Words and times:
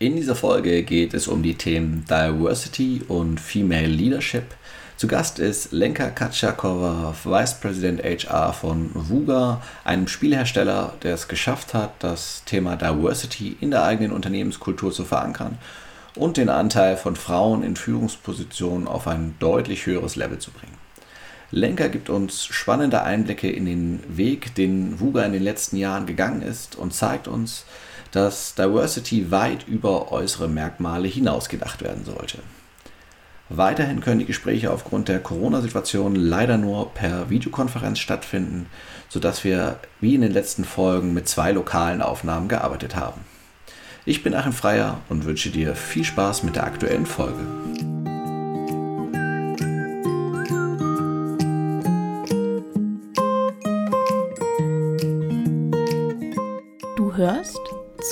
In 0.00 0.16
dieser 0.16 0.34
Folge 0.34 0.82
geht 0.82 1.14
es 1.14 1.28
um 1.28 1.44
die 1.44 1.54
Themen 1.54 2.04
Diversity 2.10 3.02
und 3.06 3.38
Female 3.38 3.86
Leadership. 3.86 4.42
Zu 4.96 5.06
Gast 5.06 5.38
ist 5.38 5.70
Lenka 5.70 6.10
Katschakova, 6.10 7.14
Vice 7.22 7.60
President 7.60 8.02
HR 8.02 8.52
von 8.54 8.90
VUGA, 8.92 9.62
einem 9.84 10.08
Spielhersteller, 10.08 10.94
der 11.04 11.14
es 11.14 11.28
geschafft 11.28 11.74
hat, 11.74 11.92
das 12.00 12.42
Thema 12.44 12.74
Diversity 12.74 13.56
in 13.60 13.70
der 13.70 13.84
eigenen 13.84 14.10
Unternehmenskultur 14.10 14.90
zu 14.90 15.04
verankern 15.04 15.58
und 16.16 16.38
den 16.38 16.48
Anteil 16.48 16.96
von 16.96 17.14
Frauen 17.14 17.62
in 17.62 17.76
Führungspositionen 17.76 18.88
auf 18.88 19.06
ein 19.06 19.36
deutlich 19.38 19.86
höheres 19.86 20.16
Level 20.16 20.40
zu 20.40 20.50
bringen. 20.50 20.76
Lenka 21.52 21.86
gibt 21.86 22.10
uns 22.10 22.46
spannende 22.46 23.04
Einblicke 23.04 23.48
in 23.48 23.64
den 23.64 24.00
Weg, 24.08 24.56
den 24.56 24.98
VUGA 24.98 25.22
in 25.22 25.34
den 25.34 25.44
letzten 25.44 25.76
Jahren 25.76 26.04
gegangen 26.06 26.42
ist 26.42 26.74
und 26.74 26.92
zeigt 26.92 27.28
uns, 27.28 27.64
dass 28.14 28.54
Diversity 28.54 29.32
weit 29.32 29.66
über 29.66 30.12
äußere 30.12 30.46
Merkmale 30.46 31.08
hinaus 31.08 31.48
gedacht 31.48 31.82
werden 31.82 32.04
sollte. 32.04 32.38
Weiterhin 33.48 34.00
können 34.00 34.20
die 34.20 34.24
Gespräche 34.24 34.70
aufgrund 34.70 35.08
der 35.08 35.18
Corona-Situation 35.18 36.14
leider 36.14 36.56
nur 36.56 36.94
per 36.94 37.28
Videokonferenz 37.28 37.98
stattfinden, 37.98 38.66
sodass 39.08 39.42
wir 39.42 39.80
wie 40.00 40.14
in 40.14 40.20
den 40.20 40.32
letzten 40.32 40.64
Folgen 40.64 41.12
mit 41.12 41.28
zwei 41.28 41.50
lokalen 41.50 42.02
Aufnahmen 42.02 42.48
gearbeitet 42.48 42.94
haben. 42.94 43.20
Ich 44.06 44.22
bin 44.22 44.34
Achim 44.34 44.52
Freier 44.52 45.00
und 45.08 45.24
wünsche 45.24 45.50
dir 45.50 45.74
viel 45.74 46.04
Spaß 46.04 46.44
mit 46.44 46.54
der 46.56 46.64
aktuellen 46.64 47.06
Folge. 47.06 47.40
Du 56.96 57.16
hörst 57.16 57.63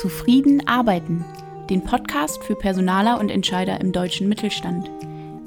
Zufrieden 0.02 0.66
arbeiten, 0.66 1.24
den 1.70 1.84
Podcast 1.84 2.42
für 2.42 2.56
Personaler 2.56 3.20
und 3.20 3.30
Entscheider 3.30 3.80
im 3.80 3.92
deutschen 3.92 4.28
Mittelstand. 4.28 4.90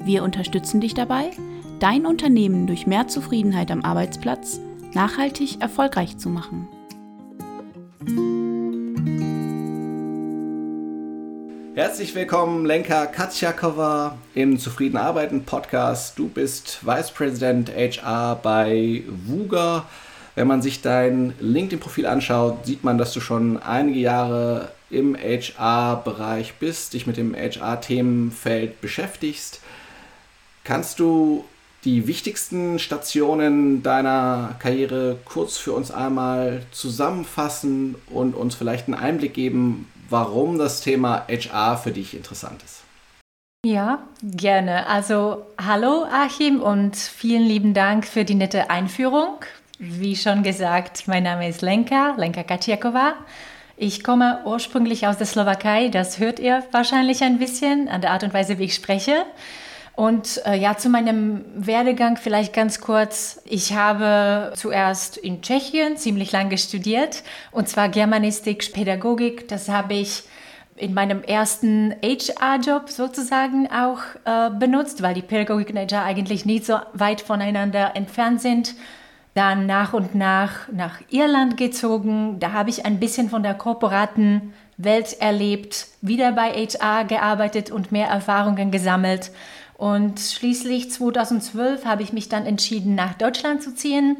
Wir 0.02 0.22
unterstützen 0.22 0.80
dich 0.80 0.94
dabei, 0.94 1.30
dein 1.78 2.06
Unternehmen 2.06 2.66
durch 2.66 2.86
mehr 2.86 3.06
Zufriedenheit 3.06 3.70
am 3.70 3.84
Arbeitsplatz 3.84 4.58
nachhaltig 4.94 5.60
erfolgreich 5.60 6.16
zu 6.16 6.30
machen. 6.30 6.66
Herzlich 11.74 12.14
willkommen, 12.14 12.64
Lenka 12.64 13.04
Katschakova 13.04 14.16
im 14.34 14.58
Zufrieden 14.58 14.96
Arbeiten 14.96 15.44
Podcast. 15.44 16.18
Du 16.18 16.30
bist 16.30 16.78
Vice 16.82 17.10
President 17.10 17.70
HR 17.76 18.36
bei 18.42 19.04
VUGA. 19.26 19.84
Wenn 20.36 20.46
man 20.46 20.60
sich 20.60 20.82
dein 20.82 21.32
LinkedIn-Profil 21.40 22.06
anschaut, 22.06 22.66
sieht 22.66 22.84
man, 22.84 22.98
dass 22.98 23.14
du 23.14 23.20
schon 23.20 23.56
einige 23.60 23.98
Jahre 23.98 24.70
im 24.90 25.16
HR-Bereich 25.16 26.54
bist, 26.60 26.92
dich 26.92 27.06
mit 27.06 27.16
dem 27.16 27.34
HR-Themenfeld 27.34 28.82
beschäftigst. 28.82 29.60
Kannst 30.62 31.00
du 31.00 31.44
die 31.84 32.06
wichtigsten 32.06 32.78
Stationen 32.78 33.82
deiner 33.82 34.56
Karriere 34.58 35.16
kurz 35.24 35.56
für 35.56 35.72
uns 35.72 35.90
einmal 35.90 36.62
zusammenfassen 36.70 37.94
und 38.10 38.34
uns 38.34 38.54
vielleicht 38.54 38.88
einen 38.88 38.94
Einblick 38.94 39.32
geben, 39.32 39.90
warum 40.10 40.58
das 40.58 40.82
Thema 40.82 41.24
HR 41.28 41.78
für 41.78 41.92
dich 41.92 42.14
interessant 42.14 42.62
ist? 42.62 42.82
Ja, 43.64 44.00
gerne. 44.22 44.86
Also 44.86 45.46
hallo 45.58 46.04
Achim 46.12 46.60
und 46.60 46.94
vielen 46.94 47.42
lieben 47.42 47.72
Dank 47.72 48.06
für 48.06 48.24
die 48.24 48.34
nette 48.34 48.68
Einführung. 48.68 49.38
Wie 49.78 50.16
schon 50.16 50.42
gesagt, 50.42 51.06
mein 51.06 51.24
Name 51.24 51.50
ist 51.50 51.60
Lenka, 51.60 52.14
Lenka 52.16 52.42
Kaciakova. 52.42 53.12
Ich 53.76 54.02
komme 54.02 54.40
ursprünglich 54.46 55.06
aus 55.06 55.18
der 55.18 55.26
Slowakei, 55.26 55.88
das 55.88 56.18
hört 56.18 56.38
ihr 56.38 56.62
wahrscheinlich 56.70 57.22
ein 57.22 57.38
bisschen 57.38 57.86
an 57.88 58.00
der 58.00 58.12
Art 58.12 58.24
und 58.24 58.32
Weise, 58.32 58.58
wie 58.58 58.64
ich 58.64 58.74
spreche. 58.74 59.26
Und 59.94 60.40
äh, 60.46 60.56
ja, 60.56 60.78
zu 60.78 60.88
meinem 60.88 61.44
Werdegang 61.54 62.16
vielleicht 62.16 62.54
ganz 62.54 62.80
kurz. 62.80 63.42
Ich 63.44 63.74
habe 63.74 64.54
zuerst 64.56 65.18
in 65.18 65.42
Tschechien 65.42 65.98
ziemlich 65.98 66.32
lange 66.32 66.56
studiert, 66.56 67.22
und 67.50 67.68
zwar 67.68 67.90
Germanistik, 67.90 68.72
Pädagogik. 68.72 69.46
Das 69.48 69.68
habe 69.68 69.92
ich 69.92 70.22
in 70.76 70.94
meinem 70.94 71.22
ersten 71.22 71.94
HR-Job 72.02 72.88
sozusagen 72.88 73.68
auch 73.70 74.00
äh, 74.24 74.48
benutzt, 74.58 75.02
weil 75.02 75.12
die 75.12 75.22
Pädagogik 75.22 75.68
und 75.68 75.76
HR 75.76 76.04
eigentlich 76.04 76.46
nicht 76.46 76.64
so 76.64 76.78
weit 76.94 77.20
voneinander 77.20 77.94
entfernt 77.94 78.40
sind 78.40 78.74
dann 79.36 79.66
nach 79.66 79.92
und 79.92 80.14
nach 80.14 80.68
nach 80.72 81.00
Irland 81.10 81.58
gezogen. 81.58 82.40
Da 82.40 82.52
habe 82.52 82.70
ich 82.70 82.86
ein 82.86 82.98
bisschen 82.98 83.28
von 83.28 83.42
der 83.42 83.54
korporaten 83.54 84.54
Welt 84.78 85.20
erlebt, 85.20 85.88
wieder 86.00 86.32
bei 86.32 86.52
HR 86.52 87.04
gearbeitet 87.04 87.70
und 87.70 87.92
mehr 87.92 88.08
Erfahrungen 88.08 88.70
gesammelt. 88.70 89.30
Und 89.76 90.20
schließlich 90.20 90.90
2012 90.90 91.84
habe 91.84 92.02
ich 92.02 92.14
mich 92.14 92.30
dann 92.30 92.46
entschieden, 92.46 92.94
nach 92.94 93.12
Deutschland 93.12 93.62
zu 93.62 93.74
ziehen. 93.74 94.16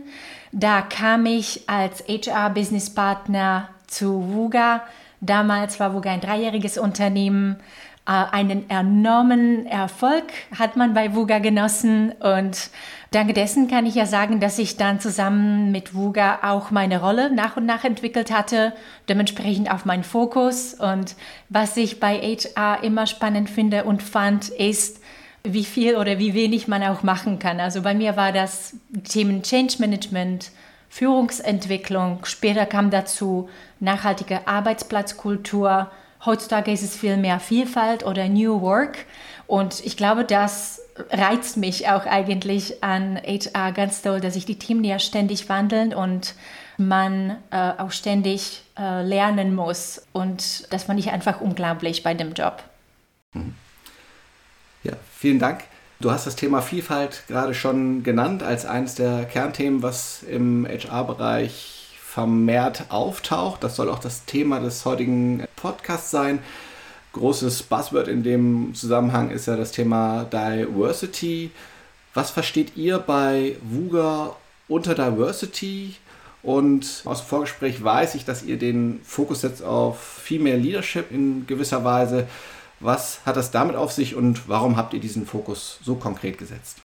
Da 0.52 0.82
kam 0.82 1.24
ich 1.24 1.62
als 1.66 2.04
HR-Business-Partner 2.06 3.70
zu 3.86 4.34
VUGA. 4.34 4.82
Damals 5.22 5.80
war 5.80 5.94
VUGA 5.94 6.10
ein 6.10 6.20
dreijähriges 6.20 6.76
Unternehmen. 6.76 7.56
Äh, 8.06 8.10
einen 8.10 8.70
enormen 8.70 9.66
Erfolg 9.66 10.24
hat 10.56 10.76
man 10.76 10.94
bei 10.94 11.14
VUGA 11.14 11.38
genossen 11.40 12.12
und 12.12 12.70
Dank 13.12 13.34
dessen 13.34 13.68
kann 13.68 13.86
ich 13.86 13.94
ja 13.94 14.04
sagen, 14.04 14.40
dass 14.40 14.58
ich 14.58 14.76
dann 14.76 15.00
zusammen 15.00 15.72
mit 15.72 15.94
Wuga 15.94 16.40
auch 16.42 16.70
meine 16.70 17.00
Rolle 17.00 17.34
nach 17.34 17.56
und 17.56 17.64
nach 17.64 17.84
entwickelt 17.84 18.30
hatte, 18.30 18.72
dementsprechend 19.08 19.70
auf 19.70 19.84
meinen 19.84 20.04
Fokus. 20.04 20.74
Und 20.74 21.14
was 21.48 21.76
ich 21.76 21.98
bei 21.98 22.18
HR 22.18 22.82
immer 22.82 23.06
spannend 23.06 23.48
finde 23.48 23.84
und 23.84 24.02
fand, 24.02 24.48
ist, 24.50 25.00
wie 25.44 25.64
viel 25.64 25.96
oder 25.96 26.18
wie 26.18 26.34
wenig 26.34 26.68
man 26.68 26.82
auch 26.82 27.02
machen 27.04 27.38
kann. 27.38 27.60
Also 27.60 27.82
bei 27.82 27.94
mir 27.94 28.16
war 28.16 28.32
das 28.32 28.74
Themen 29.08 29.42
Change 29.42 29.76
Management, 29.78 30.50
Führungsentwicklung, 30.88 32.24
später 32.24 32.66
kam 32.66 32.90
dazu 32.90 33.48
nachhaltige 33.80 34.46
Arbeitsplatzkultur. 34.46 35.90
Heutzutage 36.26 36.72
ist 36.72 36.82
es 36.82 36.96
viel 36.96 37.16
mehr 37.16 37.40
Vielfalt 37.40 38.04
oder 38.04 38.28
New 38.28 38.60
Work. 38.60 39.06
Und 39.46 39.84
ich 39.84 39.96
glaube, 39.96 40.24
das 40.24 40.80
reizt 41.10 41.56
mich 41.56 41.88
auch 41.88 42.04
eigentlich 42.04 42.82
an 42.82 43.16
HR 43.16 43.72
ganz 43.72 44.02
toll, 44.02 44.20
dass 44.20 44.34
sich 44.34 44.44
die 44.44 44.58
Themen 44.58 44.84
ja 44.84 44.98
ständig 44.98 45.48
wandeln 45.48 45.94
und 45.94 46.34
man 46.78 47.36
äh, 47.50 47.72
auch 47.78 47.92
ständig 47.92 48.62
äh, 48.78 49.02
lernen 49.02 49.54
muss. 49.54 50.02
Und 50.12 50.72
das 50.72 50.84
fand 50.84 50.98
ich 50.98 51.10
einfach 51.10 51.40
unglaublich 51.40 52.02
bei 52.02 52.14
dem 52.14 52.32
Job. 52.32 52.62
Mhm. 53.32 53.54
Ja, 54.82 54.92
vielen 55.12 55.38
Dank. 55.38 55.64
Du 55.98 56.10
hast 56.10 56.26
das 56.26 56.36
Thema 56.36 56.60
Vielfalt 56.60 57.22
gerade 57.26 57.54
schon 57.54 58.02
genannt 58.02 58.42
als 58.42 58.66
eines 58.66 58.96
der 58.96 59.24
Kernthemen, 59.24 59.82
was 59.82 60.22
im 60.22 60.66
HR-Bereich 60.66 61.75
vermehrt 62.16 62.86
auftaucht. 62.88 63.62
Das 63.62 63.76
soll 63.76 63.90
auch 63.90 63.98
das 63.98 64.24
Thema 64.24 64.58
des 64.58 64.86
heutigen 64.86 65.44
Podcasts 65.54 66.10
sein 66.10 66.38
großes 67.12 67.64
Buzzword 67.64 68.08
in 68.08 68.22
dem 68.22 68.74
Zusammenhang 68.74 69.30
ist 69.30 69.46
ja 69.46 69.56
das 69.56 69.72
Thema 69.72 70.24
Diversity. 70.24 71.50
Was 72.14 72.30
versteht 72.30 72.74
ihr 72.76 72.98
bei 72.98 73.56
VUGA 73.62 74.34
unter 74.66 74.94
Diversity? 74.94 75.96
Und 76.42 77.02
aus 77.04 77.20
dem 77.20 77.26
Vorgespräch 77.26 77.84
weiß 77.84 78.14
ich, 78.14 78.24
dass 78.24 78.42
ihr 78.44 78.58
den 78.58 79.00
Fokus 79.02 79.42
setzt 79.42 79.62
auf 79.62 80.00
Female 80.00 80.56
Leadership 80.56 81.10
in 81.10 81.46
gewisser 81.46 81.84
Weise. 81.84 82.26
Was 82.80 83.20
hat 83.26 83.36
das 83.36 83.50
damit 83.50 83.76
auf 83.76 83.92
sich 83.92 84.14
und 84.14 84.48
warum 84.48 84.78
habt 84.78 84.94
ihr 84.94 85.00
diesen 85.00 85.26
Fokus 85.26 85.80
so 85.82 85.96
konkret 85.96 86.38
gesetzt? 86.38 86.85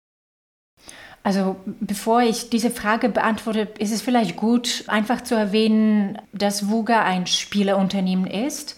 Also 1.25 1.56
bevor 1.66 2.22
ich 2.22 2.50
diese 2.50 2.69
Frage 2.69 3.09
beantworte, 3.09 3.68
ist 3.80 3.91
es 3.91 4.02
vielleicht 4.02 4.36
gut, 4.38 4.84
einfach 4.88 5.22
zu 5.22 5.34
erwähnen, 5.34 6.19
dass 6.34 6.69
VUGA 6.69 7.03
ein 7.03 7.25
Spielerunternehmen 7.25 8.28
ist 8.28 8.78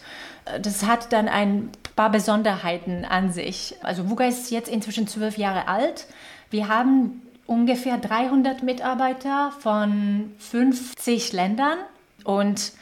das 0.62 0.85
hat 0.85 1.12
dann 1.13 1.28
ein 1.28 1.70
paar 1.96 2.11
Besonderheiten 2.11 3.05
an 3.05 3.32
sich. 3.32 3.76
Also 3.82 4.09
Wuga 4.09 4.26
ist 4.26 4.52
jetzt 4.52 4.70
inzwischen 4.70 5.08
zwölf 5.08 5.38
Jahre 5.38 5.67
alt. 5.67 6.05
Wir 6.49 6.67
haben 6.67 7.22
ungefähr 7.46 7.97
300 7.97 8.64
Mitarbeiter 8.64 9.52
von 9.59 10.32
50 10.40 11.34
Ländern 11.34 11.78
und 12.23 12.73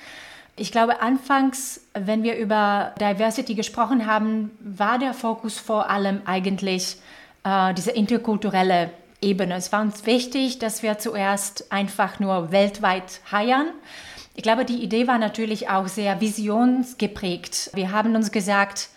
ich 0.57 0.71
glaube, 0.71 1.01
anfangs, 1.01 1.81
wenn 1.93 2.23
wir 2.23 2.37
über 2.37 2.93
Diversity 2.99 3.55
gesprochen 3.55 4.05
haben, 4.05 4.51
war 4.59 4.97
der 4.99 5.13
Fokus 5.13 5.59
vor 5.59 5.89
allem 5.89 6.21
eigentlich 6.25 6.95
äh, 7.43 7.73
diese 7.73 7.91
interkulturelle 7.91 8.89
Ebene. 9.25 9.55
Es 9.55 9.71
war 9.71 9.81
uns 9.81 10.05
wichtig, 10.05 10.59
dass 10.59 10.83
wir 10.83 10.97
zuerst 10.99 11.71
einfach 11.71 12.19
nur 12.19 12.51
weltweit 12.51 13.21
heiern. 13.31 13.67
Ich 14.35 14.43
glaube, 14.43 14.65
die 14.65 14.83
Idee 14.83 15.07
war 15.07 15.17
natürlich 15.17 15.69
auch 15.69 15.87
sehr 15.87 16.21
visionsgeprägt. 16.21 17.71
Wir 17.73 17.91
haben 17.91 18.15
uns 18.15 18.31
gesagt, 18.31 18.89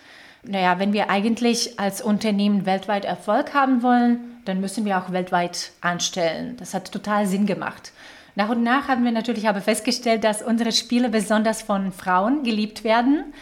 naja, 0.42 0.78
wenn 0.78 0.92
wir 0.92 1.10
eigentlich 1.10 1.80
als 1.80 2.00
Unternehmen 2.00 2.66
weltweit 2.66 3.04
Erfolg 3.04 3.54
haben 3.54 3.82
wollen, 3.82 4.40
dann 4.44 4.60
müssen 4.60 4.84
wir 4.84 4.98
auch 4.98 5.12
weltweit 5.12 5.72
anstellen. 5.80 6.56
Das 6.58 6.75
hat 6.75 6.92
total 6.92 7.26
Sinn 7.26 7.46
gemacht. 7.46 7.92
Nach 8.34 8.50
und 8.50 8.62
nach 8.62 8.88
haben 8.88 9.04
wir 9.04 9.12
natürlich 9.12 9.48
aber 9.48 9.60
festgestellt, 9.60 10.22
dass 10.25 10.42
unsere 10.42 10.72
Spiele 10.72 11.08
besonders 11.08 11.62
von 11.62 11.92
Frauen 11.92 12.44
geliebt 12.44 12.84
werden. 12.84 13.32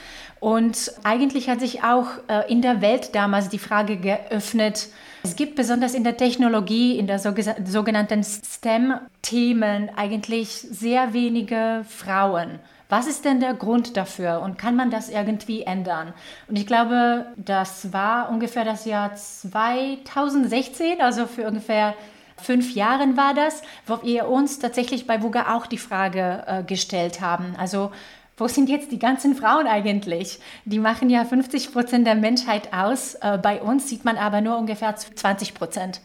Und 0.41 0.93
eigentlich 1.03 1.49
hat 1.49 1.61
sich 1.61 1.83
auch 1.83 2.07
äh, 2.29 2.51
in 2.51 2.63
der 2.63 2.81
Welt 2.81 3.15
damals 3.15 3.49
die 3.49 3.59
Frage 3.59 3.97
geöffnet, 3.97 4.89
es 5.23 5.37
gibt 5.37 5.57
besonders 5.57 5.95
in 5.95 6.05
der 6.05 6.17
Technologie, 6.17 6.99
in 6.99 7.07
der 7.07 7.19
sogenannten 7.19 8.23
STEM-Themen 8.23 9.91
eigentlich 9.97 10.51
sehr 10.51 11.13
wenige 11.13 11.85
Frauen. 11.89 12.61
Was 12.89 13.09
ist 13.09 13.25
denn 13.25 13.41
der 13.41 13.55
Grund 13.55 13.97
dafür 13.97 14.41
und 14.43 14.59
kann 14.59 14.77
man 14.77 14.91
das 14.91 15.09
irgendwie 15.09 15.63
ändern? 15.63 16.15
Und 16.47 16.57
ich 16.57 16.67
glaube, 16.67 17.27
das 17.37 17.93
war 17.93 18.31
ungefähr 18.31 18.65
das 18.65 18.85
Jahr 18.85 19.15
2016, 19.15 21.01
also 21.01 21.27
für 21.27 21.49
ungefähr 21.49 21.95
fünf 22.37 22.75
Jahren 22.75 23.17
war 23.17 23.35
das, 23.35 23.63
wo 23.87 24.03
wir 24.03 24.29
uns 24.29 24.61
tatsächlich 24.61 25.07
bei 25.07 25.23
VUGA 25.23 25.57
auch 25.57 25.67
die 25.67 25.79
Frage 25.79 26.45
äh, 26.47 26.63
gestellt 26.63 27.21
haben. 27.21 27.57
Also 27.59 27.91
wo 28.37 28.49
sind 28.49 28.69
jetzt 28.69 28.93
die 28.93 28.99
ganzen 28.99 29.35
Frauen 29.35 29.67
eigentlich? 29.67 30.39
Die 30.65 30.79
machen 30.79 31.09
ja 31.09 31.25
50 31.25 31.73
Prozent 31.73 32.07
der 32.07 32.15
Menschheit 32.15 32.73
aus. 32.73 33.15
Äh, 33.15 33.39
bei 33.39 33.63
uns 33.63 33.89
sieht 33.89 34.05
man 34.05 34.19
aber 34.19 34.41
nur 34.41 34.59
ungefähr 34.59 34.95
20 34.95 35.55
Prozent. 35.55 36.01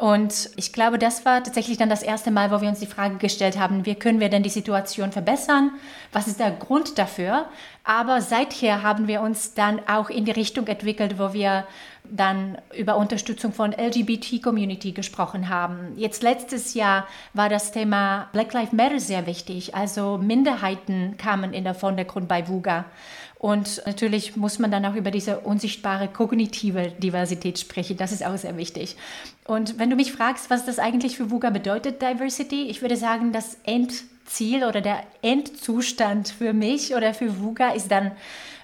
Und 0.00 0.50
ich 0.56 0.72
glaube, 0.72 0.98
das 0.98 1.24
war 1.24 1.42
tatsächlich 1.44 1.78
dann 1.78 1.88
das 1.88 2.02
erste 2.02 2.32
Mal, 2.32 2.50
wo 2.50 2.60
wir 2.60 2.68
uns 2.68 2.80
die 2.80 2.86
Frage 2.86 3.16
gestellt 3.16 3.58
haben, 3.58 3.86
wie 3.86 3.94
können 3.94 4.18
wir 4.18 4.28
denn 4.28 4.42
die 4.42 4.50
Situation 4.50 5.12
verbessern? 5.12 5.70
Was 6.12 6.26
ist 6.26 6.40
der 6.40 6.50
Grund 6.50 6.98
dafür? 6.98 7.46
Aber 7.84 8.20
seither 8.20 8.82
haben 8.82 9.06
wir 9.06 9.20
uns 9.20 9.54
dann 9.54 9.80
auch 9.86 10.10
in 10.10 10.24
die 10.24 10.32
Richtung 10.32 10.66
entwickelt, 10.66 11.18
wo 11.18 11.32
wir 11.32 11.64
dann 12.10 12.58
über 12.76 12.96
Unterstützung 12.96 13.52
von 13.52 13.72
LGBT-Community 13.72 14.92
gesprochen 14.92 15.48
haben. 15.48 15.94
Jetzt 15.96 16.22
letztes 16.22 16.74
Jahr 16.74 17.06
war 17.32 17.48
das 17.48 17.72
Thema 17.72 18.28
Black 18.32 18.52
Lives 18.52 18.72
Matter 18.72 19.00
sehr 19.00 19.26
wichtig. 19.26 19.74
Also 19.74 20.18
Minderheiten 20.18 21.16
kamen 21.16 21.54
in 21.54 21.64
der 21.64 21.74
Vordergrund 21.74 22.28
bei 22.28 22.46
VUGA. 22.46 22.84
Und 23.38 23.82
natürlich 23.84 24.36
muss 24.36 24.58
man 24.58 24.70
dann 24.70 24.86
auch 24.86 24.94
über 24.94 25.10
diese 25.10 25.40
unsichtbare 25.40 26.08
kognitive 26.08 26.92
Diversität 26.92 27.58
sprechen. 27.58 27.96
Das 27.96 28.12
ist 28.12 28.24
auch 28.24 28.36
sehr 28.36 28.56
wichtig. 28.56 28.96
Und 29.44 29.78
wenn 29.78 29.90
du 29.90 29.96
mich 29.96 30.12
fragst, 30.12 30.48
was 30.48 30.64
das 30.64 30.78
eigentlich 30.78 31.16
für 31.16 31.30
VUGA 31.30 31.50
bedeutet, 31.50 32.00
Diversity, 32.00 32.64
ich 32.68 32.80
würde 32.80 32.96
sagen, 32.96 33.32
das 33.32 33.58
Endziel 33.64 34.64
oder 34.64 34.80
der 34.80 35.02
Endzustand 35.20 36.28
für 36.28 36.52
mich 36.52 36.94
oder 36.94 37.12
für 37.12 37.38
VUGA 37.40 37.70
ist 37.70 37.90
dann 37.90 38.12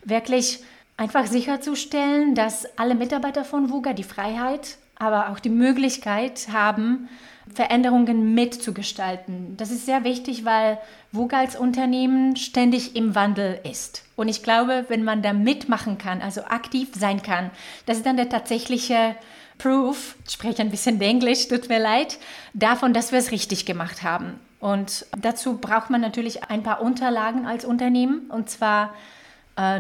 wirklich 0.05 0.61
einfach 1.01 1.27
sicherzustellen, 1.27 2.35
dass 2.35 2.79
alle 2.79 2.95
Mitarbeiter 2.95 3.43
von 3.43 3.71
VUGA 3.71 3.95
die 3.95 4.05
Freiheit, 4.05 4.77
aber 4.97 5.31
auch 5.31 5.41
die 5.41 5.49
Möglichkeit 5.49 6.49
haben, 6.53 7.09
Veränderungen 7.55 8.35
mitzugestalten. 8.35 9.57
Das 9.57 9.71
ist 9.71 9.87
sehr 9.87 10.05
wichtig, 10.05 10.45
weil 10.45 10.79
VUGA 11.11 11.39
als 11.39 11.57
Unternehmen 11.57 12.37
ständig 12.37 12.97
im 12.97 13.15
Wandel 13.15 13.61
ist. 13.69 14.05
Und 14.15 14.29
ich 14.29 14.43
glaube, 14.43 14.85
wenn 14.89 15.03
man 15.03 15.23
da 15.23 15.33
mitmachen 15.33 15.97
kann, 15.97 16.21
also 16.21 16.43
aktiv 16.43 16.91
sein 16.95 17.23
kann, 17.23 17.51
das 17.87 17.97
ist 17.97 18.07
dann 18.07 18.19
der 18.19 18.29
tatsächliche 18.29 19.17
Proof, 19.57 20.17
ich 20.27 20.35
spreche 20.35 20.61
ein 20.61 20.71
bisschen 20.71 21.01
Englisch, 21.01 21.49
tut 21.49 21.71
mir 21.71 21.81
leid, 21.81 22.19
davon, 22.53 22.93
dass 22.93 23.11
wir 23.11 23.19
es 23.19 23.31
richtig 23.31 23.65
gemacht 23.65 24.03
haben. 24.03 24.39
Und 24.61 25.07
dazu 25.19 25.57
braucht 25.57 25.89
man 25.89 26.03
natürlich 26.03 26.45
ein 26.51 26.63
paar 26.63 26.83
Unterlagen 26.83 27.47
als 27.47 27.65
Unternehmen, 27.65 28.29
und 28.29 28.51
zwar 28.51 28.93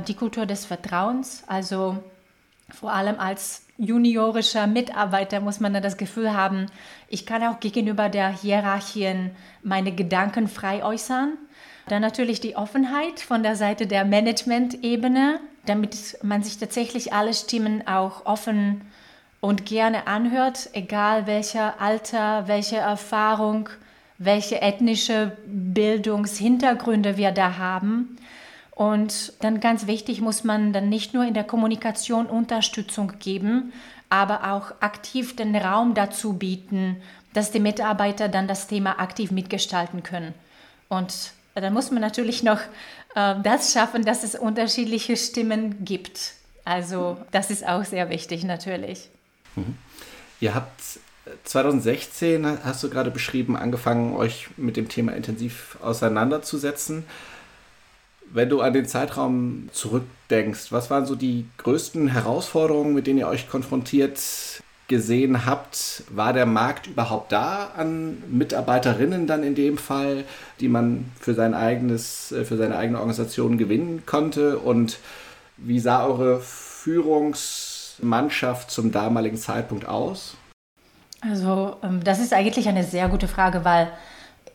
die 0.07 0.15
Kultur 0.15 0.47
des 0.47 0.67
Vertrauens, 0.67 1.45
also 1.47 1.99
vor 2.71 2.93
allem 2.93 3.19
als 3.19 3.65
juniorischer 3.79 4.67
Mitarbeiter 4.67 5.41
muss 5.41 5.59
man 5.59 5.73
dann 5.73 5.83
das 5.83 5.97
Gefühl 5.97 6.35
haben, 6.35 6.67
ich 7.09 7.25
kann 7.25 7.43
auch 7.43 7.61
gegenüber 7.61 8.09
der 8.09 8.29
Hierarchien 8.29 9.31
meine 9.63 9.93
Gedanken 9.93 10.49
frei 10.49 10.85
äußern. 10.85 11.33
Dann 11.89 12.03
natürlich 12.03 12.41
die 12.41 12.57
Offenheit 12.57 13.21
von 13.21 13.43
der 13.43 13.57
Seite 13.57 13.87
der 13.87 14.05
Management-Ebene, 14.05 15.41
damit 15.67 16.19
man 16.23 16.43
sich 16.43 16.59
tatsächlich 16.59 17.13
alle 17.13 17.33
Stimmen 17.33 17.87
auch 17.87 18.27
offen 18.27 18.83
und 19.41 19.65
gerne 19.65 20.07
anhört, 20.07 20.69
egal 20.75 21.27
welcher 21.27 21.81
Alter, 21.81 22.47
welche 22.47 22.77
Erfahrung, 22.77 23.71
welche 24.19 24.61
ethnische 24.61 25.37
Bildungshintergründe 25.47 27.17
wir 27.17 27.33
da 27.33 27.57
haben. 27.57 28.17
Und 28.81 29.35
dann 29.41 29.61
ganz 29.61 29.87
wichtig 29.87 30.23
muss 30.23 30.43
man 30.43 30.73
dann 30.73 30.89
nicht 30.89 31.13
nur 31.13 31.27
in 31.27 31.35
der 31.35 31.45
Kommunikation 31.45 32.25
Unterstützung 32.25 33.13
geben, 33.19 33.75
aber 34.09 34.53
auch 34.55 34.73
aktiv 34.81 35.37
den 35.37 35.55
Raum 35.55 35.93
dazu 35.93 36.33
bieten, 36.33 36.97
dass 37.35 37.51
die 37.51 37.61
Mitarbeiter 37.61 38.31
dann 38.31 38.49
das 38.49 38.69
Thema 38.69 38.99
aktiv 38.99 39.33
mitgestalten 39.33 40.03
können. 40.03 40.33
Und 40.89 41.13
dann 41.55 41.75
muss 41.75 41.91
man 41.91 42.01
natürlich 42.01 42.43
noch 42.43 42.59
äh, 43.15 43.35
das 43.43 43.75
schaffen, 43.75 44.07
dass 44.07 44.23
es 44.23 44.35
unterschiedliche 44.35 45.15
Stimmen 45.19 45.85
gibt. 45.85 46.33
Also 46.65 47.19
das 47.33 47.51
ist 47.51 47.69
auch 47.69 47.85
sehr 47.85 48.09
wichtig 48.09 48.45
natürlich. 48.45 49.11
Mhm. 49.57 49.77
Ihr 50.41 50.55
habt 50.55 50.81
2016, 51.45 52.65
hast 52.65 52.83
du 52.83 52.89
gerade 52.89 53.11
beschrieben, 53.11 53.59
angefangen, 53.59 54.17
euch 54.17 54.49
mit 54.57 54.79
dem 54.79 54.89
Thema 54.89 55.13
intensiv 55.13 55.77
auseinanderzusetzen. 55.83 57.05
Wenn 58.33 58.49
du 58.49 58.61
an 58.61 58.73
den 58.73 58.87
Zeitraum 58.87 59.69
zurückdenkst, 59.73 60.71
was 60.71 60.89
waren 60.89 61.05
so 61.05 61.17
die 61.17 61.47
größten 61.59 62.07
Herausforderungen, 62.09 62.95
mit 62.95 63.09
denen 63.09 63.19
ihr 63.19 63.27
euch 63.27 63.49
konfrontiert 63.49 64.21
gesehen 64.87 65.47
habt? 65.47 66.05
War 66.11 66.33
der 66.33 66.47
Markt 66.47 66.87
überhaupt 66.87 67.33
da 67.33 67.73
an 67.77 68.23
Mitarbeiterinnen 68.29 69.27
dann 69.27 69.43
in 69.43 69.57
dem 69.57 69.79
Fall, 69.79 70.23
die 70.61 70.69
man 70.69 71.11
für 71.19 71.35
sein 71.35 71.55
eigenes, 71.55 72.31
äh, 72.31 72.45
für 72.45 72.57
seine 72.57 72.77
eigene 72.77 72.99
Organisation 72.99 73.59
gewinnen 73.59 74.05
konnte? 74.07 74.59
Und 74.59 75.01
wie 75.57 75.81
sah 75.81 76.07
eure 76.07 76.39
Führungsmannschaft 76.41 78.71
zum 78.71 78.93
damaligen 78.93 79.39
Zeitpunkt 79.39 79.87
aus? 79.87 80.37
Also, 81.21 81.79
ähm, 81.83 82.05
das 82.05 82.21
ist 82.21 82.33
eigentlich 82.33 82.69
eine 82.69 82.85
sehr 82.85 83.09
gute 83.09 83.27
Frage, 83.29 83.65
weil 83.65 83.91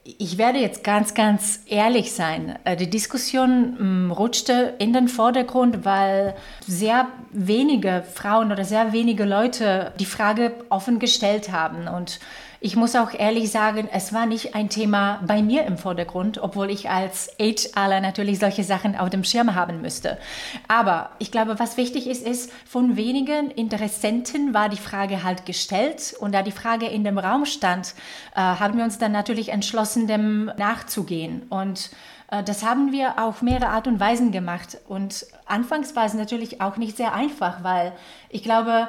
ich 0.05 0.37
werde 0.37 0.59
jetzt 0.59 0.83
ganz, 0.83 1.15
ganz 1.15 1.61
ehrlich 1.65 2.13
sein. 2.13 2.59
Äh, 2.63 2.75
die 2.75 2.89
Diskussion 2.89 4.07
mm, 4.07 4.11
rutschte 4.11 4.75
in 4.77 4.93
den 4.93 5.07
Vordergrund, 5.07 5.83
weil 5.83 6.35
sehr 6.65 7.07
wenige 7.31 8.03
Frauen 8.13 8.51
oder 8.51 8.63
sehr 8.63 8.93
wenige 8.93 9.25
Leute 9.25 9.93
die 9.99 10.05
Frage 10.05 10.53
offen 10.69 10.99
gestellt 10.99 11.51
haben. 11.51 11.87
Und 11.87 12.19
ich 12.59 12.75
muss 12.75 12.95
auch 12.95 13.13
ehrlich 13.13 13.51
sagen, 13.51 13.87
es 13.91 14.13
war 14.13 14.25
nicht 14.25 14.55
ein 14.55 14.69
Thema 14.69 15.21
bei 15.25 15.41
mir 15.41 15.65
im 15.65 15.77
Vordergrund, 15.77 16.37
obwohl 16.37 16.69
ich 16.69 16.89
als 16.89 17.35
HRler 17.39 18.01
natürlich 18.01 18.39
solche 18.39 18.63
Sachen 18.63 18.95
auf 18.95 19.09
dem 19.09 19.23
Schirm 19.23 19.55
haben 19.55 19.81
müsste. 19.81 20.17
Aber 20.67 21.11
ich 21.19 21.31
glaube, 21.31 21.59
was 21.59 21.77
wichtig 21.77 22.07
ist, 22.07 22.25
ist, 22.25 22.51
von 22.65 22.95
wenigen 22.95 23.51
Interessenten 23.51 24.53
war 24.53 24.69
die 24.69 24.77
Frage 24.77 25.23
halt 25.23 25.45
gestellt 25.45 26.15
und 26.19 26.33
da 26.33 26.41
die 26.41 26.51
Frage 26.51 26.87
in 26.87 27.03
dem 27.03 27.17
Raum 27.17 27.45
stand, 27.45 27.93
äh, 28.35 28.39
haben 28.39 28.77
wir 28.77 28.83
uns 28.83 28.97
dann 28.97 29.11
natürlich 29.11 29.49
entschlossen, 29.49 30.07
dem 30.07 30.51
nachzugehen. 30.57 31.43
Und 31.49 31.89
äh, 32.31 32.43
das 32.43 32.63
haben 32.63 32.91
wir 32.91 33.19
auf 33.19 33.41
mehrere 33.41 33.69
Art 33.69 33.87
und 33.87 33.99
Weisen 33.99 34.31
gemacht. 34.31 34.77
Und 34.87 35.25
anfangs 35.45 35.95
war 35.95 36.05
es 36.05 36.13
natürlich 36.13 36.61
auch 36.61 36.77
nicht 36.77 36.97
sehr 36.97 37.13
einfach, 37.13 37.63
weil 37.63 37.93
ich 38.29 38.43
glaube, 38.43 38.87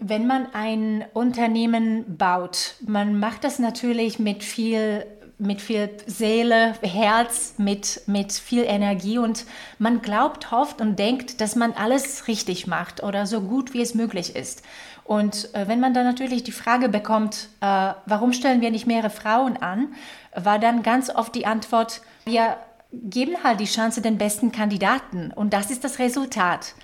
wenn 0.00 0.26
man 0.26 0.46
ein 0.52 1.04
Unternehmen 1.12 2.16
baut, 2.16 2.74
man 2.86 3.18
macht 3.18 3.44
das 3.44 3.58
natürlich 3.58 4.18
mit 4.18 4.44
viel 4.44 5.04
mit 5.40 5.60
viel 5.60 5.88
Seele, 6.06 6.74
Herz, 6.82 7.54
mit, 7.58 8.02
mit 8.06 8.32
viel 8.32 8.64
Energie 8.64 9.18
und 9.18 9.46
man 9.78 10.02
glaubt, 10.02 10.50
hofft 10.50 10.80
und 10.80 10.98
denkt, 10.98 11.40
dass 11.40 11.54
man 11.54 11.72
alles 11.74 12.26
richtig 12.26 12.66
macht 12.66 13.04
oder 13.04 13.24
so 13.24 13.40
gut 13.40 13.72
wie 13.72 13.80
es 13.80 13.94
möglich 13.94 14.34
ist. 14.34 14.64
Und 15.04 15.54
äh, 15.54 15.68
wenn 15.68 15.78
man 15.80 15.94
dann 15.94 16.04
natürlich 16.04 16.42
die 16.42 16.52
Frage 16.52 16.88
bekommt, 16.88 17.48
äh, 17.60 17.92
warum 18.04 18.32
stellen 18.32 18.60
wir 18.60 18.72
nicht 18.72 18.88
mehrere 18.88 19.10
Frauen 19.10 19.56
an, 19.56 19.94
war 20.34 20.58
dann 20.58 20.82
ganz 20.82 21.08
oft 21.08 21.34
die 21.34 21.46
Antwort, 21.46 22.02
wir 22.24 22.56
geben 22.92 23.36
halt 23.44 23.60
die 23.60 23.66
Chance 23.66 24.02
den 24.02 24.18
besten 24.18 24.50
Kandidaten 24.50 25.30
und 25.34 25.52
das 25.52 25.70
ist 25.70 25.84
das 25.84 25.98
Resultat. 25.98 26.74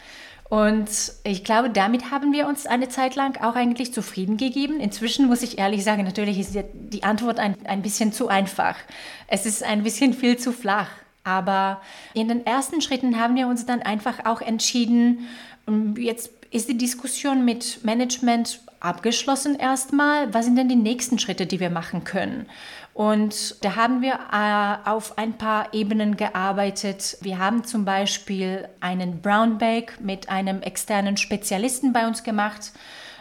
Und 0.49 0.89
ich 1.25 1.43
glaube, 1.43 1.71
damit 1.71 2.11
haben 2.11 2.33
wir 2.33 2.47
uns 2.47 2.67
eine 2.67 2.89
Zeit 2.89 3.17
lang 3.17 3.43
auch 3.43 3.57
eigentlich 3.57 3.93
zufrieden 3.93 4.37
gegeben. 4.37 4.79
Inzwischen 4.79 5.27
muss 5.27 5.43
ich 5.43 5.59
ehrlich 5.59 5.85
sagen, 5.85 6.05
natürlich 6.05 6.39
ist 6.39 6.57
die 6.73 7.03
Antwort 7.03 7.39
ein, 7.39 7.57
ein 7.65 7.83
bisschen 7.83 8.13
zu 8.13 8.29
einfach. 8.29 8.77
Es 9.27 9.47
ist 9.47 9.63
ein 9.63 9.83
bisschen 9.83 10.13
viel 10.13 10.37
zu 10.37 10.53
flach. 10.53 10.91
Aber 11.25 11.81
in 12.13 12.29
den 12.29 12.45
ersten 12.45 12.83
Schritten 12.83 13.19
haben 13.19 13.35
wir 13.35 13.49
uns 13.49 13.65
dann 13.65 13.81
einfach 13.81 14.27
auch 14.27 14.43
entschieden, 14.43 15.27
jetzt 15.97 16.31
ist 16.51 16.69
die 16.69 16.77
Diskussion 16.77 17.45
mit 17.47 17.83
Management 17.83 18.61
abgeschlossen 18.79 19.57
erstmal. 19.57 20.33
Was 20.35 20.45
sind 20.45 20.57
denn 20.57 20.69
die 20.69 20.77
nächsten 20.77 21.19
Schritte, 21.19 21.47
die 21.47 21.59
wir 21.59 21.71
machen 21.71 22.05
können? 22.05 22.47
Und 22.95 23.65
da 23.65 23.75
haben 23.75 24.03
wir 24.03 24.21
äh, 24.33 24.89
auf 24.89 25.19
ein 25.19 25.37
paar 25.37 25.75
Ebenen 25.75 26.17
gearbeitet. 26.17 27.19
Wir 27.21 27.41
haben 27.41 27.65
zum 27.65 27.85
Beispiel 27.85 28.69
einen 28.81 29.21
Brown 29.21 29.59
Bake 29.59 29.95
mit 30.01 30.29
einem 30.29 30.63
externen 30.63 31.17
Spezialisten 31.17 31.93
bei 31.93 32.07
uns 32.07 32.23
gemacht. 32.23 32.71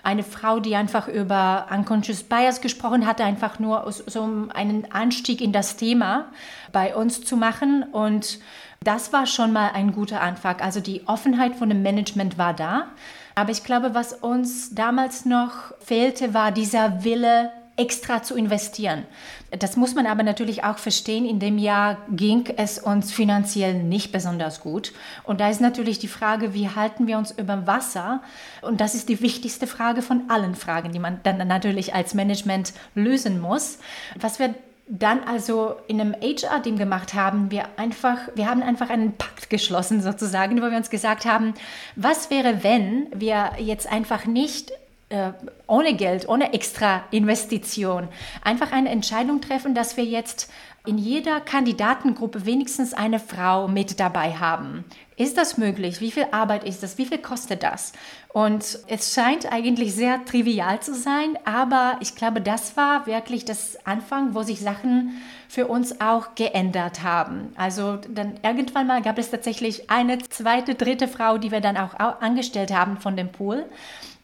Eine 0.04 0.22
Frau, 0.24 0.60
die 0.60 0.76
einfach 0.76 1.08
über 1.08 1.66
Unconscious 1.72 2.22
Bias 2.22 2.62
gesprochen 2.62 3.08
hat, 3.08 3.20
einfach 3.20 3.58
nur 3.58 3.92
so 3.92 4.30
einen 4.54 4.92
Anstieg 4.92 5.42
in 5.42 5.54
das 5.54 5.76
Thema 5.76 6.28
bei 6.72 6.96
uns 6.96 7.24
zu 7.26 7.36
machen. 7.36 7.82
Und 7.82 8.40
das 8.84 9.12
war 9.12 9.26
schon 9.26 9.54
mal 9.54 9.72
ein 9.74 9.92
guter 9.92 10.22
Anfang. 10.22 10.62
Also 10.62 10.82
die 10.82 11.08
Offenheit 11.08 11.56
von 11.56 11.70
dem 11.70 11.82
Management 11.82 12.38
war 12.38 12.54
da. 12.54 12.90
Aber 13.34 13.50
ich 13.50 13.64
glaube, 13.64 13.96
was 13.96 14.14
uns 14.14 14.76
damals 14.76 15.26
noch 15.26 15.74
fehlte, 15.80 16.36
war 16.36 16.52
dieser 16.52 17.04
Wille, 17.04 17.52
extra 17.76 18.22
zu 18.22 18.36
investieren. 18.36 19.06
Das 19.52 19.78
muss 19.78 19.96
man 19.96 20.06
aber 20.06 20.24
natürlich 20.24 20.64
auch 20.64 20.78
verstehen. 20.78 21.26
In 21.26 21.40
dem 21.40 21.58
Jahr 21.58 21.98
ging 22.12 22.46
es 22.58 22.78
uns 22.78 23.12
finanziell 23.12 23.74
nicht 23.76 24.12
besonders 24.12 24.62
gut. 24.62 24.94
Und 25.24 25.40
da 25.40 25.50
ist 25.50 25.62
natürlich 25.62 25.98
die 25.98 26.08
Frage, 26.08 26.54
wie 26.54 26.70
halten 26.70 27.08
wir 27.08 27.18
uns 27.18 27.32
über 27.32 27.66
Wasser? 27.66 28.22
Und 28.62 28.80
das 28.80 28.94
ist 28.94 29.10
die 29.10 29.22
wichtigste 29.22 29.66
Frage 29.66 30.02
von 30.02 30.30
allen 30.30 30.56
Fragen, 30.56 30.92
die 30.92 31.00
man 31.00 31.20
dann 31.24 31.48
natürlich 31.48 31.96
als 31.96 32.14
Management 32.14 32.74
lösen 32.94 33.40
muss. 33.42 33.80
Was 34.20 34.38
wir 34.38 34.54
dann 34.88 35.24
also 35.24 35.76
in 35.88 36.02
einem 36.02 36.14
HR-Team 36.14 36.78
gemacht 36.78 37.14
haben, 37.14 37.50
wir 37.52 37.66
einfach, 37.78 38.18
wir 38.36 38.50
haben 38.50 38.62
einfach 38.62 38.90
einen 38.90 39.14
Pakt 39.14 39.50
geschlossen 39.50 40.02
sozusagen, 40.02 40.62
wo 40.62 40.70
wir 40.70 40.78
uns 40.78 40.90
gesagt 40.90 41.26
haben, 41.26 41.54
was 41.96 42.30
wäre, 42.30 42.64
wenn 42.64 43.08
wir 43.16 43.52
jetzt 43.60 43.92
einfach 43.92 44.26
nicht 44.26 44.72
ohne 45.68 45.94
Geld, 45.96 46.28
ohne 46.28 46.54
extra 46.54 47.04
Investition 47.12 48.08
einfach 48.44 48.72
eine 48.72 48.90
Entscheidung 48.90 49.42
treffen, 49.42 49.76
dass 49.76 49.98
wir 49.98 50.06
jetzt 50.06 50.52
in 50.86 50.98
jeder 50.98 51.40
Kandidatengruppe 51.40 52.46
wenigstens 52.46 52.94
eine 52.94 53.20
Frau 53.20 53.68
mit 53.68 54.00
dabei 54.00 54.34
haben. 54.34 54.84
Ist 55.24 55.38
das 55.38 55.58
möglich? 55.58 56.02
Wie 56.02 56.12
viel 56.12 56.28
Arbeit 56.32 56.66
ist 56.66 56.84
das? 56.84 56.98
Wie 56.98 57.06
viel 57.06 57.18
kostet 57.18 57.64
das? 57.64 57.94
Und 58.34 58.80
es 58.88 59.14
scheint 59.14 59.50
eigentlich 59.50 59.96
sehr 59.96 60.26
trivial 60.26 60.82
zu 60.82 60.94
sein, 60.94 61.38
aber 61.46 61.96
ich 62.02 62.16
glaube, 62.16 62.42
das 62.42 62.76
war 62.76 63.08
wirklich 63.08 63.46
das 63.46 63.78
Anfang, 63.86 64.36
wo 64.36 64.44
sich 64.44 64.60
Sachen 64.60 65.22
für 65.48 65.68
uns 65.68 66.02
auch 66.02 66.36
geändert 66.36 67.04
haben. 67.04 67.54
Also 67.56 68.00
dann 68.10 68.34
irgendwann 68.44 68.86
mal 68.86 69.02
gab 69.02 69.18
es 69.18 69.32
tatsächlich 69.32 69.90
eine 69.90 70.18
zweite, 70.18 70.76
dritte 70.76 71.08
Frau, 71.08 71.38
die 71.38 71.52
wir 71.52 71.62
dann 71.62 71.78
auch 71.78 71.94
angestellt 72.20 72.74
haben 72.74 72.98
von 72.98 73.16
dem 73.16 73.30
Pool. 73.30 73.64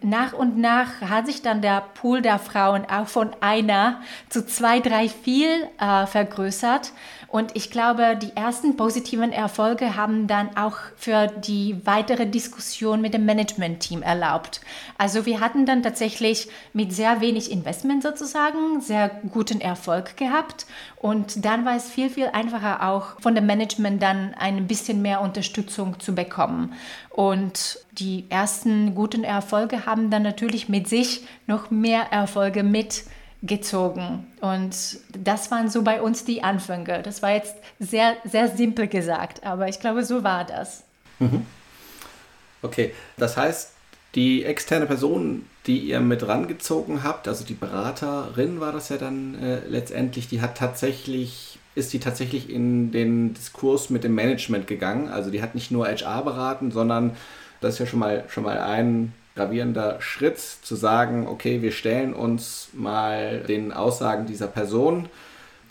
Nach 0.01 0.31
und 0.31 0.57
nach 0.57 1.01
hat 1.01 1.27
sich 1.27 1.41
dann 1.41 1.61
der 1.61 1.83
Pool 1.93 2.21
der 2.21 2.39
Frauen 2.39 2.85
auch 2.85 3.07
von 3.07 3.31
einer 3.41 4.01
zu 4.29 4.45
zwei, 4.45 4.79
drei, 4.79 5.09
vier 5.09 5.69
äh, 5.77 6.05
vergrößert. 6.05 6.93
Und 7.27 7.55
ich 7.55 7.69
glaube, 7.69 8.17
die 8.19 8.35
ersten 8.35 8.77
positiven 8.77 9.33
Erfolge 9.33 9.97
haben 9.97 10.27
dann 10.27 10.55
auch 10.55 10.77
für 10.95 11.27
die 11.27 11.77
weitere 11.85 12.25
Diskussion 12.25 13.01
mit 13.01 13.13
dem 13.13 13.25
Management-Team 13.25 14.01
erlaubt. 14.01 14.61
Also 14.97 15.25
wir 15.25 15.39
hatten 15.39 15.65
dann 15.65 15.83
tatsächlich 15.83 16.49
mit 16.73 16.93
sehr 16.93 17.21
wenig 17.21 17.51
Investment 17.51 18.03
sozusagen 18.03 18.81
sehr 18.81 19.09
guten 19.31 19.61
Erfolg 19.61 20.17
gehabt. 20.17 20.65
Und 20.97 21.45
dann 21.45 21.65
war 21.65 21.75
es 21.75 21.89
viel, 21.89 22.09
viel 22.09 22.27
einfacher 22.27 22.87
auch 22.87 23.19
von 23.21 23.35
dem 23.35 23.45
Management 23.45 24.01
dann 24.01 24.33
ein 24.33 24.67
bisschen 24.67 25.01
mehr 25.01 25.21
Unterstützung 25.21 25.99
zu 25.99 26.13
bekommen. 26.13 26.73
Und 27.09 27.79
die 27.91 28.25
ersten 28.29 28.95
guten 28.95 29.23
Erfolge 29.23 29.85
haben 29.85 30.09
dann 30.09 30.23
natürlich 30.23 30.69
mit 30.69 30.87
sich 30.87 31.25
noch 31.47 31.71
mehr 31.71 32.11
Erfolge 32.11 32.63
mit 32.63 33.03
gezogen. 33.41 34.27
Und 34.41 34.75
das 35.17 35.51
waren 35.51 35.69
so 35.69 35.81
bei 35.81 36.01
uns 36.01 36.25
die 36.25 36.43
Anfänge. 36.43 37.01
Das 37.03 37.21
war 37.21 37.31
jetzt 37.31 37.55
sehr, 37.79 38.17
sehr 38.25 38.49
simpel 38.49 38.87
gesagt, 38.87 39.43
aber 39.43 39.67
ich 39.67 39.79
glaube, 39.79 40.03
so 40.03 40.23
war 40.23 40.45
das. 40.45 40.83
Mhm. 41.19 41.45
Okay, 42.61 42.93
das 43.17 43.37
heißt, 43.37 43.71
die 44.15 44.43
externe 44.43 44.85
Person, 44.85 45.45
die 45.67 45.79
ihr 45.79 45.99
mit 45.99 46.27
rangezogen 46.27 47.03
habt, 47.03 47.27
also 47.27 47.45
die 47.45 47.53
Beraterin 47.53 48.59
war 48.59 48.71
das 48.71 48.89
ja 48.89 48.97
dann 48.97 49.35
äh, 49.41 49.59
letztendlich, 49.67 50.27
die 50.27 50.41
hat 50.41 50.57
tatsächlich, 50.57 51.59
ist 51.75 51.93
die 51.93 51.99
tatsächlich 51.99 52.49
in 52.49 52.91
den 52.91 53.33
Diskurs 53.33 53.89
mit 53.89 54.03
dem 54.03 54.15
Management 54.15 54.67
gegangen. 54.67 55.09
Also 55.09 55.29
die 55.29 55.41
hat 55.41 55.55
nicht 55.55 55.71
nur 55.71 55.87
HR 55.87 56.23
beraten, 56.23 56.71
sondern 56.71 57.15
das 57.61 57.75
ist 57.75 57.79
ja 57.79 57.85
schon 57.85 57.99
mal, 57.99 58.25
schon 58.27 58.43
mal 58.43 58.59
ein 58.59 59.13
gravierender 59.39 60.01
Schritt 60.01 60.37
zu 60.37 60.75
sagen, 60.75 61.25
okay, 61.25 61.61
wir 61.61 61.71
stellen 61.71 62.13
uns 62.13 62.69
mal 62.73 63.39
den 63.39 63.71
Aussagen 63.71 64.25
dieser 64.25 64.47
Person, 64.47 65.07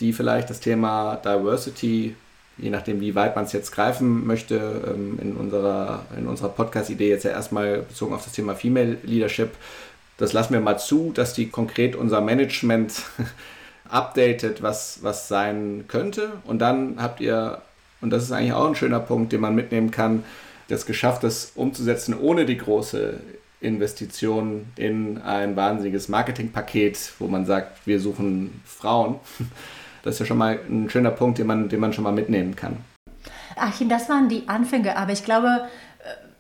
die 0.01 0.15
vielleicht 0.15 0.49
das 0.49 0.61
Thema 0.61 1.17
Diversity, 1.17 2.17
je 2.57 2.71
nachdem, 2.71 3.03
wie 3.03 3.15
weit 3.15 3.37
man 3.37 3.45
es 3.45 3.53
jetzt 3.53 3.73
greifen 3.73 4.27
möchte, 4.27 4.57
ähm, 4.87 5.19
in 5.21 5.37
unserer, 5.37 6.07
in 6.17 6.27
unserer 6.27 6.49
Podcast-Idee 6.49 7.11
jetzt 7.11 7.25
ja 7.25 7.33
erstmal 7.33 7.83
bezogen 7.83 8.15
auf 8.15 8.25
das 8.25 8.33
Thema 8.33 8.55
Female 8.55 8.97
Leadership, 9.03 9.51
das 10.17 10.33
lassen 10.33 10.55
wir 10.55 10.61
mal 10.61 10.79
zu, 10.79 11.13
dass 11.13 11.35
die 11.35 11.51
konkret 11.51 11.95
unser 11.95 12.23
Management 12.23 13.03
updatet, 13.91 14.63
was, 14.63 15.01
was 15.03 15.29
sein 15.29 15.85
könnte. 15.89 16.33
Und 16.45 16.61
dann 16.61 16.95
habt 17.03 17.21
ihr, 17.21 17.61
und 18.01 18.11
das 18.11 18.25
ist 18.25 18.33
eigentlich 18.33 18.55
auch 18.55 18.67
ein 18.67 18.75
schöner 18.75 19.01
Punkt, 19.01 19.33
den 19.33 19.43
man 19.43 19.55
mitnehmen 19.55 19.91
kann, 19.91 20.25
das 20.69 20.87
geschafft, 20.87 21.23
das 21.23 21.53
umzusetzen, 21.55 22.19
ohne 22.19 22.47
die 22.47 22.57
große 22.57 23.21
Investition 23.61 24.67
in 24.77 25.19
ein 25.19 25.57
wahnsinniges 25.57 26.09
Marketingpaket, 26.09 27.13
wo 27.19 27.27
man 27.27 27.45
sagt, 27.47 27.87
wir 27.87 28.01
suchen 28.01 28.61
Frauen. 28.65 29.17
Das 30.05 30.15
ist 30.15 30.21
ja 30.21 30.27
schon 30.27 30.39
mal 30.39 30.61
ein 30.71 30.89
schöner 30.89 31.11
Punkt, 31.11 31.39
den 31.39 31.49
man, 31.49 31.69
den 31.69 31.81
man 31.81 31.93
schon 31.93 32.05
mal 32.05 32.13
mitnehmen 32.13 32.55
kann. 32.55 32.77
Achim, 33.57 33.89
das 33.89 34.09
waren 34.09 34.29
die 34.29 34.49
Anfänge, 34.49 34.97
aber 34.97 35.13
ich 35.13 35.25
glaube, 35.25 35.67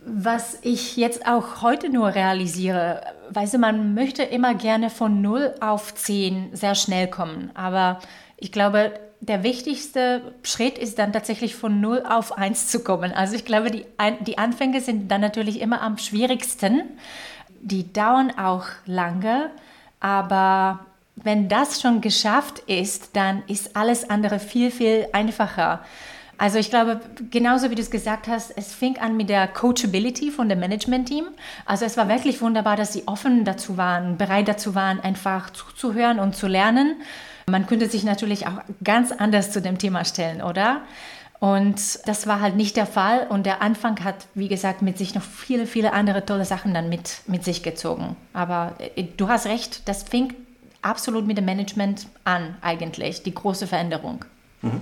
was 0.06 0.58
ich 0.62 0.96
jetzt 0.96 1.26
auch 1.26 1.60
heute 1.60 1.90
nur 1.90 2.14
realisiere, 2.14 3.02
weißt 3.30 3.54
du, 3.54 3.58
man 3.58 3.94
möchte 3.94 4.22
immer 4.22 4.54
gerne 4.54 4.90
von 4.90 5.20
0 5.20 5.54
auf 5.60 5.94
10 5.94 6.50
sehr 6.52 6.76
schnell 6.76 7.08
kommen, 7.08 7.50
aber 7.54 7.98
ich 8.36 8.52
glaube, 8.52 8.92
der 9.20 9.42
wichtigste 9.42 10.32
Schritt 10.42 10.78
ist 10.78 10.98
dann 10.98 11.12
tatsächlich 11.12 11.54
von 11.54 11.80
0 11.80 12.04
auf 12.08 12.36
1 12.36 12.68
zu 12.68 12.80
kommen. 12.84 13.12
Also 13.12 13.34
ich 13.34 13.44
glaube, 13.44 13.70
die, 13.70 13.84
die 14.20 14.38
Anfänge 14.38 14.80
sind 14.80 15.10
dann 15.10 15.20
natürlich 15.20 15.60
immer 15.60 15.82
am 15.82 15.98
schwierigsten. 15.98 16.82
Die 17.60 17.92
dauern 17.92 18.32
auch 18.38 18.66
lange, 18.86 19.50
aber 20.00 20.80
wenn 21.16 21.48
das 21.48 21.80
schon 21.80 22.00
geschafft 22.00 22.60
ist, 22.66 23.16
dann 23.16 23.42
ist 23.48 23.76
alles 23.76 24.08
andere 24.08 24.38
viel, 24.38 24.70
viel 24.70 25.08
einfacher. 25.12 25.80
Also 26.40 26.60
ich 26.60 26.70
glaube, 26.70 27.00
genauso 27.30 27.68
wie 27.70 27.74
du 27.74 27.82
es 27.82 27.90
gesagt 27.90 28.28
hast, 28.28 28.56
es 28.56 28.72
fing 28.72 28.96
an 28.98 29.16
mit 29.16 29.28
der 29.28 29.48
Coachability 29.48 30.30
von 30.30 30.48
dem 30.48 30.60
Management-Team. 30.60 31.26
Also 31.66 31.84
es 31.84 31.96
war 31.96 32.08
wirklich 32.08 32.40
wunderbar, 32.40 32.76
dass 32.76 32.92
sie 32.92 33.02
offen 33.06 33.44
dazu 33.44 33.76
waren, 33.76 34.16
bereit 34.16 34.46
dazu 34.46 34.76
waren, 34.76 35.00
einfach 35.00 35.50
zuzuhören 35.50 36.20
und 36.20 36.36
zu 36.36 36.46
lernen. 36.46 36.94
Man 37.48 37.66
könnte 37.66 37.88
sich 37.88 38.04
natürlich 38.04 38.46
auch 38.46 38.60
ganz 38.82 39.12
anders 39.12 39.50
zu 39.50 39.60
dem 39.60 39.78
Thema 39.78 40.04
stellen, 40.04 40.42
oder? 40.42 40.82
Und 41.40 42.00
das 42.06 42.26
war 42.26 42.40
halt 42.40 42.56
nicht 42.56 42.76
der 42.76 42.86
Fall. 42.86 43.26
Und 43.28 43.46
der 43.46 43.62
Anfang 43.62 44.02
hat, 44.02 44.26
wie 44.34 44.48
gesagt, 44.48 44.82
mit 44.82 44.98
sich 44.98 45.14
noch 45.14 45.22
viele, 45.22 45.66
viele 45.66 45.92
andere 45.92 46.26
tolle 46.26 46.44
Sachen 46.44 46.74
dann 46.74 46.88
mit, 46.88 47.20
mit 47.26 47.44
sich 47.44 47.62
gezogen. 47.62 48.16
Aber 48.32 48.74
äh, 48.96 49.04
du 49.16 49.28
hast 49.28 49.46
recht, 49.46 49.88
das 49.88 50.02
fing 50.02 50.34
absolut 50.82 51.26
mit 51.26 51.38
dem 51.38 51.44
Management 51.44 52.06
an, 52.24 52.56
eigentlich, 52.60 53.22
die 53.22 53.34
große 53.34 53.66
Veränderung. 53.66 54.24
Mhm. 54.62 54.80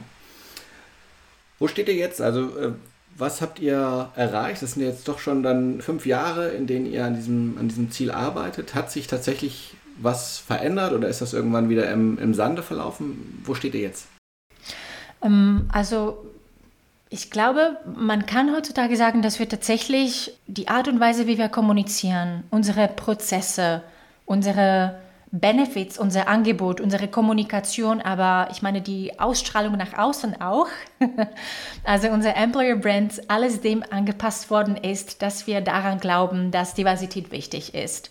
Wo 1.58 1.68
steht 1.68 1.88
ihr 1.88 1.94
jetzt? 1.94 2.20
Also, 2.23 2.56
äh, 2.58 2.73
was 3.18 3.40
habt 3.40 3.58
ihr 3.58 4.11
erreicht? 4.14 4.62
Das 4.62 4.73
sind 4.73 4.82
jetzt 4.82 5.08
doch 5.08 5.18
schon 5.18 5.42
dann 5.42 5.80
fünf 5.80 6.04
Jahre, 6.06 6.49
in 6.49 6.66
denen 6.66 6.87
ihr 6.87 7.04
an 7.04 7.14
diesem, 7.14 7.56
an 7.58 7.68
diesem 7.68 7.90
Ziel 7.90 8.11
arbeitet. 8.11 8.75
Hat 8.75 8.90
sich 8.90 9.06
tatsächlich 9.06 9.75
was 9.98 10.38
verändert 10.38 10.92
oder 10.92 11.08
ist 11.08 11.20
das 11.20 11.32
irgendwann 11.32 11.68
wieder 11.68 11.90
im, 11.90 12.18
im 12.18 12.34
Sande 12.34 12.62
verlaufen? 12.62 13.42
Wo 13.44 13.54
steht 13.54 13.74
ihr 13.74 13.80
jetzt? 13.80 14.08
Ähm, 15.22 15.68
also 15.72 16.24
ich 17.08 17.30
glaube, 17.30 17.76
man 17.96 18.26
kann 18.26 18.54
heutzutage 18.54 18.96
sagen, 18.96 19.22
dass 19.22 19.38
wir 19.38 19.48
tatsächlich 19.48 20.36
die 20.46 20.68
Art 20.68 20.88
und 20.88 20.98
Weise, 20.98 21.26
wie 21.26 21.38
wir 21.38 21.48
kommunizieren, 21.48 22.44
unsere 22.50 22.88
Prozesse, 22.88 23.82
unsere 24.24 24.96
Benefits, 25.32 25.98
unser 25.98 26.28
Angebot, 26.28 26.80
unsere 26.80 27.08
Kommunikation, 27.08 28.00
aber 28.00 28.48
ich 28.52 28.62
meine 28.62 28.80
die 28.80 29.18
Ausstrahlung 29.18 29.76
nach 29.76 29.96
außen 29.96 30.40
auch. 30.40 30.68
also 31.84 32.08
unser 32.08 32.36
Employer 32.36 32.76
Brand, 32.76 33.22
alles 33.28 33.60
dem 33.60 33.84
angepasst 33.90 34.50
worden 34.50 34.76
ist, 34.76 35.22
dass 35.22 35.46
wir 35.46 35.60
daran 35.60 35.98
glauben, 36.00 36.50
dass 36.50 36.74
Diversität 36.74 37.30
wichtig 37.32 37.74
ist. 37.74 38.10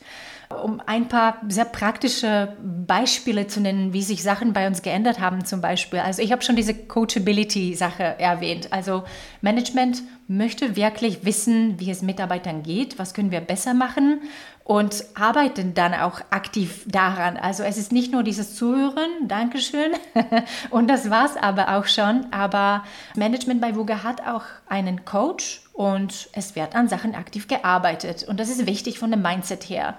Um 0.50 0.82
ein 0.86 1.08
paar 1.08 1.38
sehr 1.48 1.66
praktische 1.66 2.56
Beispiele 2.62 3.48
zu 3.48 3.62
nennen, 3.62 3.94
wie 3.94 4.04
sich 4.04 4.24
Sachen 4.24 4.54
bei 4.54 4.68
uns 4.68 4.82
geändert 4.82 5.20
haben 5.20 5.46
zum 5.46 5.62
Beispiel. 5.62 6.00
Also 6.00 6.22
ich 6.22 6.32
habe 6.32 6.44
schon 6.44 6.56
diese 6.56 6.74
Coachability-Sache 6.74 8.20
erwähnt. 8.20 8.72
Also 8.72 9.04
Management 9.42 10.04
möchte 10.28 10.76
wirklich 10.76 11.24
wissen, 11.24 11.80
wie 11.80 11.92
es 11.92 12.02
Mitarbeitern 12.02 12.64
geht, 12.64 12.98
was 12.98 13.14
können 13.14 13.32
wir 13.32 13.42
besser 13.42 13.74
machen 13.74 14.22
und 14.66 15.06
arbeiten 15.14 15.76
dann 15.76 15.94
auch 15.94 16.22
aktiv 16.32 16.84
daran. 16.88 17.38
Also 17.38 17.62
es 17.62 17.78
ist 17.78 17.92
nicht 17.92 18.12
nur 18.12 18.24
dieses 18.24 18.56
Zuhören, 18.56 19.28
Dankeschön, 19.28 19.92
und 20.72 20.88
das 20.88 21.12
war's 21.12 21.38
aber 21.38 21.78
auch 21.78 21.86
schon. 21.86 22.26
Aber 22.32 22.84
Management 23.16 23.62
bei 23.62 23.76
Wuga 23.76 24.04
hat 24.04 24.22
auch 24.22 24.44
einen 24.68 25.06
Coach 25.06 25.62
und 25.74 26.30
es 26.34 26.56
wird 26.56 26.76
an 26.76 26.88
Sachen 26.88 27.14
aktiv 27.14 27.48
gearbeitet. 27.48 28.24
Und 28.24 28.40
das 28.40 28.50
ist 28.50 28.66
wichtig 28.66 28.98
von 28.98 29.12
dem 29.12 29.22
Mindset 29.22 29.70
her. 29.70 29.98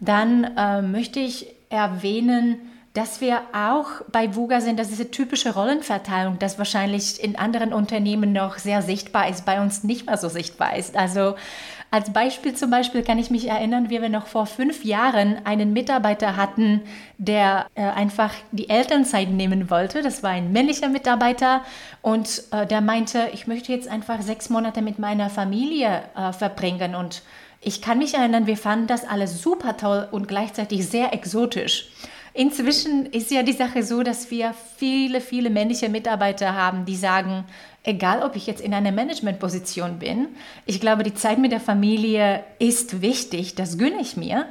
Dann 0.00 0.44
äh, 0.56 0.82
möchte 0.82 1.20
ich 1.20 1.46
erwähnen, 1.68 2.58
dass 2.94 3.20
wir 3.20 3.42
auch 3.52 3.86
bei 4.10 4.34
VUGA 4.34 4.60
sind, 4.60 4.78
dass 4.80 4.88
diese 4.88 5.12
typische 5.12 5.54
Rollenverteilung, 5.54 6.40
das 6.40 6.58
wahrscheinlich 6.58 7.22
in 7.22 7.36
anderen 7.36 7.72
Unternehmen 7.72 8.32
noch 8.32 8.58
sehr 8.58 8.82
sichtbar 8.82 9.28
ist, 9.28 9.44
bei 9.44 9.60
uns 9.60 9.84
nicht 9.84 10.06
mehr 10.06 10.16
so 10.16 10.28
sichtbar 10.28 10.76
ist. 10.76 10.96
Also 10.96 11.36
als 11.92 12.12
Beispiel 12.12 12.54
zum 12.54 12.70
Beispiel 12.70 13.02
kann 13.02 13.18
ich 13.18 13.30
mich 13.30 13.48
erinnern, 13.48 13.90
wie 13.90 14.00
wir 14.00 14.08
noch 14.08 14.26
vor 14.26 14.46
fünf 14.46 14.84
Jahren 14.84 15.44
einen 15.44 15.72
Mitarbeiter 15.72 16.36
hatten, 16.36 16.82
der 17.18 17.66
äh, 17.74 17.82
einfach 17.82 18.32
die 18.50 18.68
Elternzeit 18.68 19.30
nehmen 19.30 19.70
wollte. 19.70 20.02
Das 20.02 20.22
war 20.22 20.30
ein 20.30 20.52
männlicher 20.52 20.88
Mitarbeiter 20.88 21.62
und 22.02 22.44
äh, 22.52 22.66
der 22.66 22.80
meinte, 22.80 23.28
ich 23.32 23.46
möchte 23.48 23.72
jetzt 23.72 23.88
einfach 23.88 24.22
sechs 24.22 24.50
Monate 24.50 24.82
mit 24.82 24.98
meiner 24.98 25.30
Familie 25.30 26.02
äh, 26.16 26.32
verbringen 26.32 26.94
und 26.94 27.22
ich 27.60 27.82
kann 27.82 27.98
mich 27.98 28.14
erinnern, 28.14 28.46
wir 28.46 28.56
fanden 28.56 28.86
das 28.86 29.04
alles 29.04 29.42
super 29.42 29.76
toll 29.76 30.08
und 30.10 30.28
gleichzeitig 30.28 30.86
sehr 30.88 31.12
exotisch. 31.12 31.90
Inzwischen 32.32 33.06
ist 33.06 33.30
ja 33.30 33.42
die 33.42 33.52
Sache 33.52 33.82
so, 33.82 34.02
dass 34.02 34.30
wir 34.30 34.54
viele, 34.76 35.20
viele 35.20 35.50
männliche 35.50 35.88
Mitarbeiter 35.88 36.54
haben, 36.54 36.84
die 36.84 36.94
sagen, 36.94 37.44
egal 37.82 38.22
ob 38.22 38.36
ich 38.36 38.46
jetzt 38.46 38.60
in 38.60 38.72
einer 38.72 38.92
Managementposition 38.92 39.98
bin, 39.98 40.28
ich 40.64 40.80
glaube, 40.80 41.02
die 41.02 41.14
Zeit 41.14 41.38
mit 41.38 41.50
der 41.52 41.60
Familie 41.60 42.44
ist 42.58 43.02
wichtig, 43.02 43.56
das 43.56 43.78
gönne 43.78 44.00
ich 44.00 44.16
mir. 44.16 44.46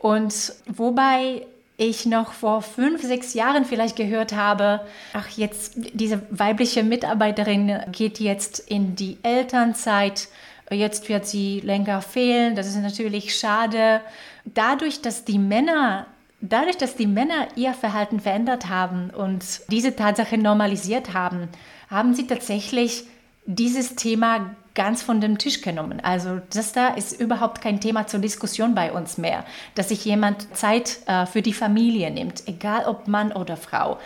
Und 0.00 0.52
wobei 0.66 1.46
ich 1.76 2.06
noch 2.06 2.32
vor 2.32 2.62
fünf, 2.62 3.02
sechs 3.02 3.34
Jahren 3.34 3.64
vielleicht 3.64 3.96
gehört 3.96 4.32
habe, 4.32 4.82
ach 5.12 5.28
jetzt, 5.30 5.72
diese 5.74 6.22
weibliche 6.30 6.84
Mitarbeiterin 6.84 7.80
geht 7.90 8.20
jetzt 8.20 8.60
in 8.60 8.94
die 8.94 9.18
Elternzeit, 9.24 10.28
jetzt 10.70 11.08
wird 11.08 11.26
sie 11.26 11.60
länger 11.60 12.02
fehlen, 12.02 12.56
das 12.56 12.66
ist 12.66 12.76
natürlich 12.76 13.36
schade. 13.36 14.00
Dadurch, 14.44 15.02
dass 15.02 15.24
die 15.24 15.38
Männer 15.38 16.06
Dadurch, 16.46 16.76
dass 16.76 16.94
die 16.94 17.06
Männer 17.06 17.48
ihr 17.56 17.72
Verhalten 17.72 18.20
verändert 18.20 18.68
haben 18.68 19.08
und 19.08 19.62
diese 19.70 19.96
Tatsache 19.96 20.36
normalisiert 20.36 21.14
haben, 21.14 21.48
haben 21.88 22.12
sie 22.12 22.26
tatsächlich 22.26 23.04
dieses 23.46 23.94
Thema 23.94 24.54
ganz 24.74 25.02
von 25.02 25.22
dem 25.22 25.38
Tisch 25.38 25.62
genommen. 25.62 26.00
Also 26.02 26.40
das 26.52 26.72
da 26.72 26.88
ist 26.88 27.18
überhaupt 27.18 27.62
kein 27.62 27.80
Thema 27.80 28.06
zur 28.06 28.20
Diskussion 28.20 28.74
bei 28.74 28.92
uns 28.92 29.16
mehr, 29.16 29.44
dass 29.74 29.88
sich 29.88 30.04
jemand 30.04 30.54
Zeit 30.54 30.98
äh, 31.06 31.26
für 31.26 31.40
die 31.40 31.54
Familie 31.54 32.10
nimmt, 32.10 32.46
egal 32.46 32.84
ob 32.86 33.08
Mann 33.08 33.32
oder 33.32 33.56
Frau. 33.56 33.98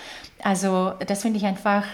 Also 0.42 0.92
das 1.06 1.22
finde 1.22 1.38
ich 1.38 1.44
einfach 1.46 1.84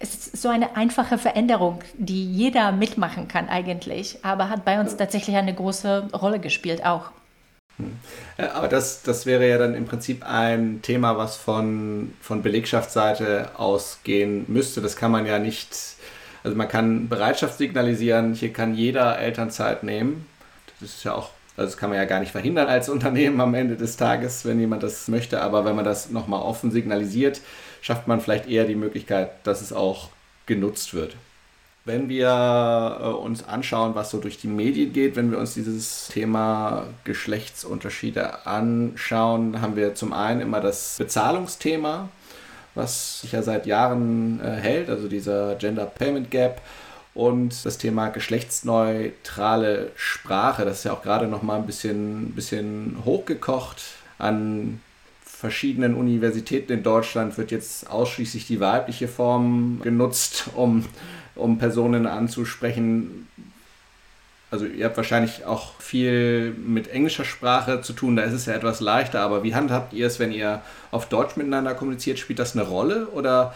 so 0.00 0.48
eine 0.48 0.76
einfache 0.76 1.18
Veränderung, 1.18 1.80
die 1.94 2.24
jeder 2.24 2.72
mitmachen 2.72 3.26
kann 3.28 3.48
eigentlich, 3.48 4.18
aber 4.22 4.48
hat 4.48 4.64
bei 4.64 4.80
uns 4.80 4.96
tatsächlich 4.96 5.36
eine 5.36 5.54
große 5.54 6.08
Rolle 6.12 6.38
gespielt 6.38 6.84
auch. 6.84 7.10
Aber 8.36 8.68
das, 8.68 9.02
das 9.02 9.26
wäre 9.26 9.48
ja 9.48 9.58
dann 9.58 9.74
im 9.74 9.84
Prinzip 9.84 10.24
ein 10.28 10.82
Thema, 10.82 11.16
was 11.16 11.36
von, 11.36 12.12
von 12.20 12.42
Belegschaftsseite 12.42 13.50
ausgehen 13.56 14.44
müsste. 14.48 14.80
Das 14.80 14.96
kann 14.96 15.12
man 15.12 15.26
ja 15.26 15.38
nicht, 15.38 15.68
also 16.42 16.56
man 16.56 16.68
kann 16.68 17.08
Bereitschaft 17.08 17.58
signalisieren, 17.58 18.34
hier 18.34 18.52
kann 18.52 18.74
jeder 18.74 19.18
Elternzeit 19.18 19.84
nehmen. 19.84 20.26
Das 20.80 20.90
ist 20.90 21.04
ja 21.04 21.14
auch, 21.14 21.30
also 21.56 21.70
das 21.70 21.76
kann 21.76 21.90
man 21.90 21.98
ja 21.98 22.04
gar 22.04 22.20
nicht 22.20 22.32
verhindern 22.32 22.66
als 22.66 22.88
Unternehmen 22.88 23.40
am 23.40 23.54
Ende 23.54 23.76
des 23.76 23.96
Tages, 23.96 24.44
wenn 24.44 24.58
jemand 24.58 24.82
das 24.82 25.06
möchte. 25.06 25.40
Aber 25.40 25.64
wenn 25.64 25.76
man 25.76 25.84
das 25.84 26.10
nochmal 26.10 26.42
offen 26.42 26.72
signalisiert, 26.72 27.40
schafft 27.80 28.08
man 28.08 28.20
vielleicht 28.20 28.48
eher 28.48 28.64
die 28.64 28.74
Möglichkeit, 28.74 29.30
dass 29.44 29.60
es 29.60 29.72
auch 29.72 30.08
genutzt 30.46 30.94
wird. 30.94 31.16
Wenn 31.84 32.08
wir 32.08 32.98
äh, 33.00 33.04
uns 33.06 33.44
anschauen, 33.44 33.94
was 33.94 34.10
so 34.10 34.18
durch 34.18 34.38
die 34.38 34.48
Medien 34.48 34.92
geht, 34.92 35.16
wenn 35.16 35.30
wir 35.30 35.38
uns 35.38 35.54
dieses 35.54 36.08
Thema 36.08 36.86
Geschlechtsunterschiede 37.04 38.46
anschauen, 38.46 39.62
haben 39.62 39.76
wir 39.76 39.94
zum 39.94 40.12
einen 40.12 40.40
immer 40.40 40.60
das 40.60 40.96
Bezahlungsthema, 40.98 42.08
was 42.74 43.22
sich 43.22 43.32
ja 43.32 43.42
seit 43.42 43.66
Jahren 43.66 44.40
äh, 44.40 44.50
hält, 44.56 44.90
also 44.90 45.08
dieser 45.08 45.54
Gender 45.54 45.86
Payment 45.86 46.30
Gap 46.30 46.60
und 47.14 47.64
das 47.64 47.78
Thema 47.78 48.10
geschlechtsneutrale 48.10 49.90
Sprache, 49.96 50.64
das 50.64 50.78
ist 50.78 50.84
ja 50.84 50.92
auch 50.92 51.02
gerade 51.02 51.26
noch 51.26 51.42
mal 51.42 51.56
ein 51.56 51.66
bisschen, 51.66 52.32
bisschen 52.32 52.98
hochgekocht. 53.04 53.82
An 54.18 54.80
verschiedenen 55.38 55.94
Universitäten 55.94 56.72
in 56.72 56.82
Deutschland 56.82 57.38
wird 57.38 57.52
jetzt 57.52 57.88
ausschließlich 57.88 58.48
die 58.48 58.58
weibliche 58.58 59.06
Form 59.06 59.80
genutzt, 59.84 60.50
um 60.56 60.84
um 61.38 61.58
Personen 61.58 62.06
anzusprechen. 62.06 63.28
Also 64.50 64.66
ihr 64.66 64.86
habt 64.86 64.96
wahrscheinlich 64.96 65.44
auch 65.44 65.78
viel 65.80 66.52
mit 66.52 66.88
englischer 66.88 67.24
Sprache 67.24 67.82
zu 67.82 67.92
tun, 67.92 68.16
da 68.16 68.22
ist 68.22 68.32
es 68.32 68.46
ja 68.46 68.54
etwas 68.54 68.80
leichter, 68.80 69.20
aber 69.20 69.44
wie 69.44 69.54
handhabt 69.54 69.92
ihr 69.92 70.06
es, 70.06 70.18
wenn 70.18 70.32
ihr 70.32 70.62
auf 70.90 71.08
Deutsch 71.08 71.36
miteinander 71.36 71.74
kommuniziert? 71.74 72.18
Spielt 72.18 72.38
das 72.38 72.56
eine 72.56 72.66
Rolle 72.66 73.06
oder 73.08 73.54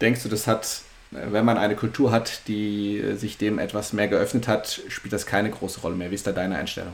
denkst 0.00 0.24
du, 0.24 0.28
das 0.28 0.46
hat, 0.46 0.82
wenn 1.12 1.44
man 1.44 1.56
eine 1.56 1.76
Kultur 1.76 2.10
hat, 2.10 2.48
die 2.48 3.02
sich 3.14 3.38
dem 3.38 3.58
etwas 3.58 3.92
mehr 3.92 4.08
geöffnet 4.08 4.48
hat, 4.48 4.82
spielt 4.88 5.12
das 5.12 5.26
keine 5.26 5.50
große 5.50 5.80
Rolle 5.80 5.94
mehr? 5.94 6.10
Wie 6.10 6.16
ist 6.16 6.26
da 6.26 6.32
deine 6.32 6.56
Einstellung? 6.56 6.92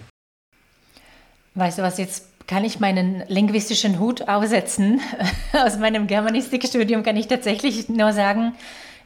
Weißt 1.55 1.79
du 1.79 1.83
was, 1.83 1.99
jetzt 1.99 2.32
kann 2.47 2.65
ich 2.65 2.81
meinen 2.81 3.23
linguistischen 3.29 3.99
Hut 3.99 4.29
aufsetzen. 4.29 5.01
Aus 5.53 5.79
meinem 5.79 6.07
Germanistikstudium 6.07 7.03
kann 7.03 7.17
ich 7.17 7.29
tatsächlich 7.29 7.89
nur 7.89 8.13
sagen, 8.13 8.55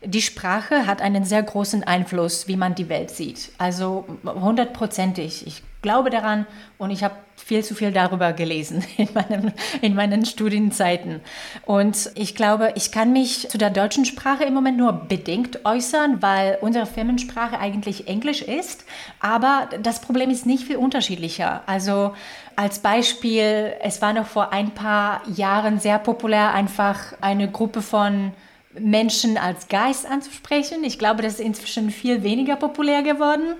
die 0.04 0.22
Sprache 0.22 0.86
hat 0.86 1.02
einen 1.02 1.24
sehr 1.24 1.42
großen 1.42 1.82
Einfluss, 1.84 2.48
wie 2.48 2.56
man 2.56 2.74
die 2.74 2.88
Welt 2.88 3.10
sieht. 3.10 3.50
Also 3.58 4.04
hundertprozentig. 4.24 5.46
Ich 5.46 5.62
glaube 5.86 6.10
daran 6.10 6.46
und 6.78 6.90
ich 6.90 7.04
habe 7.04 7.14
viel 7.36 7.62
zu 7.62 7.76
viel 7.76 7.92
darüber 7.92 8.32
gelesen 8.32 8.84
in, 8.96 9.08
meinem, 9.14 9.52
in 9.82 9.94
meinen 9.94 10.26
Studienzeiten. 10.26 11.20
Und 11.64 12.10
ich 12.16 12.34
glaube, 12.34 12.72
ich 12.74 12.90
kann 12.90 13.12
mich 13.12 13.48
zu 13.48 13.56
der 13.56 13.70
deutschen 13.70 14.04
Sprache 14.04 14.42
im 14.42 14.52
Moment 14.52 14.78
nur 14.78 14.92
bedingt 14.92 15.64
äußern, 15.64 16.22
weil 16.22 16.58
unsere 16.60 16.86
Firmensprache 16.86 17.60
eigentlich 17.60 18.08
Englisch 18.08 18.42
ist. 18.42 18.84
Aber 19.20 19.68
das 19.80 20.00
Problem 20.00 20.28
ist 20.28 20.44
nicht 20.44 20.64
viel 20.64 20.76
unterschiedlicher. 20.76 21.62
Also 21.66 22.14
als 22.56 22.80
Beispiel, 22.80 23.74
es 23.80 24.02
war 24.02 24.12
noch 24.12 24.26
vor 24.26 24.52
ein 24.52 24.72
paar 24.72 25.22
Jahren 25.28 25.78
sehr 25.78 26.00
populär, 26.00 26.52
einfach 26.52 27.12
eine 27.20 27.48
Gruppe 27.48 27.80
von 27.80 28.32
Menschen 28.80 29.36
als 29.36 29.68
Geist 29.68 30.06
anzusprechen. 30.06 30.84
Ich 30.84 30.98
glaube, 30.98 31.22
das 31.22 31.34
ist 31.34 31.40
inzwischen 31.40 31.90
viel 31.90 32.22
weniger 32.22 32.56
populär 32.56 33.02
geworden, 33.02 33.54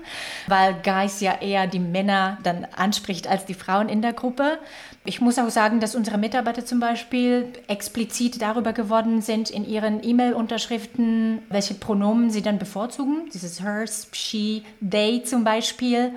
weil 0.47 0.75
Geist 0.83 1.21
ja 1.21 1.41
eher 1.41 1.67
die 1.67 1.79
Männer 1.79 2.37
dann 2.43 2.67
anspricht 2.75 3.27
als 3.27 3.45
die 3.45 3.53
Frauen 3.53 3.89
in 3.89 4.01
der 4.01 4.13
Gruppe. 4.13 4.59
Ich 5.05 5.21
muss 5.21 5.39
auch 5.39 5.49
sagen, 5.49 5.79
dass 5.79 5.95
unsere 5.95 6.17
Mitarbeiter 6.17 6.65
zum 6.65 6.79
Beispiel 6.79 7.53
explizit 7.67 8.41
darüber 8.41 8.73
geworden 8.73 9.21
sind 9.21 9.49
in 9.49 9.67
ihren 9.67 10.03
E-Mail-Unterschriften, 10.03 11.41
welche 11.49 11.75
Pronomen 11.75 12.29
sie 12.29 12.41
dann 12.41 12.59
bevorzugen. 12.59 13.29
Dieses 13.33 13.61
hers, 13.61 14.09
she, 14.11 14.63
they 14.81 15.23
zum 15.23 15.43
Beispiel. 15.43 16.11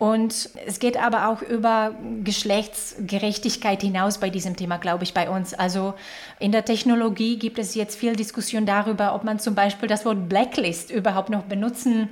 Und 0.00 0.48
es 0.66 0.78
geht 0.78 0.96
aber 0.96 1.28
auch 1.28 1.42
über 1.42 1.94
Geschlechtsgerechtigkeit 2.24 3.82
hinaus 3.82 4.16
bei 4.16 4.30
diesem 4.30 4.56
Thema, 4.56 4.78
glaube 4.78 5.04
ich, 5.04 5.12
bei 5.12 5.28
uns. 5.28 5.52
Also 5.52 5.92
in 6.38 6.52
der 6.52 6.64
Technologie 6.64 7.38
gibt 7.38 7.58
es 7.58 7.74
jetzt 7.74 7.98
viel 7.98 8.16
Diskussion 8.16 8.64
darüber, 8.64 9.14
ob 9.14 9.24
man 9.24 9.38
zum 9.38 9.54
Beispiel 9.54 9.90
das 9.90 10.06
Wort 10.06 10.26
Blacklist 10.26 10.90
überhaupt 10.90 11.28
noch 11.28 11.42
benutzen 11.42 12.08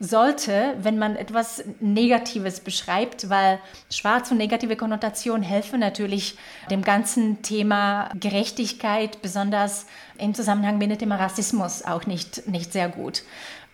sollte, 0.00 0.74
wenn 0.80 0.98
man 0.98 1.14
etwas 1.14 1.62
Negatives 1.78 2.58
beschreibt, 2.58 3.30
weil 3.30 3.60
schwarze 3.88 4.32
und 4.32 4.38
negative 4.38 4.74
Konnotationen 4.74 5.44
helfen 5.44 5.78
natürlich 5.78 6.36
dem 6.72 6.82
ganzen 6.82 7.40
Thema 7.42 8.10
Gerechtigkeit, 8.18 9.22
besonders 9.22 9.86
im 10.18 10.34
Zusammenhang 10.34 10.78
mit 10.78 10.90
dem 10.90 10.98
Thema 10.98 11.14
Rassismus 11.14 11.84
auch 11.84 12.04
nicht, 12.04 12.48
nicht 12.48 12.72
sehr 12.72 12.88
gut. 12.88 13.22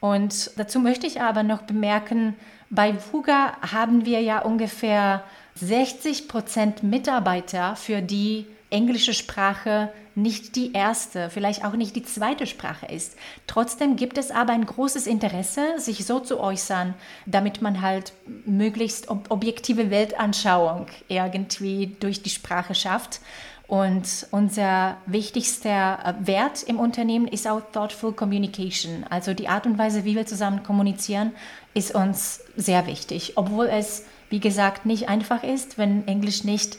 Und 0.00 0.50
dazu 0.58 0.80
möchte 0.80 1.06
ich 1.06 1.22
aber 1.22 1.42
noch 1.42 1.62
bemerken, 1.62 2.36
bei 2.74 2.94
VUGA 2.94 3.56
haben 3.72 4.04
wir 4.04 4.20
ja 4.20 4.40
ungefähr 4.40 5.24
60 5.56 6.28
Prozent 6.28 6.82
Mitarbeiter, 6.82 7.76
für 7.76 8.02
die 8.02 8.46
englische 8.70 9.14
Sprache 9.14 9.92
nicht 10.16 10.56
die 10.56 10.72
erste, 10.72 11.28
vielleicht 11.30 11.64
auch 11.64 11.74
nicht 11.74 11.96
die 11.96 12.04
zweite 12.04 12.46
Sprache 12.46 12.86
ist. 12.86 13.16
Trotzdem 13.46 13.96
gibt 13.96 14.16
es 14.16 14.30
aber 14.30 14.52
ein 14.52 14.66
großes 14.66 15.06
Interesse, 15.06 15.78
sich 15.78 16.06
so 16.06 16.20
zu 16.20 16.40
äußern, 16.40 16.94
damit 17.26 17.62
man 17.62 17.82
halt 17.82 18.12
möglichst 18.46 19.08
ob 19.08 19.30
objektive 19.30 19.90
Weltanschauung 19.90 20.86
irgendwie 21.08 21.96
durch 21.98 22.22
die 22.22 22.30
Sprache 22.30 22.74
schafft. 22.74 23.20
Und 23.66 24.26
unser 24.30 24.98
wichtigster 25.06 25.98
äh, 26.04 26.26
Wert 26.26 26.62
im 26.64 26.78
Unternehmen 26.78 27.26
ist 27.26 27.48
auch 27.48 27.62
Thoughtful 27.72 28.12
Communication. 28.12 29.04
Also 29.08 29.32
die 29.32 29.48
Art 29.48 29.66
und 29.66 29.78
Weise, 29.78 30.04
wie 30.04 30.14
wir 30.14 30.26
zusammen 30.26 30.62
kommunizieren, 30.62 31.32
ist 31.74 31.94
uns 31.94 32.40
sehr 32.56 32.86
wichtig. 32.86 33.32
Obwohl 33.36 33.66
es, 33.66 34.04
wie 34.30 34.40
gesagt, 34.40 34.86
nicht 34.86 35.08
einfach 35.08 35.42
ist, 35.42 35.76
wenn 35.76 36.06
Englisch 36.06 36.44
nicht 36.44 36.78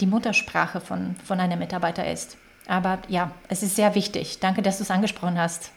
die 0.00 0.06
Muttersprache 0.06 0.80
von, 0.80 1.16
von 1.24 1.40
einem 1.40 1.58
Mitarbeiter 1.58 2.10
ist. 2.10 2.36
Aber 2.66 2.98
ja, 3.08 3.30
es 3.48 3.62
ist 3.62 3.76
sehr 3.76 3.94
wichtig. 3.94 4.38
Danke, 4.40 4.62
dass 4.62 4.78
du 4.78 4.84
es 4.84 4.90
angesprochen 4.90 5.38
hast. 5.38 5.70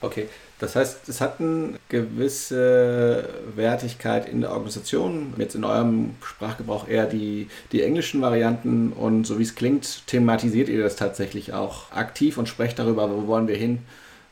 Okay, 0.00 0.28
das 0.60 0.76
heißt, 0.76 1.08
es 1.08 1.20
hat 1.20 1.40
eine 1.40 1.78
gewisse 1.88 3.28
Wertigkeit 3.54 4.28
in 4.28 4.40
der 4.40 4.52
Organisation. 4.52 5.34
Jetzt 5.36 5.54
in 5.54 5.64
eurem 5.64 6.14
Sprachgebrauch 6.22 6.88
eher 6.88 7.06
die, 7.06 7.48
die 7.72 7.82
englischen 7.82 8.20
Varianten 8.22 8.92
und 8.92 9.24
so 9.24 9.38
wie 9.38 9.42
es 9.42 9.54
klingt, 9.54 10.06
thematisiert 10.06 10.68
ihr 10.68 10.82
das 10.82 10.96
tatsächlich 10.96 11.52
auch 11.52 11.90
aktiv 11.92 12.38
und 12.38 12.48
sprecht 12.48 12.78
darüber, 12.78 13.10
wo 13.10 13.26
wollen 13.26 13.48
wir 13.48 13.56
hin 13.56 13.80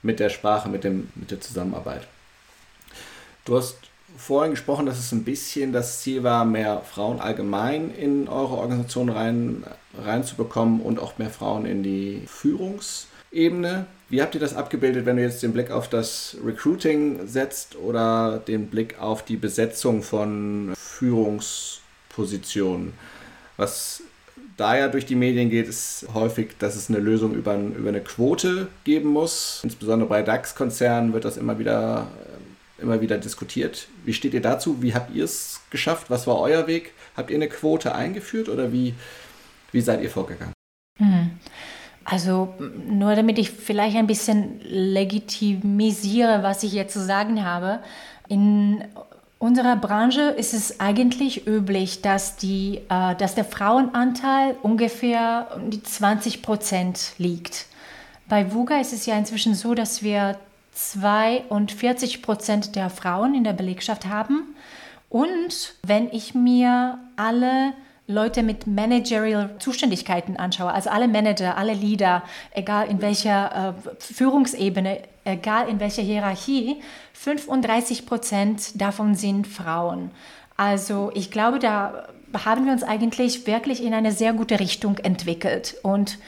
mit 0.03 0.21
der 0.21 0.31
Sprache, 0.31 0.69
mit, 0.69 0.85
dem, 0.85 1.11
mit 1.15 1.31
der 1.31 1.41
Zusammenarbeit. 1.41 2.07
Du 3.45 3.57
hast 3.57 3.77
vorhin 4.17 4.53
gesprochen, 4.53 4.87
dass 4.87 4.99
es 4.99 5.13
ein 5.13 5.25
bisschen 5.25 5.73
das 5.73 6.01
Ziel 6.01 6.23
war, 6.23 6.45
mehr 6.45 6.81
Frauen 6.81 7.21
allgemein 7.21 7.95
in 7.95 8.29
eure 8.29 8.57
Organisation 8.57 9.09
rein, 9.09 9.65
reinzubekommen 10.03 10.81
und 10.81 10.99
auch 10.99 11.19
mehr 11.19 11.31
Frauen 11.31 11.67
in 11.67 11.83
die 11.83 12.23
Führungsebene. 12.27 13.87
Wie 14.09 14.23
habt 14.23 14.35
ihr 14.35 14.41
das 14.41 14.55
abgebildet, 14.55 15.05
wenn 15.07 15.17
du 15.17 15.23
jetzt 15.23 15.43
den 15.43 15.53
Blick 15.53 15.73
auf 15.73 15.89
das 15.89 16.37
Recruiting 16.45 17.27
setzt 17.27 17.75
oder 17.77 18.39
den 18.39 18.69
Blick 18.69 19.01
auf 19.01 19.25
die 19.25 19.37
Besetzung 19.37 20.03
von 20.03 20.75
Führungspositionen? 20.77 22.93
Was 23.57 24.03
da 24.57 24.77
ja 24.77 24.89
durch 24.89 25.07
die 25.07 25.15
Medien 25.15 25.51
geht, 25.51 25.69
ist 25.69 26.07
häufig, 26.15 26.57
dass 26.59 26.77
es 26.77 26.89
eine 26.89 26.99
Lösung 26.99 27.35
über, 27.35 27.57
über 27.57 27.89
eine 27.89 28.01
Quote 28.01 28.69
geben 28.85 29.11
muss. 29.11 29.61
Insbesondere 29.63 30.09
bei 30.09 30.23
DAX-Konzernen 30.23 31.13
wird 31.13 31.25
das 31.25 31.37
immer 31.37 31.59
wieder, 31.59 32.07
äh, 32.79 32.83
immer 32.83 33.01
wieder 33.01 33.19
diskutiert. 33.19 33.89
Wie 34.05 34.15
steht 34.15 34.35
ihr 34.35 34.43
dazu? 34.43 34.83
Wie 34.83 34.95
habt 34.95 35.15
ihr 35.15 35.25
es 35.25 35.61
geschafft? 35.71 36.11
Was 36.11 36.27
war 36.27 36.41
euer 36.41 36.67
Weg? 36.67 36.93
Habt 37.17 37.31
ihr 37.31 37.37
eine 37.37 37.49
Quote 37.49 37.95
eingeführt 37.95 38.49
oder 38.49 38.73
wie, 38.73 38.95
wie 39.73 39.81
seid 39.81 40.03
ihr 40.03 40.11
vorgegangen? 40.11 40.55
Hm. 40.99 41.33
Also 42.05 42.55
nur 42.89 43.17
damit 43.17 43.39
ich 43.39 43.51
vielleicht 43.51 43.97
ein 43.97 44.07
bisschen 44.07 44.61
legitimisiere, 44.63 46.43
was 46.43 46.63
ich 46.63 46.73
jetzt 46.73 46.93
zu 46.93 47.05
sagen 47.05 47.45
habe. 47.45 47.81
In 48.29 48.85
unserer 49.39 49.77
Branche 49.77 50.23
ist 50.23 50.55
es 50.55 50.81
eigentlich 50.81 51.47
üblich, 51.47 52.03
dass, 52.03 52.37
die, 52.37 52.81
äh, 52.89 53.15
dass 53.17 53.35
der 53.35 53.45
Frauenanteil 53.45 54.57
ungefähr 54.63 55.49
um 55.57 55.71
die 55.71 55.83
20 55.83 56.43
Prozent 56.43 57.13
liegt. 57.19 57.67
Bei 58.29 58.53
VUGA 58.53 58.81
ist 58.81 58.93
es 58.93 59.07
ja 59.07 59.17
inzwischen 59.17 59.55
so, 59.55 59.75
dass 59.75 60.03
wir 60.03 60.37
42 60.75 62.23
Prozent 62.23 62.77
der 62.77 62.91
Frauen 62.91 63.35
in 63.35 63.45
der 63.45 63.53
Belegschaft 63.53 64.07
haben. 64.07 64.55
Und 65.09 65.75
wenn 65.83 66.11
ich 66.11 66.35
mir 66.35 66.99
alle 67.17 67.73
Leute 68.09 68.43
mit 68.45 68.67
Managerial 68.69 69.57
Zuständigkeiten 69.59 70.37
anschaue, 70.37 70.73
also 70.73 70.91
alle 70.91 71.09
Manager, 71.09 71.57
alle 71.57 71.75
Leader, 71.75 72.23
egal 72.53 72.89
in 72.89 73.03
welcher 73.03 73.75
äh, 73.75 73.93
Führungsebene, 73.99 75.01
egal 75.25 75.69
in 75.69 75.81
welcher 75.81 76.03
Hierarchie, 76.03 76.81
35 77.15 78.07
Prozent 78.07 78.81
davon 78.81 79.17
sind 79.17 79.49
Frauen. 79.49 80.11
Also 80.57 81.11
ich 81.15 81.31
glaube, 81.31 81.59
da 81.59 82.07
haben 82.45 82.65
wir 82.67 82.73
uns 82.73 82.85
eigentlich 82.85 83.47
wirklich 83.47 83.83
in 83.83 83.93
eine 83.93 84.13
sehr 84.13 84.33
gute 84.33 84.61
Richtung 84.61 84.99
entwickelt. 84.99 85.77
Und 85.83 86.19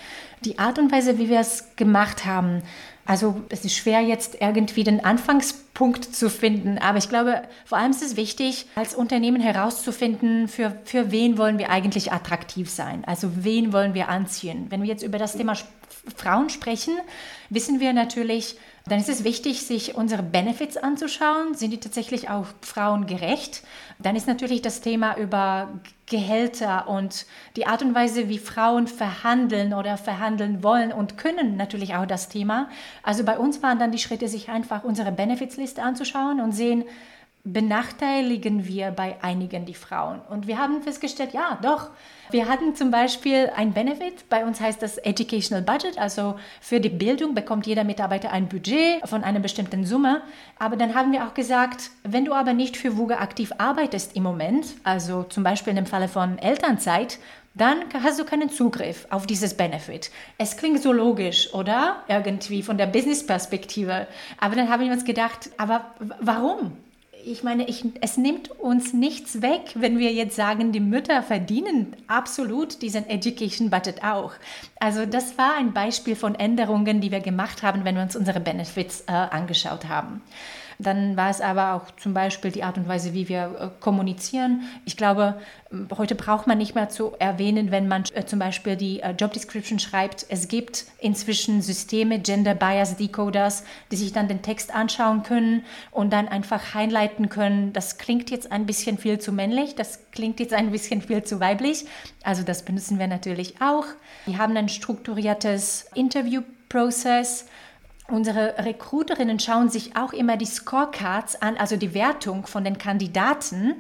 die 0.45 0.59
Art 0.59 0.79
und 0.79 0.91
Weise, 0.93 1.19
wie 1.19 1.29
wir 1.29 1.41
es 1.41 1.77
gemacht 1.77 2.25
haben, 2.25 2.63
also 3.09 3.41
es 3.49 3.65
ist 3.65 3.75
schwer 3.75 4.03
jetzt 4.03 4.37
irgendwie 4.39 4.85
den 4.85 5.03
Anfangspunkt 5.03 6.05
zu 6.15 6.29
finden, 6.29 6.77
aber 6.77 6.99
ich 6.99 7.09
glaube, 7.09 7.41
vor 7.65 7.79
allem 7.79 7.91
ist 7.91 8.03
es 8.03 8.17
wichtig, 8.17 8.67
als 8.75 8.95
Unternehmen 8.95 9.41
herauszufinden, 9.41 10.47
für, 10.47 10.77
für 10.85 11.11
wen 11.11 11.39
wollen 11.39 11.59
wir 11.59 11.71
eigentlich 11.71 12.13
attraktiv 12.13 12.69
sein, 12.69 13.05
also 13.07 13.31
wen 13.35 13.73
wollen 13.73 13.95
wir 13.95 14.11
anziehen. 14.11 14.67
Wenn 14.69 14.83
wir 14.83 14.89
jetzt 14.89 15.03
über 15.03 15.17
das 15.17 15.33
Thema 15.33 15.55
Frauen 16.17 16.51
sprechen, 16.51 16.99
wissen 17.49 17.81
wir 17.81 17.95
natürlich, 17.95 18.59
dann 18.87 19.01
ist 19.01 19.09
es 19.09 19.25
wichtig, 19.25 19.63
sich 19.63 19.95
unsere 19.95 20.23
Benefits 20.23 20.77
anzuschauen. 20.77 21.55
Sind 21.55 21.71
die 21.71 21.81
tatsächlich 21.81 22.29
auch 22.29 22.47
frauengerecht? 22.61 23.63
Dann 23.99 24.17
ist 24.17 24.27
natürlich 24.27 24.61
das 24.61 24.83
Thema 24.83 25.17
über 25.17 25.81
Gehälter 26.09 26.89
und 26.89 27.27
die 27.57 27.67
Art 27.67 27.83
und 27.83 27.95
Weise, 27.95 28.29
wie 28.29 28.39
Frauen 28.39 28.87
verhandeln 28.87 29.75
oder 29.75 29.97
verhandeln 29.97 30.63
wollen 30.63 30.93
und 30.93 31.17
können, 31.19 31.57
natürlich 31.57 31.95
auch 31.95 32.07
das 32.07 32.29
Thema. 32.29 32.69
Also 33.03 33.25
bei 33.25 33.39
uns 33.39 33.63
waren 33.63 33.79
dann 33.79 33.93
die 33.93 33.99
Schritte, 33.99 34.29
sich 34.29 34.49
einfach 34.49 34.85
unsere 34.85 35.13
Benefitsliste 35.13 35.83
anzuschauen 35.83 36.41
und 36.41 36.53
sehen, 36.53 36.85
benachteiligen 37.53 38.67
wir 38.67 38.91
bei 38.91 39.17
einigen 39.23 39.65
die 39.65 39.75
Frauen. 39.75 40.21
Und 40.29 40.47
wir 40.47 40.59
haben 40.59 40.83
festgestellt, 40.83 41.33
ja, 41.33 41.59
doch. 41.63 41.91
Wir 42.31 42.47
hatten 42.47 42.75
zum 42.75 42.91
Beispiel 42.91 43.51
ein 43.57 43.73
Benefit, 43.73 44.29
bei 44.29 44.45
uns 44.45 44.61
heißt 44.61 44.83
das 44.83 44.99
Educational 44.99 45.63
Budget, 45.63 45.97
also 45.99 46.39
für 46.61 46.79
die 46.79 46.91
Bildung 46.91 47.35
bekommt 47.35 47.67
jeder 47.67 47.85
Mitarbeiter 47.85 48.31
ein 48.33 48.49
Budget 48.49 49.01
von 49.09 49.25
einer 49.25 49.41
bestimmten 49.41 49.87
Summe. 49.87 50.21
Aber 50.59 50.77
dann 50.77 50.95
haben 50.95 51.13
wir 51.13 51.27
auch 51.27 51.33
gesagt, 51.33 51.91
wenn 52.03 52.27
du 52.27 52.35
aber 52.35 52.53
nicht 52.53 52.77
für 52.77 52.99
WUGA 52.99 53.17
aktiv 53.21 53.53
arbeitest 53.57 54.15
im 54.15 54.25
Moment, 54.25 54.67
also 54.85 55.23
zum 55.23 55.43
Beispiel 55.43 55.77
im 55.77 55.87
Falle 55.87 56.09
von 56.09 56.39
Elternzeit, 56.39 57.19
dann 57.55 57.79
hast 58.03 58.21
du 58.21 58.25
keinen 58.25 58.51
Zugriff 58.51 59.07
auf 59.11 59.27
dieses 59.27 59.55
Benefit. 59.55 60.11
Es 60.37 60.57
klingt 60.57 60.83
so 60.83 60.93
logisch, 60.93 61.53
oder? 61.55 62.03
Irgendwie 62.09 62.63
von 62.63 62.77
der 62.77 62.87
Business-Perspektive. 62.87 64.07
Aber 64.39 64.55
dann 64.55 64.69
haben 64.69 64.85
wir 64.85 64.93
uns 64.93 65.05
gedacht, 65.05 65.51
aber 65.57 65.87
warum? 66.21 66.77
Ich 67.25 67.43
meine, 67.43 67.69
ich, 67.69 67.85
es 68.01 68.17
nimmt 68.17 68.51
uns 68.51 68.93
nichts 68.93 69.43
weg, 69.43 69.73
wenn 69.75 69.99
wir 69.99 70.13
jetzt 70.13 70.37
sagen, 70.37 70.73
die 70.73 70.81
Mütter 70.81 71.23
verdienen 71.23 71.97
absolut 72.07 72.83
diesen 72.83 73.09
Education 73.09 73.71
Budget 73.71 74.05
auch. 74.05 74.33
Also 74.81 75.07
das 75.07 75.37
war 75.39 75.57
ein 75.57 75.73
Beispiel 75.73 76.17
von 76.17 76.35
Änderungen, 76.35 77.01
die 77.01 77.11
wir 77.11 77.21
gemacht 77.21 77.63
haben, 77.63 77.85
wenn 77.85 77.97
wir 77.97 78.03
uns 78.03 78.17
unsere 78.17 78.41
Benefits 78.41 79.05
äh, 79.07 79.13
angeschaut 79.13 79.87
haben. 79.89 80.23
Dann 80.81 81.17
war 81.17 81.29
es 81.29 81.41
aber 81.41 81.75
auch 81.75 81.91
zum 81.97 82.15
Beispiel 82.15 82.53
die 82.53 82.63
Art 82.63 82.79
und 82.79 82.87
Weise, 82.87 83.13
wie 83.13 83.29
wir 83.29 83.57
äh, 83.59 83.81
kommunizieren. 83.81 84.63
Ich 84.85 84.97
glaube, 84.97 85.41
heute 85.97 86.15
braucht 86.15 86.47
man 86.47 86.59
nicht 86.59 86.77
mehr 86.77 86.89
zu 86.89 87.15
erwähnen, 87.19 87.73
wenn 87.73 87.89
man 87.89 88.05
äh, 88.15 88.25
zum 88.25 88.39
Beispiel 88.39 88.77
die 88.77 89.01
äh, 89.01 89.11
Job 89.11 89.33
Description 89.33 89.81
schreibt. 89.81 90.27
Es 90.29 90.47
gibt 90.47 90.87
inzwischen 91.01 91.63
Systeme, 91.63 92.21
Gender 92.21 92.55
Bias 92.55 92.97
Decoders, 92.97 93.65
die 93.91 93.97
sich 93.97 94.13
dann 94.13 94.29
den 94.29 94.41
Text 94.41 94.73
anschauen 94.73 95.25
können 95.25 95.65
und 95.91 96.13
dann 96.13 96.29
einfach 96.29 96.75
highlighten 96.75 97.29
können. 97.29 97.73
Das 97.73 97.99
klingt 97.99 98.31
jetzt 98.31 98.53
ein 98.53 98.65
bisschen 98.65 98.99
viel 98.99 99.19
zu 99.19 99.33
männlich, 99.33 99.75
das 99.75 99.99
klingt 100.13 100.39
jetzt 100.39 100.55
ein 100.55 100.71
bisschen 100.71 101.03
viel 101.03 101.25
zu 101.25 101.41
weiblich. 101.41 101.87
Also 102.23 102.45
das 102.45 102.65
benutzen 102.65 103.01
wir 103.01 103.09
natürlich 103.09 103.61
auch. 103.61 103.87
Wir 104.27 104.39
haben 104.39 104.57
ein 104.57 104.69
strukturiertes 104.69 105.91
Interview-Prozess 105.95 107.47
Unsere 108.11 108.57
Recruiterinnen 108.59 109.39
schauen 109.39 109.69
sich 109.69 109.95
auch 109.97 110.15
immer 110.15 110.39
die 110.39 110.47
Scorecards 110.47 111.43
an, 111.43 111.59
also 111.59 111.77
die 111.77 111.93
Wertung 111.93 112.47
von 112.47 112.65
den 112.65 112.79
Kandidaten 112.79 113.75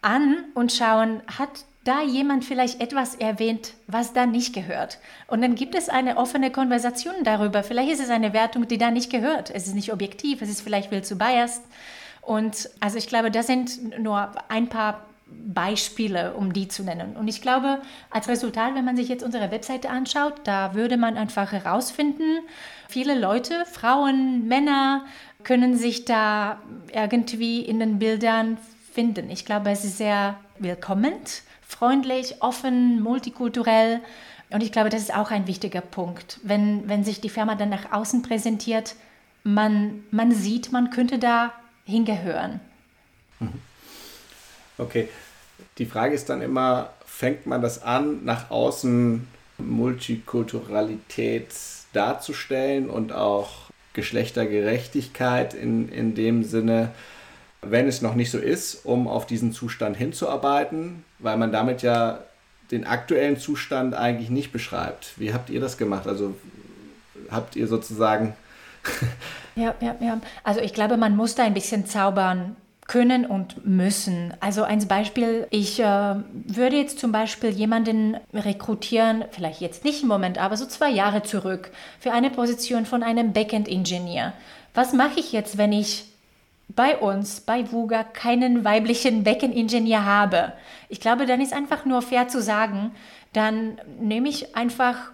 an 0.00 0.44
und 0.54 0.72
schauen, 0.72 1.20
hat 1.26 1.64
da 1.84 2.02
jemand 2.02 2.44
vielleicht 2.44 2.80
etwas 2.80 3.14
erwähnt, 3.14 3.74
was 3.86 4.14
da 4.14 4.26
nicht 4.26 4.54
gehört. 4.54 4.98
Und 5.26 5.42
dann 5.42 5.54
gibt 5.54 5.74
es 5.74 5.88
eine 5.88 6.16
offene 6.16 6.50
Konversation 6.50 7.24
darüber. 7.24 7.62
Vielleicht 7.62 7.92
ist 7.92 8.00
es 8.00 8.10
eine 8.10 8.32
Wertung, 8.32 8.68
die 8.68 8.78
da 8.78 8.90
nicht 8.90 9.10
gehört. 9.10 9.50
Es 9.50 9.66
ist 9.66 9.74
nicht 9.74 9.92
objektiv, 9.92 10.40
es 10.40 10.48
ist 10.48 10.62
vielleicht 10.62 10.88
viel 10.88 11.02
zu 11.02 11.16
biased. 11.16 11.62
Und 12.22 12.70
also 12.80 12.96
ich 12.98 13.06
glaube, 13.06 13.30
das 13.30 13.46
sind 13.46 13.98
nur 13.98 14.32
ein 14.48 14.68
paar 14.68 15.06
Beispiele, 15.30 16.34
um 16.34 16.52
die 16.52 16.68
zu 16.68 16.82
nennen. 16.82 17.16
Und 17.16 17.28
ich 17.28 17.40
glaube, 17.40 17.80
als 18.10 18.28
Resultat, 18.28 18.74
wenn 18.74 18.84
man 18.84 18.96
sich 18.96 19.08
jetzt 19.08 19.24
unsere 19.24 19.50
Webseite 19.50 19.90
anschaut, 19.90 20.34
da 20.44 20.74
würde 20.74 20.96
man 20.96 21.16
einfach 21.16 21.52
herausfinden, 21.52 22.40
viele 22.88 23.18
Leute, 23.18 23.64
Frauen, 23.66 24.46
Männer, 24.46 25.04
können 25.44 25.76
sich 25.76 26.04
da 26.04 26.60
irgendwie 26.92 27.60
in 27.60 27.78
den 27.78 27.98
Bildern 27.98 28.58
finden. 28.92 29.30
Ich 29.30 29.44
glaube, 29.44 29.70
es 29.70 29.84
ist 29.84 29.98
sehr 29.98 30.38
willkommen, 30.58 31.14
freundlich, 31.66 32.42
offen, 32.42 33.00
multikulturell. 33.00 34.00
Und 34.50 34.62
ich 34.62 34.72
glaube, 34.72 34.88
das 34.88 35.02
ist 35.02 35.14
auch 35.14 35.30
ein 35.30 35.46
wichtiger 35.46 35.80
Punkt. 35.80 36.40
Wenn, 36.42 36.88
wenn 36.88 37.04
sich 37.04 37.20
die 37.20 37.28
Firma 37.28 37.54
dann 37.54 37.68
nach 37.68 37.92
außen 37.92 38.22
präsentiert, 38.22 38.96
man, 39.44 40.04
man 40.10 40.32
sieht, 40.32 40.72
man 40.72 40.90
könnte 40.90 41.18
da 41.18 41.52
hingehören. 41.84 42.60
Mhm. 43.40 43.67
Okay, 44.78 45.08
die 45.78 45.86
Frage 45.86 46.14
ist 46.14 46.28
dann 46.28 46.40
immer, 46.40 46.90
fängt 47.04 47.46
man 47.46 47.60
das 47.62 47.82
an, 47.82 48.24
nach 48.24 48.50
außen 48.50 49.26
Multikulturalität 49.58 51.48
darzustellen 51.92 52.88
und 52.88 53.12
auch 53.12 53.70
Geschlechtergerechtigkeit 53.92 55.54
in, 55.54 55.88
in 55.88 56.14
dem 56.14 56.44
Sinne, 56.44 56.92
wenn 57.62 57.88
es 57.88 58.02
noch 58.02 58.14
nicht 58.14 58.30
so 58.30 58.38
ist, 58.38 58.84
um 58.84 59.08
auf 59.08 59.26
diesen 59.26 59.52
Zustand 59.52 59.96
hinzuarbeiten, 59.96 61.04
weil 61.18 61.36
man 61.36 61.50
damit 61.50 61.82
ja 61.82 62.20
den 62.70 62.86
aktuellen 62.86 63.36
Zustand 63.38 63.94
eigentlich 63.94 64.30
nicht 64.30 64.52
beschreibt. 64.52 65.14
Wie 65.16 65.32
habt 65.32 65.50
ihr 65.50 65.60
das 65.60 65.76
gemacht? 65.76 66.06
Also 66.06 66.36
habt 67.30 67.56
ihr 67.56 67.66
sozusagen. 67.66 68.34
ja, 69.56 69.74
ja, 69.80 69.96
ja. 70.00 70.20
Also 70.44 70.60
ich 70.60 70.72
glaube, 70.72 70.96
man 70.96 71.16
muss 71.16 71.34
da 71.34 71.42
ein 71.42 71.54
bisschen 71.54 71.86
zaubern 71.86 72.54
können 72.88 73.26
und 73.26 73.66
müssen. 73.66 74.34
Also 74.40 74.64
ein 74.64 74.88
Beispiel, 74.88 75.46
ich 75.50 75.78
äh, 75.78 75.84
würde 75.84 76.76
jetzt 76.76 76.98
zum 76.98 77.12
Beispiel 77.12 77.50
jemanden 77.50 78.16
rekrutieren, 78.32 79.26
vielleicht 79.30 79.60
jetzt 79.60 79.84
nicht 79.84 80.02
im 80.02 80.08
Moment, 80.08 80.38
aber 80.38 80.56
so 80.56 80.66
zwei 80.66 80.90
Jahre 80.90 81.22
zurück, 81.22 81.70
für 82.00 82.12
eine 82.12 82.30
Position 82.30 82.86
von 82.86 83.02
einem 83.02 83.32
Backend-Ingenieur. 83.34 84.32
Was 84.74 84.94
mache 84.94 85.20
ich 85.20 85.32
jetzt, 85.32 85.58
wenn 85.58 85.72
ich 85.72 86.06
bei 86.68 86.96
uns, 86.96 87.40
bei 87.40 87.70
VUGA, 87.70 88.04
keinen 88.04 88.64
weiblichen 88.64 89.22
Backend-Ingenieur 89.22 90.06
habe? 90.06 90.54
Ich 90.88 91.00
glaube, 91.00 91.26
dann 91.26 91.42
ist 91.42 91.52
einfach 91.52 91.84
nur 91.84 92.00
fair 92.00 92.28
zu 92.28 92.40
sagen, 92.40 92.92
dann 93.34 93.78
nehme 94.00 94.30
ich 94.30 94.56
einfach 94.56 95.12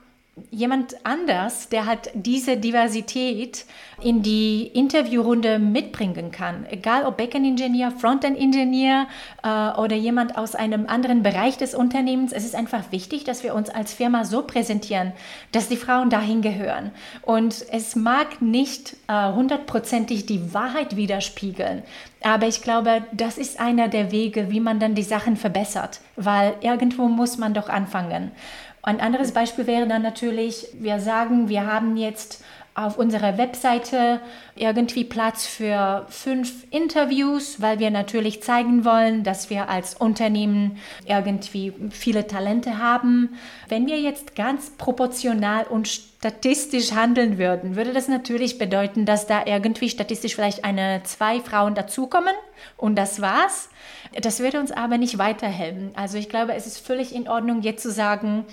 jemand 0.51 0.97
anders, 1.05 1.69
der 1.69 1.87
halt 1.87 2.11
diese 2.15 2.57
Diversität 2.57 3.65
in 4.03 4.23
die 4.23 4.67
Interviewrunde 4.67 5.61
mitbringen 5.61 6.33
kann. 6.33 6.67
Egal 6.69 7.05
ob 7.07 7.17
Backend-Ingenieur, 7.17 7.93
Frontend-Ingenieur 7.93 9.07
äh, 9.45 9.79
oder 9.79 9.95
jemand 9.95 10.37
aus 10.37 10.57
einem 10.57 10.87
anderen 10.87 11.23
Bereich 11.23 11.57
des 11.57 11.75
Unternehmens. 11.75 12.33
Es 12.33 12.45
ist 12.45 12.57
einfach 12.57 12.91
wichtig, 12.91 13.25
dass 13.25 13.45
wir 13.45 13.55
uns 13.55 13.71
als 13.71 13.95
Firma 13.95 14.25
so 14.25 14.43
präsentieren, 14.43 15.13
dass 15.53 15.69
die 15.69 15.77
Frauen 15.77 16.11
dahin 16.11 16.43
gehören. 16.43 16.91
Und 17.23 17.65
es 17.71 17.95
mag 17.95 18.43
nicht 18.43 18.97
äh, 19.07 19.33
hundertprozentig 19.33 20.27
die 20.27 20.53
Wahrheit 20.53 20.97
widerspiegeln, 20.97 21.83
aber 22.25 22.47
ich 22.47 22.63
glaube, 22.63 23.05
das 23.13 23.37
ist 23.37 23.61
einer 23.61 23.89
der 23.89 24.11
Wege, 24.11 24.51
wie 24.51 24.61
man 24.61 24.81
dann 24.81 24.95
die 24.95 25.03
Sachen 25.03 25.37
verbessert, 25.37 26.01
weil 26.17 26.55
irgendwo 26.63 27.07
muss 27.07 27.37
man 27.37 27.53
doch 27.53 27.69
anfangen. 27.69 28.33
Ein 28.85 29.01
anderes 29.01 29.33
Beispiel 29.33 29.67
wäre 29.67 29.87
dann 29.87 30.03
natürlich, 30.03 30.69
wir 30.75 31.01
sagen, 31.01 31.49
wir 31.49 31.67
haben 31.67 31.97
jetzt 31.97 32.45
auf 32.75 32.99
unserer 32.99 33.39
Webseite 33.39 34.21
irgendwie 34.57 35.05
Platz 35.05 35.47
für 35.47 36.07
fünf 36.11 36.67
Interviews, 36.71 37.63
weil 37.63 37.79
wir 37.79 37.91
natürlich 37.91 38.43
zeigen 38.43 38.85
wollen, 38.85 39.23
dass 39.23 39.49
wir 39.49 39.71
als 39.71 39.95
Unternehmen 39.95 40.79
irgendwie 41.07 41.73
viele 41.91 42.27
Talente 42.27 42.79
haben. 42.79 43.39
Wenn 43.69 43.87
wir 43.87 44.01
jetzt 44.01 44.35
ganz 44.35 44.71
proportional 44.71 45.65
und 45.65 45.89
statistisch 45.89 46.93
handeln 46.93 47.39
würden, 47.39 47.77
würde 47.77 47.93
das 47.93 48.09
natürlich 48.09 48.59
bedeuten, 48.59 49.07
dass 49.07 49.27
da 49.27 49.47
irgendwie 49.47 49.89
statistisch 49.89 50.35
vielleicht 50.35 50.65
eine, 50.65 51.01
zwei 51.05 51.41
Frauen 51.41 51.75
dazukommen 51.75 52.35
und 52.77 52.97
das 52.97 53.23
war's. 53.23 53.71
Das 54.21 54.41
würde 54.41 54.61
uns 54.61 54.71
aber 54.71 54.99
nicht 54.99 55.19
weiterhelfen. 55.19 55.91
Also 55.95 56.19
ich 56.19 56.29
glaube, 56.29 56.55
es 56.55 56.67
ist 56.67 56.79
völlig 56.79 57.15
in 57.15 57.29
Ordnung, 57.29 57.63
jetzt 57.63 57.83
zu 57.83 57.91
sagen, 57.91 58.45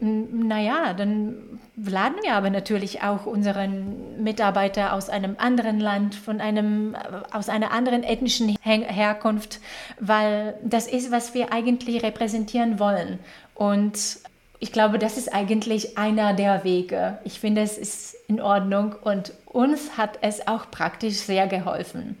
naja, 0.00 0.92
dann 0.92 1.60
laden 1.76 2.16
wir 2.22 2.34
aber 2.34 2.50
natürlich 2.50 3.02
auch 3.02 3.26
unseren 3.26 4.22
Mitarbeiter 4.22 4.92
aus 4.92 5.08
einem 5.08 5.36
anderen 5.38 5.78
Land, 5.78 6.14
von 6.14 6.40
einem, 6.40 6.96
aus 7.30 7.48
einer 7.48 7.70
anderen 7.70 8.02
ethnischen 8.02 8.56
Herkunft, 8.60 9.60
weil 10.00 10.54
das 10.64 10.88
ist, 10.88 11.10
was 11.10 11.34
wir 11.34 11.52
eigentlich 11.52 12.02
repräsentieren 12.02 12.78
wollen. 12.80 13.18
Und 13.54 14.18
ich 14.58 14.72
glaube, 14.72 14.98
das 14.98 15.16
ist 15.16 15.32
eigentlich 15.32 15.96
einer 15.96 16.34
der 16.34 16.64
Wege. 16.64 17.18
Ich 17.24 17.38
finde, 17.38 17.62
es 17.62 17.78
ist 17.78 18.16
in 18.28 18.40
Ordnung 18.40 18.96
und 19.02 19.32
uns 19.46 19.96
hat 19.96 20.18
es 20.22 20.48
auch 20.48 20.70
praktisch 20.70 21.16
sehr 21.16 21.46
geholfen. 21.46 22.16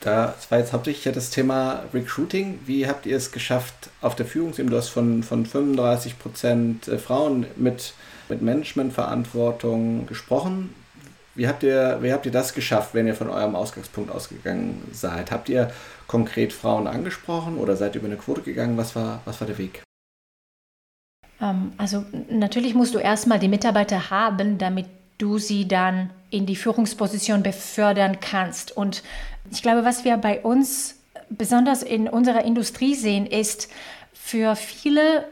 Das 0.00 0.50
war 0.50 0.58
jetzt 0.58 0.72
hauptsächlich 0.72 1.12
das 1.12 1.30
Thema 1.30 1.84
Recruiting. 1.92 2.60
Wie 2.66 2.86
habt 2.86 3.04
ihr 3.04 3.16
es 3.16 3.32
geschafft, 3.32 3.90
auf 4.00 4.14
der 4.14 4.26
Führungsebene, 4.26 4.70
du 4.70 4.76
hast 4.76 4.90
von, 4.90 5.22
von 5.24 5.44
35 5.44 6.18
Prozent 6.18 6.86
äh, 6.86 6.98
Frauen 6.98 7.46
mit, 7.56 7.94
mit 8.28 8.42
Managementverantwortung 8.42 10.06
gesprochen. 10.06 10.74
Wie 11.34 11.46
habt, 11.46 11.62
ihr, 11.62 11.98
wie 12.00 12.12
habt 12.12 12.26
ihr 12.26 12.32
das 12.32 12.52
geschafft, 12.52 12.94
wenn 12.94 13.06
ihr 13.06 13.14
von 13.14 13.30
eurem 13.30 13.54
Ausgangspunkt 13.54 14.10
ausgegangen 14.10 14.82
seid? 14.92 15.30
Habt 15.30 15.48
ihr 15.48 15.70
konkret 16.06 16.52
Frauen 16.52 16.86
angesprochen 16.86 17.58
oder 17.58 17.76
seid 17.76 17.94
ihr 17.94 18.00
über 18.00 18.08
eine 18.08 18.16
Quote 18.16 18.42
gegangen? 18.42 18.76
Was 18.76 18.96
war, 18.96 19.20
was 19.24 19.40
war 19.40 19.46
der 19.46 19.58
Weg? 19.58 19.82
Ähm, 21.40 21.72
also 21.76 22.04
natürlich 22.30 22.74
musst 22.74 22.94
du 22.94 22.98
erstmal 22.98 23.38
die 23.38 23.48
Mitarbeiter 23.48 24.10
haben, 24.10 24.58
damit 24.58 24.86
du 25.18 25.38
sie 25.38 25.66
dann 25.66 26.10
in 26.30 26.46
die 26.46 26.56
Führungsposition 26.56 27.42
befördern 27.42 28.18
kannst. 28.20 28.76
Und 28.76 29.02
ich 29.50 29.62
glaube, 29.62 29.84
was 29.84 30.04
wir 30.04 30.16
bei 30.16 30.40
uns 30.40 30.96
besonders 31.30 31.82
in 31.82 32.08
unserer 32.08 32.44
Industrie 32.44 32.94
sehen, 32.94 33.26
ist 33.26 33.68
für 34.12 34.56
viele 34.56 35.28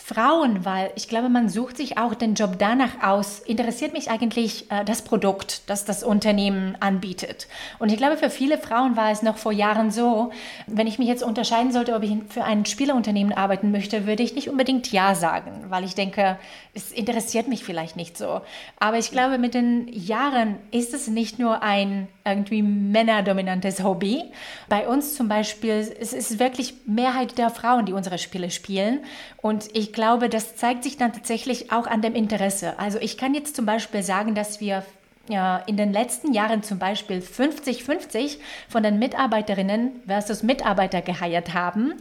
Frauen, 0.00 0.64
weil 0.64 0.90
ich 0.96 1.08
glaube, 1.08 1.28
man 1.28 1.48
sucht 1.48 1.76
sich 1.76 1.98
auch 1.98 2.14
den 2.14 2.34
Job 2.34 2.56
danach 2.58 3.02
aus, 3.02 3.38
interessiert 3.40 3.92
mich 3.92 4.10
eigentlich 4.10 4.70
äh, 4.70 4.84
das 4.84 5.02
Produkt, 5.02 5.62
das 5.68 5.84
das 5.84 6.02
Unternehmen 6.02 6.76
anbietet. 6.80 7.46
Und 7.78 7.92
ich 7.92 7.98
glaube, 7.98 8.16
für 8.16 8.30
viele 8.30 8.58
Frauen 8.58 8.96
war 8.96 9.10
es 9.10 9.22
noch 9.22 9.36
vor 9.36 9.52
Jahren 9.52 9.90
so, 9.90 10.30
wenn 10.66 10.86
ich 10.86 10.98
mich 10.98 11.08
jetzt 11.08 11.22
unterscheiden 11.22 11.72
sollte, 11.72 11.94
ob 11.94 12.02
ich 12.02 12.16
für 12.28 12.44
ein 12.44 12.64
Spieleunternehmen 12.64 13.32
arbeiten 13.32 13.70
möchte, 13.70 14.06
würde 14.06 14.22
ich 14.22 14.34
nicht 14.34 14.48
unbedingt 14.48 14.90
Ja 14.90 15.14
sagen, 15.14 15.66
weil 15.68 15.84
ich 15.84 15.94
denke, 15.94 16.38
es 16.74 16.92
interessiert 16.92 17.48
mich 17.48 17.64
vielleicht 17.64 17.96
nicht 17.96 18.16
so. 18.16 18.40
Aber 18.78 18.98
ich 18.98 19.10
glaube, 19.10 19.38
mit 19.38 19.54
den 19.54 19.88
Jahren 19.88 20.56
ist 20.70 20.94
es 20.94 21.08
nicht 21.08 21.38
nur 21.38 21.62
ein 21.62 22.08
irgendwie 22.30 22.62
männerdominantes 22.62 23.82
Hobby. 23.82 24.22
Bei 24.68 24.88
uns 24.88 25.14
zum 25.14 25.28
Beispiel, 25.28 25.94
es 26.00 26.12
ist 26.12 26.38
wirklich 26.38 26.74
Mehrheit 26.86 27.38
der 27.38 27.50
Frauen, 27.50 27.86
die 27.86 27.92
unsere 27.92 28.18
Spiele 28.18 28.50
spielen. 28.50 29.00
Und 29.38 29.68
ich 29.74 29.92
glaube, 29.92 30.28
das 30.28 30.56
zeigt 30.56 30.84
sich 30.84 30.96
dann 30.96 31.12
tatsächlich 31.12 31.72
auch 31.72 31.86
an 31.86 32.02
dem 32.02 32.14
Interesse. 32.14 32.78
Also 32.78 32.98
ich 32.98 33.16
kann 33.16 33.34
jetzt 33.34 33.56
zum 33.56 33.66
Beispiel 33.66 34.02
sagen, 34.02 34.34
dass 34.34 34.60
wir 34.60 34.84
ja, 35.30 35.58
in 35.66 35.76
den 35.76 35.92
letzten 35.92 36.32
Jahren 36.32 36.62
zum 36.62 36.78
Beispiel 36.78 37.18
50-50 37.18 38.38
von 38.68 38.82
den 38.82 38.98
Mitarbeiterinnen 38.98 40.02
versus 40.06 40.42
Mitarbeiter 40.42 41.02
geheiert 41.02 41.54
haben, 41.54 41.94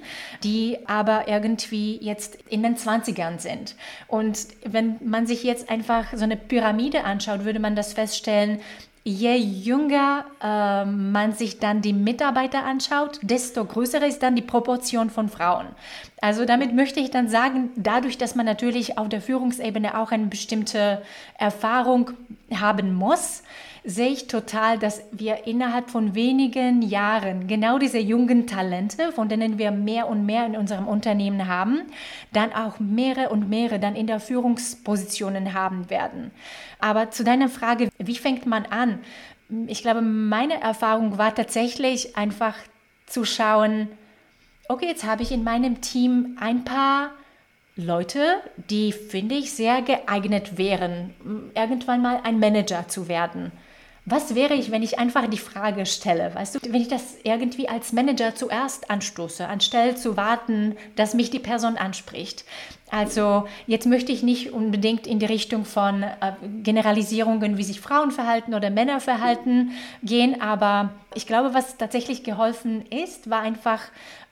die 0.43 0.79
aber 0.87 1.27
irgendwie 1.27 1.97
jetzt 2.01 2.37
in 2.49 2.63
den 2.63 2.75
20ern 2.75 3.39
sind. 3.39 3.75
Und 4.07 4.47
wenn 4.65 4.97
man 5.03 5.27
sich 5.27 5.43
jetzt 5.43 5.69
einfach 5.69 6.13
so 6.15 6.23
eine 6.23 6.37
Pyramide 6.37 7.03
anschaut, 7.03 7.45
würde 7.45 7.59
man 7.59 7.75
das 7.75 7.93
feststellen, 7.93 8.61
je 9.09 9.35
jünger 9.35 10.25
äh, 10.41 10.85
man 10.85 11.33
sich 11.33 11.59
dann 11.59 11.81
die 11.81 11.93
Mitarbeiter 11.93 12.63
anschaut, 12.63 13.19
desto 13.23 13.65
größer 13.65 14.05
ist 14.05 14.21
dann 14.21 14.35
die 14.35 14.41
Proportion 14.41 15.09
von 15.09 15.29
Frauen. 15.29 15.67
Also 16.21 16.45
damit 16.45 16.73
möchte 16.73 16.99
ich 16.99 17.11
dann 17.11 17.27
sagen, 17.27 17.71
dadurch, 17.75 18.17
dass 18.17 18.35
man 18.35 18.45
natürlich 18.45 18.97
auf 18.97 19.09
der 19.09 19.21
Führungsebene 19.21 19.97
auch 19.97 20.11
eine 20.11 20.27
bestimmte 20.27 21.01
Erfahrung 21.37 22.11
haben 22.57 22.93
muss, 22.93 23.43
sehe 23.83 24.09
ich 24.09 24.27
total, 24.27 24.77
dass 24.77 25.01
wir 25.11 25.47
innerhalb 25.47 25.89
von 25.89 26.15
wenigen 26.15 26.81
Jahren 26.81 27.47
genau 27.47 27.79
diese 27.79 27.99
jungen 27.99 28.47
Talente, 28.47 29.11
von 29.11 29.29
denen 29.29 29.57
wir 29.57 29.71
mehr 29.71 30.07
und 30.07 30.25
mehr 30.25 30.45
in 30.45 30.55
unserem 30.55 30.87
Unternehmen 30.87 31.47
haben, 31.47 31.81
dann 32.33 32.53
auch 32.53 32.79
mehrere 32.79 33.29
und 33.29 33.49
mehrere 33.49 33.79
dann 33.79 33.95
in 33.95 34.07
der 34.07 34.19
Führungspositionen 34.19 35.53
haben 35.53 35.89
werden. 35.89 36.31
Aber 36.79 37.11
zu 37.11 37.23
deiner 37.23 37.49
Frage, 37.49 37.89
wie 37.97 38.15
fängt 38.15 38.45
man 38.45 38.65
an? 38.65 38.99
Ich 39.67 39.81
glaube, 39.81 40.01
meine 40.01 40.61
Erfahrung 40.61 41.17
war 41.17 41.33
tatsächlich 41.33 42.15
einfach 42.17 42.55
zu 43.05 43.25
schauen, 43.25 43.87
okay, 44.67 44.85
jetzt 44.85 45.03
habe 45.03 45.23
ich 45.23 45.31
in 45.31 45.43
meinem 45.43 45.81
Team 45.81 46.37
ein 46.39 46.63
paar 46.63 47.11
Leute, 47.79 48.41
die, 48.69 48.91
finde 48.91 49.35
ich, 49.35 49.53
sehr 49.53 49.81
geeignet 49.81 50.57
wären, 50.57 51.13
irgendwann 51.55 52.01
mal 52.01 52.19
ein 52.23 52.39
Manager 52.39 52.87
zu 52.89 53.07
werden. 53.07 53.53
Was 54.05 54.33
wäre 54.35 54.55
ich, 54.55 54.71
wenn 54.71 54.83
ich 54.83 54.97
einfach 54.97 55.27
die 55.27 55.37
Frage 55.37 55.85
stelle? 55.85 56.33
Weißt 56.33 56.55
du, 56.55 56.59
wenn 56.63 56.81
ich 56.81 56.87
das 56.87 57.17
irgendwie 57.23 57.69
als 57.69 57.93
Manager 57.93 58.35
zuerst 58.35 58.89
anstoße, 58.89 59.47
anstelle 59.47 59.95
zu 59.95 60.17
warten, 60.17 60.75
dass 60.95 61.13
mich 61.13 61.29
die 61.29 61.39
Person 61.39 61.77
anspricht. 61.77 62.43
Also 62.91 63.47
jetzt 63.67 63.85
möchte 63.85 64.11
ich 64.11 64.23
nicht 64.23 64.51
unbedingt 64.51 65.05
in 65.05 65.19
die 65.19 65.25
Richtung 65.25 65.65
von 65.65 66.03
äh, 66.03 66.33
Generalisierungen, 66.63 67.57
wie 67.57 67.63
sich 67.63 67.81
Frauen 67.81 68.11
verhalten 68.11 68.53
oder 68.53 68.69
Männer 68.69 68.99
verhalten, 68.99 69.71
gehen, 70.01 70.41
aber 70.41 70.89
ich 71.15 71.27
glaube, 71.27 71.53
was 71.53 71.77
tatsächlich 71.77 72.23
geholfen 72.23 72.83
ist, 72.87 73.29
war 73.29 73.41
einfach 73.41 73.81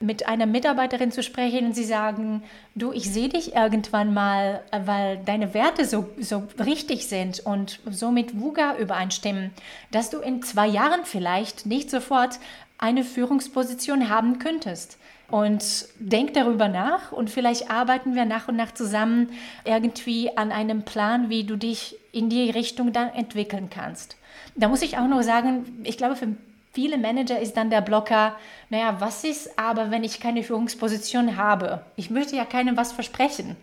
mit 0.00 0.28
einer 0.28 0.46
Mitarbeiterin 0.46 1.10
zu 1.10 1.22
sprechen 1.22 1.66
und 1.66 1.74
sie 1.74 1.84
sagen, 1.84 2.42
du, 2.74 2.92
ich 2.92 3.10
sehe 3.12 3.28
dich 3.28 3.54
irgendwann 3.54 4.14
mal, 4.14 4.62
weil 4.84 5.18
deine 5.24 5.54
Werte 5.54 5.84
so, 5.84 6.08
so 6.20 6.44
richtig 6.64 7.08
sind 7.08 7.40
und 7.40 7.80
so 7.90 8.10
mit 8.10 8.40
WUGA 8.40 8.76
übereinstimmen, 8.76 9.50
dass 9.90 10.10
du 10.10 10.18
in 10.18 10.42
zwei 10.42 10.66
Jahren 10.68 11.04
vielleicht 11.04 11.66
nicht 11.66 11.90
sofort 11.90 12.38
eine 12.78 13.02
Führungsposition 13.02 14.08
haben 14.08 14.38
könntest. 14.38 14.97
Und 15.30 15.86
denk 15.98 16.32
darüber 16.32 16.68
nach 16.68 17.12
und 17.12 17.28
vielleicht 17.28 17.70
arbeiten 17.70 18.14
wir 18.14 18.24
nach 18.24 18.48
und 18.48 18.56
nach 18.56 18.72
zusammen 18.72 19.28
irgendwie 19.64 20.34
an 20.38 20.50
einem 20.52 20.84
Plan, 20.84 21.28
wie 21.28 21.44
du 21.44 21.56
dich 21.56 21.96
in 22.12 22.30
die 22.30 22.50
Richtung 22.50 22.94
dann 22.94 23.10
entwickeln 23.10 23.68
kannst. 23.68 24.16
Da 24.56 24.68
muss 24.68 24.80
ich 24.80 24.96
auch 24.96 25.06
noch 25.06 25.22
sagen, 25.22 25.82
ich 25.84 25.98
glaube, 25.98 26.16
für 26.16 26.28
viele 26.72 26.96
Manager 26.96 27.38
ist 27.38 27.58
dann 27.58 27.68
der 27.68 27.82
Blocker, 27.82 28.36
naja, 28.70 28.96
was 29.00 29.22
ist 29.22 29.58
aber, 29.58 29.90
wenn 29.90 30.02
ich 30.02 30.20
keine 30.20 30.42
Führungsposition 30.42 31.36
habe? 31.36 31.82
Ich 31.96 32.08
möchte 32.08 32.36
ja 32.36 32.46
keinem 32.46 32.78
was 32.78 32.92
versprechen. 32.92 33.56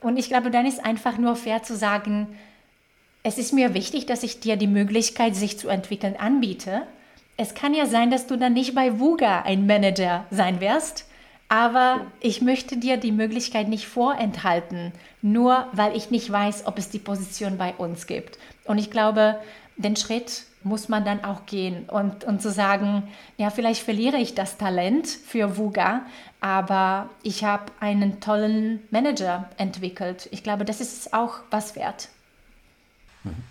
Und 0.00 0.16
ich 0.16 0.28
glaube, 0.28 0.50
dann 0.50 0.66
ist 0.66 0.84
einfach 0.84 1.18
nur 1.18 1.36
fair 1.36 1.62
zu 1.62 1.76
sagen, 1.76 2.36
es 3.22 3.38
ist 3.38 3.52
mir 3.52 3.74
wichtig, 3.74 4.06
dass 4.06 4.22
ich 4.22 4.40
dir 4.40 4.56
die 4.56 4.66
Möglichkeit, 4.66 5.36
sich 5.36 5.58
zu 5.58 5.68
entwickeln, 5.68 6.16
anbiete. 6.16 6.82
Es 7.36 7.54
kann 7.54 7.74
ja 7.74 7.86
sein, 7.86 8.10
dass 8.10 8.26
du 8.26 8.36
dann 8.36 8.54
nicht 8.54 8.74
bei 8.74 8.98
VUGA 8.98 9.42
ein 9.42 9.66
Manager 9.66 10.24
sein 10.30 10.60
wirst, 10.60 11.06
aber 11.48 12.06
ich 12.20 12.40
möchte 12.42 12.76
dir 12.76 12.96
die 12.96 13.12
Möglichkeit 13.12 13.68
nicht 13.68 13.86
vorenthalten, 13.86 14.92
nur 15.22 15.66
weil 15.72 15.96
ich 15.96 16.10
nicht 16.10 16.30
weiß, 16.30 16.66
ob 16.66 16.78
es 16.78 16.88
die 16.88 16.98
Position 16.98 17.58
bei 17.58 17.74
uns 17.74 18.06
gibt. 18.06 18.38
Und 18.64 18.78
ich 18.78 18.90
glaube, 18.90 19.38
den 19.76 19.96
Schritt 19.96 20.44
muss 20.62 20.88
man 20.88 21.04
dann 21.04 21.22
auch 21.22 21.46
gehen 21.46 21.88
und, 21.88 22.24
und 22.24 22.42
zu 22.42 22.50
sagen, 22.50 23.04
ja, 23.36 23.50
vielleicht 23.50 23.82
verliere 23.82 24.16
ich 24.16 24.34
das 24.34 24.56
Talent 24.56 25.06
für 25.06 25.56
VUGA, 25.56 26.04
aber 26.40 27.08
ich 27.22 27.44
habe 27.44 27.70
einen 27.78 28.20
tollen 28.20 28.82
Manager 28.90 29.48
entwickelt. 29.58 30.28
Ich 30.32 30.42
glaube, 30.42 30.64
das 30.64 30.80
ist 30.80 31.12
auch 31.12 31.40
was 31.50 31.76
wert. 31.76 32.08
Mhm. 33.22 33.44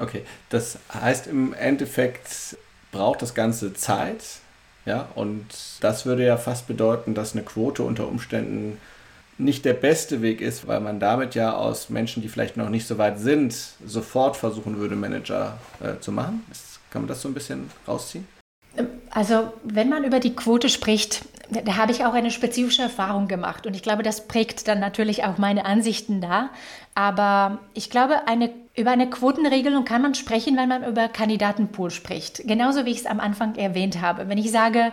Okay, 0.00 0.24
das 0.48 0.78
heißt 0.92 1.26
im 1.28 1.52
Endeffekt 1.52 2.56
braucht 2.98 3.22
das 3.22 3.32
Ganze 3.32 3.74
Zeit, 3.74 4.24
ja, 4.84 5.06
und 5.14 5.46
das 5.80 6.04
würde 6.04 6.26
ja 6.26 6.36
fast 6.36 6.66
bedeuten, 6.66 7.14
dass 7.14 7.32
eine 7.32 7.44
Quote 7.44 7.84
unter 7.84 8.08
Umständen 8.08 8.78
nicht 9.38 9.64
der 9.64 9.74
beste 9.74 10.20
Weg 10.20 10.40
ist, 10.40 10.66
weil 10.66 10.80
man 10.80 10.98
damit 10.98 11.36
ja 11.36 11.54
aus 11.54 11.90
Menschen, 11.90 12.22
die 12.22 12.28
vielleicht 12.28 12.56
noch 12.56 12.70
nicht 12.70 12.88
so 12.88 12.98
weit 12.98 13.20
sind, 13.20 13.54
sofort 13.86 14.36
versuchen 14.36 14.78
würde, 14.78 14.96
Manager 14.96 15.58
äh, 15.80 16.00
zu 16.00 16.10
machen. 16.10 16.44
Kann 16.90 17.02
man 17.02 17.08
das 17.08 17.22
so 17.22 17.28
ein 17.28 17.34
bisschen 17.34 17.70
rausziehen? 17.86 18.26
Also 19.10 19.52
wenn 19.64 19.88
man 19.88 20.04
über 20.04 20.20
die 20.20 20.34
Quote 20.34 20.68
spricht, 20.68 21.24
da 21.50 21.76
habe 21.76 21.92
ich 21.92 22.04
auch 22.04 22.12
eine 22.12 22.30
spezifische 22.30 22.82
Erfahrung 22.82 23.26
gemacht 23.26 23.66
und 23.66 23.74
ich 23.74 23.82
glaube, 23.82 24.02
das 24.02 24.28
prägt 24.28 24.68
dann 24.68 24.80
natürlich 24.80 25.24
auch 25.24 25.38
meine 25.38 25.64
Ansichten 25.64 26.20
da. 26.20 26.50
Aber 26.94 27.58
ich 27.74 27.90
glaube, 27.90 28.26
eine, 28.26 28.50
über 28.76 28.90
eine 28.90 29.08
Quotenregelung 29.08 29.84
kann 29.84 30.02
man 30.02 30.14
sprechen, 30.14 30.56
wenn 30.56 30.68
man 30.68 30.84
über 30.84 31.08
Kandidatenpool 31.08 31.90
spricht. 31.90 32.46
Genauso 32.46 32.84
wie 32.84 32.90
ich 32.90 32.98
es 32.98 33.06
am 33.06 33.20
Anfang 33.20 33.54
erwähnt 33.54 34.02
habe. 34.02 34.28
Wenn 34.28 34.36
ich 34.36 34.50
sage, 34.50 34.92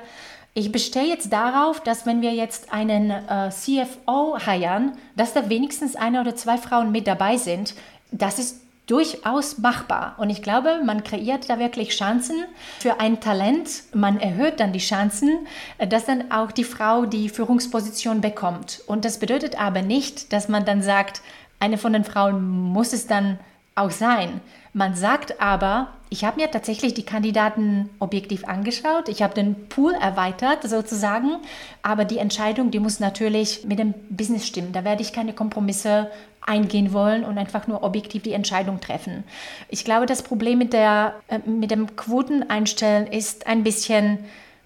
ich 0.53 0.71
bestehe 0.71 1.07
jetzt 1.07 1.33
darauf, 1.33 1.81
dass 1.81 2.05
wenn 2.05 2.21
wir 2.21 2.33
jetzt 2.33 2.71
einen 2.71 3.09
äh, 3.09 3.49
CFO 3.49 4.37
heiern, 4.45 4.93
dass 5.17 5.33
da 5.33 5.49
wenigstens 5.49 5.97
eine 5.97 6.21
oder 6.21 6.35
zwei 6.35 6.57
Frauen 6.57 6.93
mit 6.93 7.07
dabei 7.07 7.35
sind. 7.35 7.75
Das 8.11 8.39
ist 8.39 8.61
durchaus 8.87 9.57
machbar. 9.57 10.15
Und 10.17 10.29
ich 10.29 10.41
glaube, 10.41 10.81
man 10.83 11.03
kreiert 11.03 11.49
da 11.49 11.59
wirklich 11.59 11.89
Chancen 11.89 12.35
für 12.79 12.99
ein 12.99 13.19
Talent. 13.19 13.83
Man 13.93 14.19
erhöht 14.19 14.59
dann 14.59 14.73
die 14.73 14.79
Chancen, 14.79 15.47
äh, 15.77 15.87
dass 15.87 16.05
dann 16.05 16.31
auch 16.31 16.51
die 16.51 16.63
Frau 16.63 17.05
die 17.05 17.29
Führungsposition 17.29 18.21
bekommt. 18.21 18.81
Und 18.87 19.05
das 19.05 19.19
bedeutet 19.19 19.59
aber 19.59 19.81
nicht, 19.81 20.31
dass 20.33 20.47
man 20.47 20.65
dann 20.65 20.81
sagt, 20.81 21.21
eine 21.59 21.77
von 21.77 21.93
den 21.93 22.03
Frauen 22.03 22.47
muss 22.47 22.93
es 22.93 23.07
dann 23.07 23.39
auch 23.75 23.91
sein. 23.91 24.41
Man 24.77 24.93
sagt 24.93 25.39
aber, 25.39 25.87
ich 26.09 26.25
habe 26.25 26.41
mir 26.41 26.51
tatsächlich 26.51 26.93
die 26.93 27.05
Kandidaten 27.05 27.89
objektiv 27.99 28.43
angeschaut, 28.43 29.07
ich 29.07 29.21
habe 29.21 29.33
den 29.33 29.69
Pool 29.69 29.93
erweitert 29.93 30.63
sozusagen, 30.67 31.37
aber 31.81 32.03
die 32.03 32.17
Entscheidung, 32.17 32.71
die 32.71 32.79
muss 32.79 32.99
natürlich 32.99 33.63
mit 33.63 33.79
dem 33.79 33.93
Business 34.09 34.45
stimmen. 34.45 34.73
Da 34.73 34.83
werde 34.83 35.01
ich 35.01 35.13
keine 35.13 35.31
Kompromisse 35.31 36.11
eingehen 36.41 36.91
wollen 36.91 37.23
und 37.23 37.37
einfach 37.37 37.67
nur 37.67 37.83
objektiv 37.83 38.23
die 38.23 38.33
Entscheidung 38.33 38.81
treffen. 38.81 39.23
Ich 39.69 39.85
glaube, 39.85 40.07
das 40.07 40.23
Problem 40.23 40.57
mit, 40.57 40.73
der, 40.73 41.15
äh, 41.29 41.39
mit 41.49 41.71
dem 41.71 41.95
Quoteneinstellen 41.95 43.07
ist 43.07 43.47
ein 43.47 43.63
bisschen, 43.63 44.25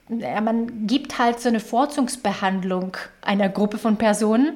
ja, 0.09 0.41
man 0.41 0.87
gibt 0.87 1.19
halt 1.19 1.39
so 1.39 1.49
eine 1.49 1.59
Vorzugsbehandlung 1.59 2.97
einer 3.21 3.47
Gruppe 3.47 3.77
von 3.77 3.97
Personen. 3.97 4.53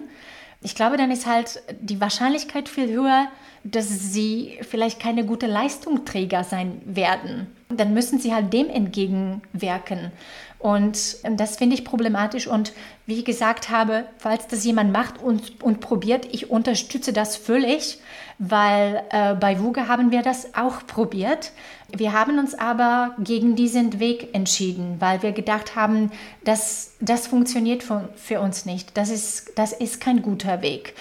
Ich 0.63 0.74
glaube, 0.74 0.98
dann 0.98 1.12
ist 1.12 1.28
halt 1.28 1.62
die 1.80 2.02
Wahrscheinlichkeit 2.02 2.70
viel 2.70 2.89
höher, 2.89 3.28
dass 3.63 3.88
sie 3.88 4.60
vielleicht 4.62 4.99
keine 4.99 5.26
gute 5.26 5.47
Leistungsträger 5.47 6.43
sein 6.43 6.82
werden. 6.86 7.47
Dann 7.69 7.93
müssen 7.93 8.19
sie 8.19 8.34
halt 8.34 8.52
dem 8.52 8.69
entgegenwirken. 8.69 10.12
Und 10.60 11.17
das 11.30 11.58
finde 11.58 11.76
ich 11.76 11.84
problematisch. 11.84 12.47
Und 12.47 12.71
wie 13.06 13.15
ich 13.15 13.26
gesagt 13.26 13.69
habe, 13.69 14.06
falls 14.17 14.47
das 14.47 14.63
jemand 14.63 14.93
macht 14.93 15.21
und, 15.21 15.62
und 15.62 15.82
probiert, 15.82 16.26
ich 16.32 16.49
unterstütze 16.49 17.12
das 17.12 17.36
völlig, 17.36 17.99
weil 18.39 19.04
äh, 19.10 19.36
bei 19.36 19.60
Wuga 19.62 19.88
haben 19.88 20.12
wir 20.12 20.21
das 20.21 20.56
auch 20.56 20.88
probiert. 20.88 21.52
Wir 21.89 22.13
haben 22.13 22.39
uns 22.39 22.56
aber 22.56 23.13
gegen 23.19 23.56
diesen 23.58 23.99
Weg 23.99 24.34
entschieden, 24.34 24.95
weil 24.99 25.21
wir 25.21 25.34
gedacht 25.34 25.76
haben, 25.76 26.12
dass 26.45 26.93
das 27.02 27.28
funktioniert 27.28 27.84
für, 27.84 28.08
für 28.15 28.39
uns 28.39 28.65
nicht. 28.65 28.95
Das 28.97 29.10
ist, 29.10 29.52
das 29.58 29.73
ist 29.73 29.99
kein 29.99 30.21
guter 30.21 30.62
Weg. 30.62 30.95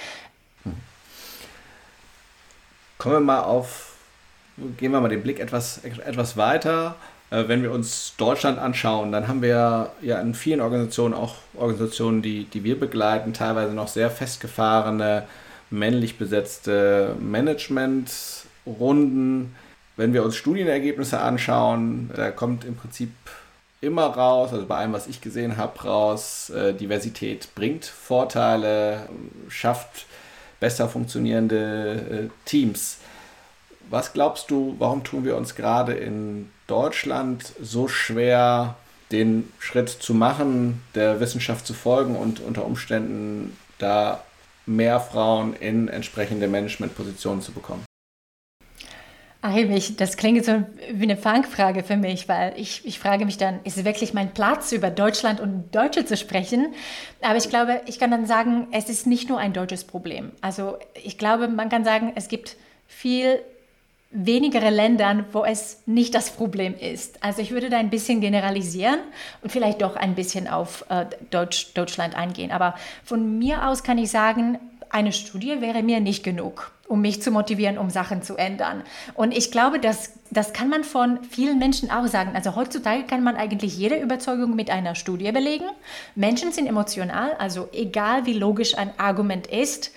Kommen 3.02 3.16
wir 3.16 3.20
mal 3.20 3.40
auf, 3.40 3.96
gehen 4.76 4.92
wir 4.92 5.00
mal 5.00 5.08
den 5.08 5.24
Blick 5.24 5.40
etwas, 5.40 5.82
etwas 5.82 6.36
weiter 6.36 6.94
äh, 7.32 7.48
wenn 7.48 7.62
wir 7.62 7.72
uns 7.72 8.14
Deutschland 8.16 8.58
anschauen, 8.58 9.10
dann 9.10 9.26
haben 9.26 9.42
wir 9.42 9.90
ja 10.02 10.20
in 10.20 10.34
vielen 10.34 10.60
Organisationen 10.60 11.14
auch 11.14 11.34
Organisationen, 11.54 12.20
die, 12.22 12.44
die 12.44 12.62
wir 12.62 12.78
begleiten, 12.78 13.32
teilweise 13.32 13.74
noch 13.74 13.88
sehr 13.88 14.10
festgefahrene, 14.10 15.24
männlich 15.70 16.18
besetzte 16.18 17.16
Managementrunden. 17.18 19.56
Wenn 19.96 20.12
wir 20.12 20.22
uns 20.24 20.36
Studienergebnisse 20.36 21.18
anschauen, 21.20 22.10
da 22.14 22.30
kommt 22.30 22.64
im 22.64 22.76
Prinzip 22.76 23.10
immer 23.80 24.06
raus, 24.06 24.52
also 24.52 24.66
bei 24.66 24.76
allem, 24.76 24.92
was 24.92 25.08
ich 25.08 25.20
gesehen 25.20 25.56
habe, 25.56 25.82
raus, 25.82 26.50
äh, 26.50 26.72
Diversität 26.72 27.52
bringt 27.56 27.84
Vorteile, 27.84 29.08
schafft 29.48 30.06
besser 30.62 30.88
funktionierende 30.88 32.30
äh, 32.30 32.48
Teams. 32.48 32.98
Was 33.90 34.12
glaubst 34.12 34.48
du, 34.52 34.76
warum 34.78 35.02
tun 35.02 35.24
wir 35.24 35.36
uns 35.36 35.56
gerade 35.56 35.92
in 35.92 36.50
Deutschland 36.68 37.52
so 37.60 37.88
schwer, 37.88 38.76
den 39.10 39.52
Schritt 39.58 39.88
zu 39.88 40.14
machen, 40.14 40.80
der 40.94 41.18
Wissenschaft 41.18 41.66
zu 41.66 41.74
folgen 41.74 42.14
und 42.14 42.38
unter 42.38 42.64
Umständen 42.64 43.56
da 43.78 44.22
mehr 44.64 45.00
Frauen 45.00 45.54
in 45.54 45.88
entsprechende 45.88 46.46
Managementpositionen 46.46 47.42
zu 47.42 47.50
bekommen? 47.50 47.84
Eigentlich, 49.44 49.96
das 49.96 50.16
klingt 50.16 50.44
so 50.44 50.62
wie 50.92 51.02
eine 51.02 51.16
Fangfrage 51.16 51.82
für 51.82 51.96
mich, 51.96 52.28
weil 52.28 52.52
ich, 52.56 52.86
ich 52.86 53.00
frage 53.00 53.24
mich 53.24 53.38
dann, 53.38 53.58
ist 53.64 53.76
es 53.76 53.84
wirklich 53.84 54.14
mein 54.14 54.32
Platz, 54.32 54.70
über 54.70 54.88
Deutschland 54.88 55.40
und 55.40 55.74
Deutsche 55.74 56.04
zu 56.04 56.16
sprechen? 56.16 56.72
Aber 57.22 57.36
ich 57.36 57.48
glaube, 57.48 57.80
ich 57.86 57.98
kann 57.98 58.12
dann 58.12 58.24
sagen, 58.24 58.68
es 58.70 58.88
ist 58.88 59.04
nicht 59.04 59.28
nur 59.28 59.38
ein 59.38 59.52
deutsches 59.52 59.82
Problem. 59.82 60.30
Also 60.42 60.78
ich 61.02 61.18
glaube, 61.18 61.48
man 61.48 61.70
kann 61.70 61.84
sagen, 61.84 62.12
es 62.14 62.28
gibt 62.28 62.56
viel 62.86 63.40
wenigere 64.12 64.70
Ländern, 64.70 65.24
wo 65.32 65.44
es 65.44 65.82
nicht 65.86 66.14
das 66.14 66.30
Problem 66.30 66.76
ist. 66.78 67.24
Also 67.24 67.42
ich 67.42 67.50
würde 67.50 67.68
da 67.68 67.78
ein 67.78 67.90
bisschen 67.90 68.20
generalisieren 68.20 69.00
und 69.40 69.50
vielleicht 69.50 69.82
doch 69.82 69.96
ein 69.96 70.14
bisschen 70.14 70.46
auf 70.46 70.84
äh, 70.88 71.06
Deutsch, 71.30 71.74
Deutschland 71.74 72.14
eingehen. 72.14 72.52
Aber 72.52 72.76
von 73.02 73.38
mir 73.38 73.66
aus 73.66 73.82
kann 73.82 73.98
ich 73.98 74.10
sagen, 74.10 74.60
eine 74.92 75.12
Studie 75.12 75.60
wäre 75.60 75.82
mir 75.82 76.00
nicht 76.00 76.22
genug, 76.22 76.70
um 76.86 77.00
mich 77.00 77.22
zu 77.22 77.30
motivieren, 77.30 77.78
um 77.78 77.88
Sachen 77.88 78.22
zu 78.22 78.36
ändern. 78.36 78.82
Und 79.14 79.36
ich 79.36 79.50
glaube, 79.50 79.80
das, 79.80 80.12
das 80.30 80.52
kann 80.52 80.68
man 80.68 80.84
von 80.84 81.24
vielen 81.24 81.58
Menschen 81.58 81.90
auch 81.90 82.06
sagen. 82.06 82.32
Also 82.34 82.54
heutzutage 82.54 83.04
kann 83.04 83.24
man 83.24 83.36
eigentlich 83.36 83.76
jede 83.76 83.96
Überzeugung 83.96 84.54
mit 84.54 84.68
einer 84.70 84.94
Studie 84.94 85.32
belegen. 85.32 85.64
Menschen 86.14 86.52
sind 86.52 86.66
emotional, 86.66 87.32
also 87.38 87.68
egal 87.72 88.26
wie 88.26 88.34
logisch 88.34 88.76
ein 88.76 88.92
Argument 88.98 89.46
ist, 89.46 89.92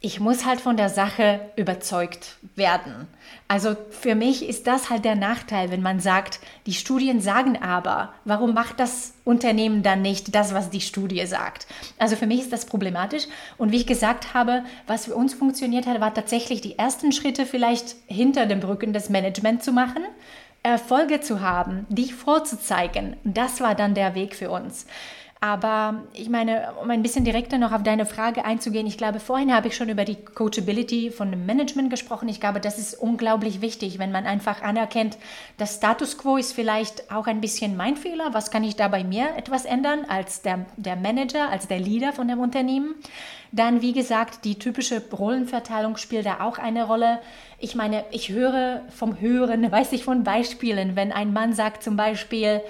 ich 0.00 0.20
muss 0.20 0.46
halt 0.46 0.60
von 0.60 0.76
der 0.76 0.90
Sache 0.90 1.40
überzeugt 1.56 2.36
werden. 2.54 3.08
Also 3.48 3.76
für 3.90 4.14
mich 4.14 4.48
ist 4.48 4.66
das 4.66 4.90
halt 4.90 5.04
der 5.04 5.16
Nachteil, 5.16 5.70
wenn 5.70 5.82
man 5.82 5.98
sagt, 5.98 6.38
die 6.66 6.74
Studien 6.74 7.20
sagen 7.20 7.60
aber, 7.60 8.12
warum 8.24 8.54
macht 8.54 8.78
das 8.78 9.14
Unternehmen 9.24 9.82
dann 9.82 10.02
nicht 10.02 10.34
das, 10.34 10.54
was 10.54 10.70
die 10.70 10.80
Studie 10.80 11.26
sagt? 11.26 11.66
Also 11.98 12.14
für 12.14 12.26
mich 12.26 12.40
ist 12.40 12.52
das 12.52 12.66
problematisch. 12.66 13.24
Und 13.56 13.72
wie 13.72 13.78
ich 13.78 13.86
gesagt 13.86 14.34
habe, 14.34 14.62
was 14.86 15.06
für 15.06 15.16
uns 15.16 15.34
funktioniert 15.34 15.86
hat, 15.86 16.00
war 16.00 16.14
tatsächlich 16.14 16.60
die 16.60 16.78
ersten 16.78 17.10
Schritte 17.10 17.44
vielleicht 17.44 17.96
hinter 18.06 18.46
dem 18.46 18.60
Brücken 18.60 18.92
des 18.92 19.08
Management 19.08 19.64
zu 19.64 19.72
machen. 19.72 20.04
Erfolge 20.62 21.20
zu 21.20 21.40
haben, 21.40 21.86
die 21.88 22.12
vorzuzeigen. 22.12 23.16
Das 23.24 23.60
war 23.60 23.74
dann 23.74 23.94
der 23.94 24.14
Weg 24.14 24.34
für 24.36 24.50
uns. 24.50 24.86
Aber 25.40 26.02
ich 26.14 26.28
meine, 26.28 26.72
um 26.82 26.90
ein 26.90 27.02
bisschen 27.02 27.24
direkter 27.24 27.58
noch 27.58 27.70
auf 27.70 27.84
deine 27.84 28.06
Frage 28.06 28.44
einzugehen, 28.44 28.88
ich 28.88 28.98
glaube, 28.98 29.20
vorhin 29.20 29.54
habe 29.54 29.68
ich 29.68 29.76
schon 29.76 29.88
über 29.88 30.04
die 30.04 30.16
Coachability 30.16 31.12
von 31.12 31.30
dem 31.30 31.46
Management 31.46 31.90
gesprochen. 31.90 32.28
Ich 32.28 32.40
glaube, 32.40 32.60
das 32.60 32.76
ist 32.76 32.94
unglaublich 32.94 33.60
wichtig, 33.60 34.00
wenn 34.00 34.10
man 34.10 34.26
einfach 34.26 34.62
anerkennt, 34.62 35.16
das 35.56 35.76
Status 35.76 36.18
quo 36.18 36.36
ist 36.36 36.54
vielleicht 36.54 37.12
auch 37.12 37.28
ein 37.28 37.40
bisschen 37.40 37.76
mein 37.76 37.96
Fehler. 37.96 38.30
Was 38.32 38.50
kann 38.50 38.64
ich 38.64 38.74
da 38.74 38.88
bei 38.88 39.04
mir 39.04 39.36
etwas 39.36 39.64
ändern 39.64 40.06
als 40.08 40.42
der, 40.42 40.66
der 40.76 40.96
Manager, 40.96 41.50
als 41.50 41.68
der 41.68 41.78
Leader 41.78 42.12
von 42.12 42.26
dem 42.26 42.40
Unternehmen? 42.40 42.96
Dann, 43.52 43.80
wie 43.80 43.92
gesagt, 43.92 44.44
die 44.44 44.58
typische 44.58 45.00
Rollenverteilung 45.10 45.96
spielt 45.96 46.26
da 46.26 46.40
auch 46.40 46.58
eine 46.58 46.84
Rolle. 46.84 47.20
Ich 47.58 47.74
meine, 47.76 48.04
ich 48.10 48.30
höre 48.30 48.82
vom 48.90 49.20
Hören, 49.20 49.70
weiß 49.72 49.92
ich 49.92 50.02
von 50.02 50.24
Beispielen, 50.24 50.96
wenn 50.96 51.12
ein 51.12 51.32
Mann 51.32 51.52
sagt 51.52 51.84
zum 51.84 51.96
Beispiel, 51.96 52.60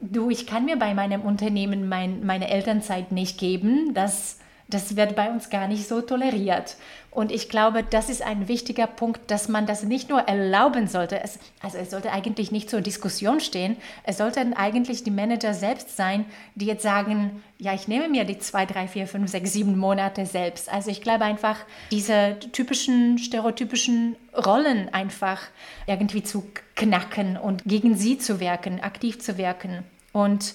du, 0.00 0.30
ich 0.30 0.46
kann 0.46 0.64
mir 0.64 0.76
bei 0.76 0.94
meinem 0.94 1.22
Unternehmen 1.22 1.88
mein, 1.88 2.24
meine 2.24 2.48
Elternzeit 2.48 3.12
nicht 3.12 3.38
geben, 3.38 3.94
das 3.94 4.38
das 4.68 4.96
wird 4.96 5.16
bei 5.16 5.30
uns 5.30 5.48
gar 5.48 5.66
nicht 5.66 5.88
so 5.88 6.02
toleriert. 6.02 6.76
Und 7.10 7.32
ich 7.32 7.48
glaube, 7.48 7.82
das 7.82 8.10
ist 8.10 8.20
ein 8.20 8.48
wichtiger 8.48 8.86
Punkt, 8.86 9.30
dass 9.30 9.48
man 9.48 9.64
das 9.64 9.82
nicht 9.82 10.10
nur 10.10 10.20
erlauben 10.20 10.86
sollte. 10.86 11.20
Es, 11.22 11.38
also 11.62 11.78
es 11.78 11.90
sollte 11.90 12.12
eigentlich 12.12 12.52
nicht 12.52 12.68
zur 12.68 12.82
Diskussion 12.82 13.40
stehen. 13.40 13.78
Es 14.04 14.18
sollten 14.18 14.52
eigentlich 14.52 15.04
die 15.04 15.10
Manager 15.10 15.54
selbst 15.54 15.96
sein, 15.96 16.26
die 16.54 16.66
jetzt 16.66 16.82
sagen, 16.82 17.42
ja, 17.56 17.72
ich 17.72 17.88
nehme 17.88 18.08
mir 18.08 18.24
die 18.24 18.38
zwei, 18.38 18.66
drei, 18.66 18.86
vier, 18.86 19.06
fünf, 19.06 19.30
sechs, 19.30 19.54
sieben 19.54 19.78
Monate 19.78 20.26
selbst. 20.26 20.70
Also 20.70 20.90
ich 20.90 21.00
glaube 21.00 21.24
einfach, 21.24 21.56
diese 21.90 22.36
typischen, 22.52 23.16
stereotypischen 23.16 24.16
Rollen 24.36 24.92
einfach 24.92 25.40
irgendwie 25.86 26.22
zu 26.22 26.46
knacken 26.78 27.36
und 27.36 27.64
gegen 27.66 27.94
sie 27.94 28.16
zu 28.16 28.40
wirken, 28.40 28.80
aktiv 28.80 29.18
zu 29.18 29.36
wirken. 29.36 29.84
Und 30.12 30.54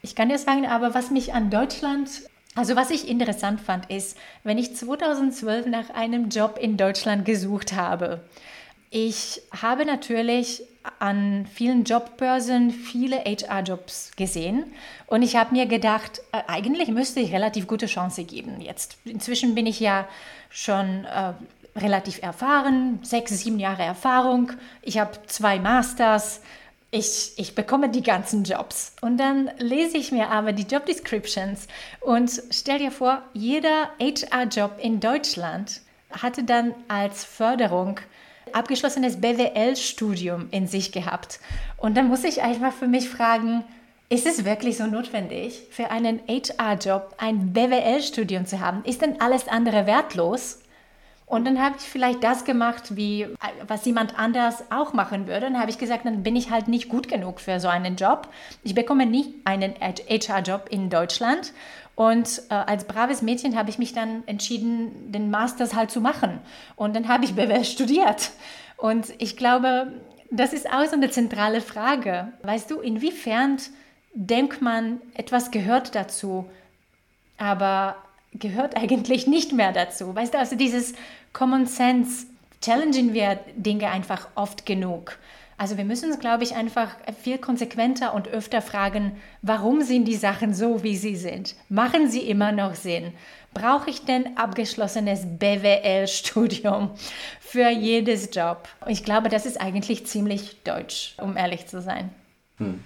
ich 0.00 0.14
kann 0.14 0.30
dir 0.30 0.38
sagen, 0.38 0.66
aber 0.66 0.94
was 0.94 1.10
mich 1.10 1.34
an 1.34 1.50
Deutschland 1.50 2.08
also 2.56 2.76
was 2.76 2.90
ich 2.90 3.08
interessant 3.08 3.60
fand, 3.60 3.90
ist, 3.90 4.16
wenn 4.44 4.58
ich 4.58 4.76
2012 4.76 5.66
nach 5.66 5.90
einem 5.90 6.28
Job 6.28 6.56
in 6.60 6.76
Deutschland 6.76 7.24
gesucht 7.24 7.72
habe, 7.72 8.20
ich 8.90 9.42
habe 9.60 9.84
natürlich 9.84 10.62
an 11.00 11.46
vielen 11.52 11.82
Jobbörsen 11.82 12.70
viele 12.70 13.24
HR-Jobs 13.24 14.12
gesehen 14.16 14.66
und 15.08 15.22
ich 15.22 15.34
habe 15.34 15.52
mir 15.52 15.66
gedacht, 15.66 16.20
äh, 16.30 16.42
eigentlich 16.46 16.88
müsste 16.88 17.18
ich 17.18 17.32
relativ 17.32 17.66
gute 17.66 17.86
Chance 17.86 18.22
geben 18.22 18.60
jetzt. 18.60 18.98
Inzwischen 19.04 19.56
bin 19.56 19.66
ich 19.66 19.80
ja 19.80 20.06
schon 20.48 21.06
äh, 21.06 21.32
relativ 21.76 22.22
erfahren, 22.22 23.00
sechs, 23.02 23.30
sieben 23.38 23.58
Jahre 23.58 23.82
Erfahrung. 23.82 24.52
Ich 24.82 24.98
habe 24.98 25.12
zwei 25.26 25.58
Masters 25.58 26.40
ich, 26.94 27.32
ich 27.36 27.56
bekomme 27.56 27.88
die 27.88 28.04
ganzen 28.04 28.44
Jobs. 28.44 28.94
Und 29.00 29.18
dann 29.18 29.50
lese 29.58 29.98
ich 29.98 30.12
mir 30.12 30.30
aber 30.30 30.52
die 30.52 30.62
Job 30.62 30.86
Descriptions 30.86 31.66
und 32.00 32.30
stell 32.50 32.78
dir 32.78 32.92
vor, 32.92 33.22
jeder 33.32 33.90
HR-Job 33.98 34.78
in 34.80 35.00
Deutschland 35.00 35.80
hatte 36.12 36.44
dann 36.44 36.72
als 36.86 37.24
Förderung 37.24 37.98
abgeschlossenes 38.52 39.20
BWL-Studium 39.20 40.46
in 40.52 40.68
sich 40.68 40.92
gehabt. 40.92 41.40
Und 41.78 41.96
dann 41.96 42.06
muss 42.06 42.22
ich 42.22 42.42
einfach 42.42 42.72
für 42.72 42.86
mich 42.86 43.08
fragen, 43.08 43.64
ist 44.08 44.26
es 44.26 44.44
wirklich 44.44 44.76
so 44.76 44.86
notwendig, 44.86 45.62
für 45.70 45.90
einen 45.90 46.20
HR-Job 46.28 47.16
ein 47.18 47.52
BWL-Studium 47.52 48.46
zu 48.46 48.60
haben? 48.60 48.84
Ist 48.84 49.02
denn 49.02 49.20
alles 49.20 49.48
andere 49.48 49.86
wertlos? 49.86 50.60
Und 51.26 51.46
dann 51.46 51.60
habe 51.60 51.76
ich 51.78 51.84
vielleicht 51.84 52.22
das 52.22 52.44
gemacht, 52.44 52.96
wie 52.96 53.26
was 53.66 53.84
jemand 53.86 54.18
anders 54.18 54.64
auch 54.70 54.92
machen 54.92 55.26
würde. 55.26 55.40
Dann 55.40 55.58
habe 55.58 55.70
ich 55.70 55.78
gesagt, 55.78 56.04
dann 56.04 56.22
bin 56.22 56.36
ich 56.36 56.50
halt 56.50 56.68
nicht 56.68 56.88
gut 56.88 57.08
genug 57.08 57.40
für 57.40 57.60
so 57.60 57.68
einen 57.68 57.96
Job. 57.96 58.28
Ich 58.62 58.74
bekomme 58.74 59.06
nicht 59.06 59.30
einen 59.44 59.74
HR-Job 59.80 60.66
in 60.70 60.90
Deutschland. 60.90 61.52
Und 61.96 62.42
äh, 62.50 62.54
als 62.54 62.84
braves 62.84 63.22
Mädchen 63.22 63.56
habe 63.56 63.70
ich 63.70 63.78
mich 63.78 63.92
dann 63.92 64.22
entschieden, 64.26 65.12
den 65.12 65.30
Masters 65.30 65.74
halt 65.74 65.90
zu 65.90 66.00
machen. 66.00 66.40
Und 66.76 66.94
dann 66.94 67.08
habe 67.08 67.24
ich 67.24 67.34
BWL 67.34 67.64
studiert. 67.64 68.32
Und 68.76 69.14
ich 69.18 69.36
glaube, 69.36 69.92
das 70.30 70.52
ist 70.52 70.68
auch 70.70 70.84
so 70.84 70.96
eine 70.96 71.10
zentrale 71.10 71.60
Frage. 71.60 72.32
Weißt 72.42 72.70
du, 72.70 72.80
inwiefern 72.80 73.58
denkt 74.12 74.60
man, 74.60 75.00
etwas 75.14 75.50
gehört 75.50 75.94
dazu, 75.94 76.48
aber 77.38 77.96
gehört 78.34 78.76
eigentlich 78.80 79.26
nicht 79.26 79.52
mehr 79.52 79.72
dazu. 79.72 80.14
Weißt 80.14 80.34
du, 80.34 80.38
also 80.38 80.56
dieses 80.56 80.94
Common 81.32 81.66
Sense 81.66 82.26
challengen 82.60 83.12
wir 83.12 83.38
Dinge 83.56 83.90
einfach 83.90 84.28
oft 84.34 84.66
genug. 84.66 85.18
Also 85.56 85.76
wir 85.76 85.84
müssen 85.84 86.10
uns, 86.10 86.18
glaube 86.18 86.42
ich, 86.42 86.56
einfach 86.56 86.96
viel 87.22 87.38
konsequenter 87.38 88.12
und 88.12 88.26
öfter 88.26 88.60
fragen, 88.60 89.12
warum 89.40 89.82
sind 89.82 90.06
die 90.06 90.16
Sachen 90.16 90.52
so, 90.52 90.82
wie 90.82 90.96
sie 90.96 91.14
sind? 91.14 91.54
Machen 91.68 92.10
sie 92.10 92.22
immer 92.22 92.50
noch 92.50 92.74
Sinn? 92.74 93.12
Brauche 93.52 93.88
ich 93.88 94.04
denn 94.04 94.36
abgeschlossenes 94.36 95.20
BWL-Studium 95.38 96.90
für 97.40 97.68
jedes 97.70 98.34
Job? 98.34 98.68
Ich 98.88 99.04
glaube, 99.04 99.28
das 99.28 99.46
ist 99.46 99.60
eigentlich 99.60 100.06
ziemlich 100.06 100.62
deutsch, 100.64 101.14
um 101.18 101.36
ehrlich 101.36 101.66
zu 101.66 101.80
sein. 101.80 102.10
Hm. 102.58 102.82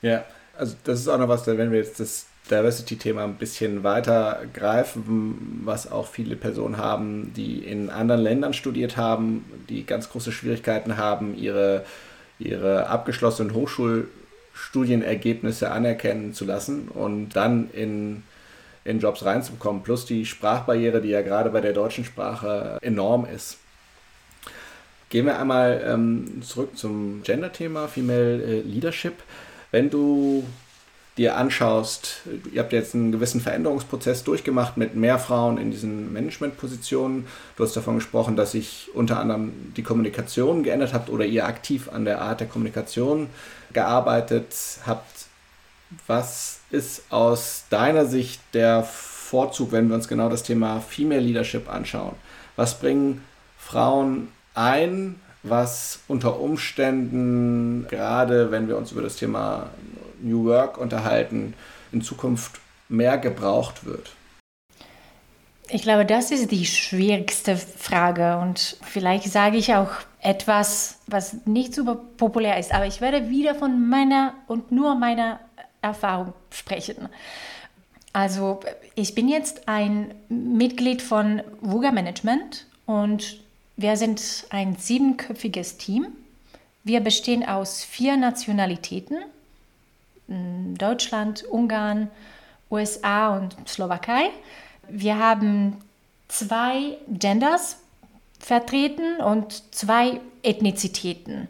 Ja, 0.00 0.24
also 0.56 0.74
das 0.84 1.00
ist 1.00 1.08
auch 1.08 1.18
noch 1.18 1.28
was, 1.28 1.46
wenn 1.46 1.70
wir 1.70 1.78
jetzt 1.78 2.00
das 2.00 2.29
Diversity-Thema 2.50 3.24
ein 3.24 3.36
bisschen 3.36 3.84
weiter 3.84 4.42
greifen, 4.52 5.62
was 5.64 5.90
auch 5.90 6.06
viele 6.06 6.36
Personen 6.36 6.76
haben, 6.76 7.32
die 7.34 7.58
in 7.58 7.88
anderen 7.90 8.22
Ländern 8.22 8.52
studiert 8.54 8.96
haben, 8.96 9.44
die 9.68 9.86
ganz 9.86 10.10
große 10.10 10.32
Schwierigkeiten 10.32 10.96
haben, 10.96 11.36
ihre, 11.36 11.84
ihre 12.38 12.88
abgeschlossenen 12.88 13.54
Hochschulstudienergebnisse 13.54 15.70
anerkennen 15.70 16.34
zu 16.34 16.44
lassen 16.44 16.88
und 16.88 17.30
dann 17.30 17.70
in, 17.72 18.24
in 18.84 19.00
Jobs 19.00 19.24
reinzubekommen, 19.24 19.82
plus 19.82 20.04
die 20.04 20.26
Sprachbarriere, 20.26 21.00
die 21.00 21.10
ja 21.10 21.22
gerade 21.22 21.50
bei 21.50 21.60
der 21.60 21.72
deutschen 21.72 22.04
Sprache 22.04 22.78
enorm 22.82 23.26
ist. 23.32 23.58
Gehen 25.08 25.26
wir 25.26 25.38
einmal 25.40 25.82
ähm, 25.84 26.40
zurück 26.42 26.78
zum 26.78 27.22
Gender-Thema, 27.24 27.88
Female 27.88 28.42
äh, 28.42 28.60
Leadership. 28.60 29.14
Wenn 29.72 29.90
du 29.90 30.44
dir 31.20 31.36
anschaust, 31.36 32.22
ihr 32.50 32.62
habt 32.62 32.72
jetzt 32.72 32.94
einen 32.94 33.12
gewissen 33.12 33.42
Veränderungsprozess 33.42 34.24
durchgemacht 34.24 34.78
mit 34.78 34.96
mehr 34.96 35.18
Frauen 35.18 35.58
in 35.58 35.70
diesen 35.70 36.14
Managementpositionen. 36.14 37.26
Du 37.56 37.62
hast 37.62 37.76
davon 37.76 37.96
gesprochen, 37.96 38.36
dass 38.36 38.52
sich 38.52 38.88
unter 38.94 39.20
anderem 39.20 39.52
die 39.76 39.82
Kommunikation 39.82 40.62
geändert 40.62 40.94
habt 40.94 41.10
oder 41.10 41.26
ihr 41.26 41.44
aktiv 41.44 41.90
an 41.92 42.06
der 42.06 42.22
Art 42.22 42.40
der 42.40 42.46
Kommunikation 42.46 43.26
gearbeitet 43.74 44.54
habt. 44.86 45.26
Was 46.06 46.60
ist 46.70 47.02
aus 47.10 47.64
deiner 47.68 48.06
Sicht 48.06 48.40
der 48.54 48.82
Vorzug, 48.82 49.72
wenn 49.72 49.88
wir 49.88 49.96
uns 49.96 50.08
genau 50.08 50.30
das 50.30 50.42
Thema 50.42 50.80
Female 50.80 51.20
Leadership 51.20 51.68
anschauen? 51.70 52.14
Was 52.56 52.78
bringen 52.78 53.22
Frauen 53.58 54.28
ein, 54.54 55.20
was 55.42 56.00
unter 56.08 56.40
Umständen, 56.40 57.86
gerade 57.90 58.50
wenn 58.50 58.68
wir 58.68 58.78
uns 58.78 58.92
über 58.92 59.02
das 59.02 59.16
Thema 59.16 59.68
New 60.22 60.44
Work 60.44 60.78
unterhalten, 60.78 61.54
in 61.92 62.02
Zukunft 62.02 62.60
mehr 62.88 63.18
gebraucht 63.18 63.84
wird? 63.84 64.12
Ich 65.72 65.82
glaube, 65.82 66.04
das 66.04 66.32
ist 66.32 66.50
die 66.50 66.66
schwierigste 66.66 67.56
Frage 67.56 68.38
und 68.38 68.76
vielleicht 68.82 69.30
sage 69.30 69.56
ich 69.56 69.72
auch 69.74 69.90
etwas, 70.20 70.98
was 71.06 71.46
nicht 71.46 71.74
super 71.74 71.96
populär 72.16 72.58
ist, 72.58 72.74
aber 72.74 72.86
ich 72.86 73.00
werde 73.00 73.30
wieder 73.30 73.54
von 73.54 73.88
meiner 73.88 74.34
und 74.48 74.72
nur 74.72 74.96
meiner 74.96 75.38
Erfahrung 75.80 76.32
sprechen. 76.50 77.08
Also 78.12 78.60
ich 78.96 79.14
bin 79.14 79.28
jetzt 79.28 79.68
ein 79.68 80.12
Mitglied 80.28 81.00
von 81.02 81.42
Wuga 81.60 81.92
Management 81.92 82.66
und 82.86 83.40
wir 83.76 83.96
sind 83.96 84.46
ein 84.50 84.76
siebenköpfiges 84.76 85.78
Team. 85.78 86.08
Wir 86.82 87.00
bestehen 87.00 87.46
aus 87.46 87.84
vier 87.84 88.16
Nationalitäten 88.16 89.18
Deutschland, 90.30 91.44
Ungarn, 91.44 92.10
USA 92.70 93.36
und 93.36 93.56
Slowakei. 93.68 94.30
Wir 94.88 95.18
haben 95.18 95.76
zwei 96.28 96.98
Genders 97.08 97.78
vertreten 98.38 99.16
und 99.20 99.74
zwei 99.74 100.20
Ethnizitäten. 100.42 101.48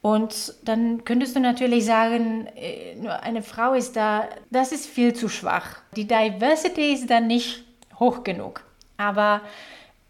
Und 0.00 0.54
dann 0.64 1.04
könntest 1.04 1.34
du 1.34 1.40
natürlich 1.40 1.84
sagen, 1.84 2.46
äh, 2.56 2.94
nur 2.96 3.22
eine 3.22 3.42
Frau 3.42 3.74
ist 3.74 3.96
da, 3.96 4.28
das 4.50 4.72
ist 4.72 4.86
viel 4.86 5.12
zu 5.12 5.28
schwach. 5.28 5.78
Die 5.96 6.06
Diversity 6.06 6.92
ist 6.92 7.10
dann 7.10 7.26
nicht 7.26 7.64
hoch 7.98 8.22
genug. 8.22 8.64
Aber 8.96 9.40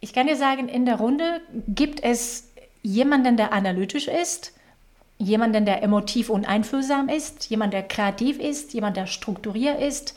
ich 0.00 0.12
kann 0.12 0.26
dir 0.26 0.36
sagen, 0.36 0.68
in 0.68 0.84
der 0.86 0.96
Runde 0.96 1.40
gibt 1.68 2.02
es 2.02 2.50
jemanden, 2.82 3.36
der 3.36 3.52
analytisch 3.52 4.08
ist, 4.08 4.52
jemanden, 5.18 5.64
der 5.64 5.82
emotiv 5.82 6.30
und 6.30 6.48
einfühlsam 6.48 7.08
ist, 7.08 7.50
jemand, 7.50 7.72
der 7.72 7.82
kreativ 7.82 8.38
ist, 8.38 8.72
jemand, 8.72 8.96
der 8.96 9.06
strukturiert 9.06 9.80
ist, 9.80 10.14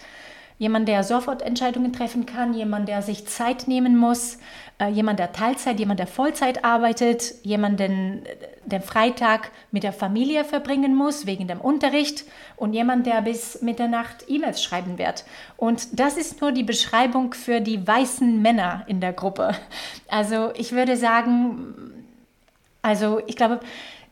jemand, 0.60 0.88
der 0.88 1.04
sofort 1.04 1.42
Entscheidungen 1.42 1.92
treffen 1.92 2.28
kann, 2.28 2.54
jemand, 2.54 2.88
der 2.88 3.02
sich 3.02 3.26
Zeit 3.26 3.68
nehmen 3.68 3.98
muss, 3.98 4.38
äh, 4.80 4.90
jemand, 4.90 5.18
der 5.18 5.32
Teilzeit, 5.32 5.80
jemand, 5.80 6.00
der 6.00 6.06
Vollzeit 6.06 6.64
arbeitet, 6.64 7.34
jemand, 7.42 7.80
den, 7.80 8.22
der 8.64 8.82
Freitag 8.82 9.50
mit 9.72 9.82
der 9.82 9.92
Familie 9.92 10.46
verbringen 10.46 10.94
muss 10.94 11.26
wegen 11.26 11.48
dem 11.48 11.60
Unterricht 11.60 12.26
und 12.58 12.74
jemand, 12.74 13.08
der 13.08 13.24
bis 13.24 13.64
Mitternacht 13.64 14.26
E-Mails 14.28 14.62
schreiben 14.62 15.00
wird. 15.00 15.26
Und 15.58 16.00
das 16.00 16.16
ist 16.16 16.42
nur 16.42 16.52
die 16.52 16.64
Beschreibung 16.64 17.34
für 17.34 17.60
die 17.60 17.88
weißen 17.88 18.40
Männer 18.40 18.84
in 18.86 19.02
der 19.02 19.14
Gruppe. 19.14 19.56
Also 20.10 20.52
ich 20.56 20.74
würde 20.74 20.96
sagen, 20.96 21.74
also 22.84 23.20
ich 23.26 23.36
glaube, 23.36 23.62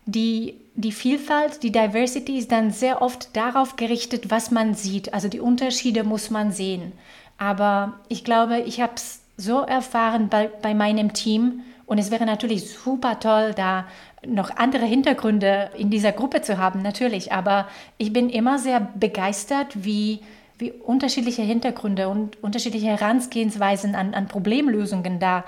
die, 0.05 0.59
die 0.75 0.91
Vielfalt, 0.91 1.63
die 1.63 1.71
Diversity 1.71 2.37
ist 2.37 2.51
dann 2.51 2.71
sehr 2.71 3.01
oft 3.01 3.35
darauf 3.35 3.75
gerichtet, 3.75 4.31
was 4.31 4.51
man 4.51 4.75
sieht. 4.75 5.13
Also 5.13 5.27
die 5.27 5.39
Unterschiede 5.39 6.03
muss 6.03 6.29
man 6.29 6.51
sehen. 6.51 6.93
Aber 7.37 7.99
ich 8.07 8.23
glaube, 8.23 8.59
ich 8.59 8.81
habe 8.81 8.93
es 8.95 9.21
so 9.37 9.61
erfahren 9.61 10.29
bei, 10.29 10.47
bei 10.47 10.73
meinem 10.73 11.13
Team 11.13 11.61
und 11.85 11.97
es 11.97 12.11
wäre 12.11 12.25
natürlich 12.25 12.69
super 12.69 13.19
toll, 13.19 13.53
da 13.55 13.87
noch 14.25 14.55
andere 14.57 14.85
Hintergründe 14.85 15.71
in 15.77 15.89
dieser 15.89 16.11
Gruppe 16.11 16.41
zu 16.41 16.57
haben, 16.57 16.81
natürlich. 16.81 17.31
Aber 17.31 17.67
ich 17.97 18.13
bin 18.13 18.29
immer 18.29 18.59
sehr 18.59 18.79
begeistert, 18.79 19.85
wie, 19.85 20.19
wie 20.57 20.71
unterschiedliche 20.71 21.41
Hintergründe 21.41 22.09
und 22.09 22.41
unterschiedliche 22.43 22.87
Herangehensweisen 22.87 23.95
an, 23.95 24.13
an 24.13 24.27
Problemlösungen 24.27 25.19
da 25.19 25.45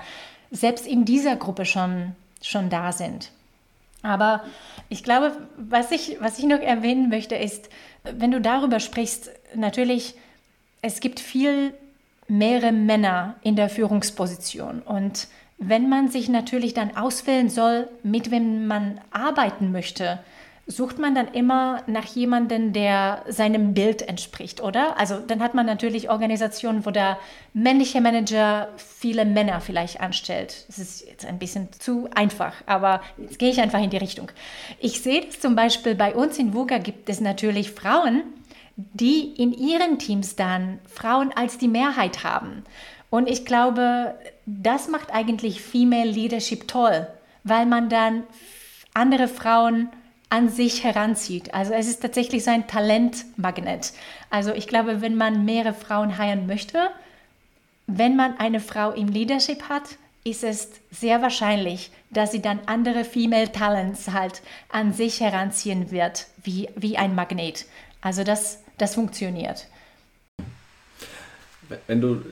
selbst 0.50 0.86
in 0.86 1.04
dieser 1.04 1.36
Gruppe 1.36 1.64
schon, 1.64 2.16
schon 2.42 2.70
da 2.70 2.92
sind. 2.92 3.30
Aber 4.02 4.42
ich 4.88 5.04
glaube, 5.04 5.32
was 5.56 5.90
ich, 5.92 6.16
was 6.20 6.38
ich 6.38 6.44
noch 6.44 6.60
erwähnen 6.60 7.08
möchte, 7.08 7.36
ist, 7.36 7.68
wenn 8.04 8.32
du 8.32 8.40
darüber 8.40 8.80
sprichst, 8.80 9.30
natürlich, 9.54 10.14
es 10.82 11.00
gibt 11.00 11.20
viel 11.20 11.72
mehrere 12.28 12.72
Männer 12.72 13.36
in 13.42 13.56
der 13.56 13.68
Führungsposition. 13.68 14.82
Und 14.82 15.28
wenn 15.58 15.88
man 15.88 16.08
sich 16.08 16.28
natürlich 16.28 16.74
dann 16.74 16.96
auswählen 16.96 17.48
soll, 17.48 17.88
mit 18.02 18.30
wem 18.30 18.66
man 18.66 19.00
arbeiten 19.12 19.70
möchte, 19.70 20.18
sucht 20.66 20.98
man 20.98 21.14
dann 21.14 21.28
immer 21.28 21.82
nach 21.86 22.04
jemandem, 22.04 22.72
der 22.72 23.24
seinem 23.28 23.74
Bild 23.74 24.02
entspricht, 24.02 24.62
oder? 24.62 24.98
Also 24.98 25.18
dann 25.18 25.42
hat 25.42 25.54
man 25.54 25.66
natürlich 25.66 26.08
Organisationen, 26.08 26.86
wo 26.86 26.90
der 26.90 27.18
männliche 27.52 28.00
Manager 28.00 28.68
viele 28.76 29.24
Männer 29.24 29.60
vielleicht 29.60 30.00
anstellt. 30.00 30.64
Das 30.68 30.78
ist 30.78 31.06
jetzt 31.06 31.26
ein 31.26 31.38
bisschen 31.38 31.68
zu 31.72 32.08
einfach, 32.14 32.54
aber 32.66 33.02
jetzt 33.18 33.38
gehe 33.38 33.50
ich 33.50 33.60
einfach 33.60 33.82
in 33.82 33.90
die 33.90 33.96
Richtung. 33.96 34.30
Ich 34.78 35.02
sehe 35.02 35.22
das 35.26 35.40
zum 35.40 35.56
Beispiel 35.56 35.94
bei 35.96 36.14
uns 36.14 36.38
in 36.38 36.54
VUGA 36.54 36.78
gibt 36.78 37.08
es 37.08 37.20
natürlich 37.20 37.72
Frauen, 37.72 38.22
die 38.76 39.32
in 39.34 39.52
ihren 39.52 39.98
Teams 39.98 40.36
dann 40.36 40.78
Frauen 40.86 41.32
als 41.34 41.58
die 41.58 41.68
Mehrheit 41.68 42.22
haben. 42.24 42.64
Und 43.10 43.28
ich 43.28 43.44
glaube, 43.44 44.14
das 44.46 44.88
macht 44.88 45.12
eigentlich 45.12 45.60
Female 45.60 46.10
Leadership 46.10 46.68
toll, 46.68 47.06
weil 47.44 47.66
man 47.66 47.88
dann 47.88 48.22
andere 48.94 49.28
Frauen 49.28 49.90
an 50.32 50.48
sich 50.48 50.82
heranzieht. 50.82 51.52
Also 51.52 51.74
es 51.74 51.86
ist 51.86 52.00
tatsächlich 52.00 52.42
so 52.42 52.50
ein 52.50 52.66
Talentmagnet. 52.66 53.92
Also 54.30 54.54
ich 54.54 54.66
glaube, 54.66 55.02
wenn 55.02 55.14
man 55.14 55.44
mehrere 55.44 55.74
Frauen 55.74 56.16
heiren 56.16 56.46
möchte, 56.46 56.88
wenn 57.86 58.16
man 58.16 58.38
eine 58.38 58.60
Frau 58.60 58.92
im 58.92 59.08
Leadership 59.08 59.68
hat, 59.68 59.82
ist 60.24 60.42
es 60.42 60.70
sehr 60.90 61.20
wahrscheinlich, 61.20 61.90
dass 62.08 62.32
sie 62.32 62.40
dann 62.40 62.60
andere 62.64 63.04
Female 63.04 63.52
Talents 63.52 64.08
halt 64.08 64.40
an 64.70 64.94
sich 64.94 65.20
heranziehen 65.20 65.90
wird, 65.90 66.28
wie, 66.42 66.70
wie 66.76 66.96
ein 66.96 67.14
Magnet. 67.14 67.66
Also 68.00 68.24
das, 68.24 68.60
das 68.78 68.94
funktioniert. 68.94 69.66
Wenn 71.86 72.00
du 72.00 72.22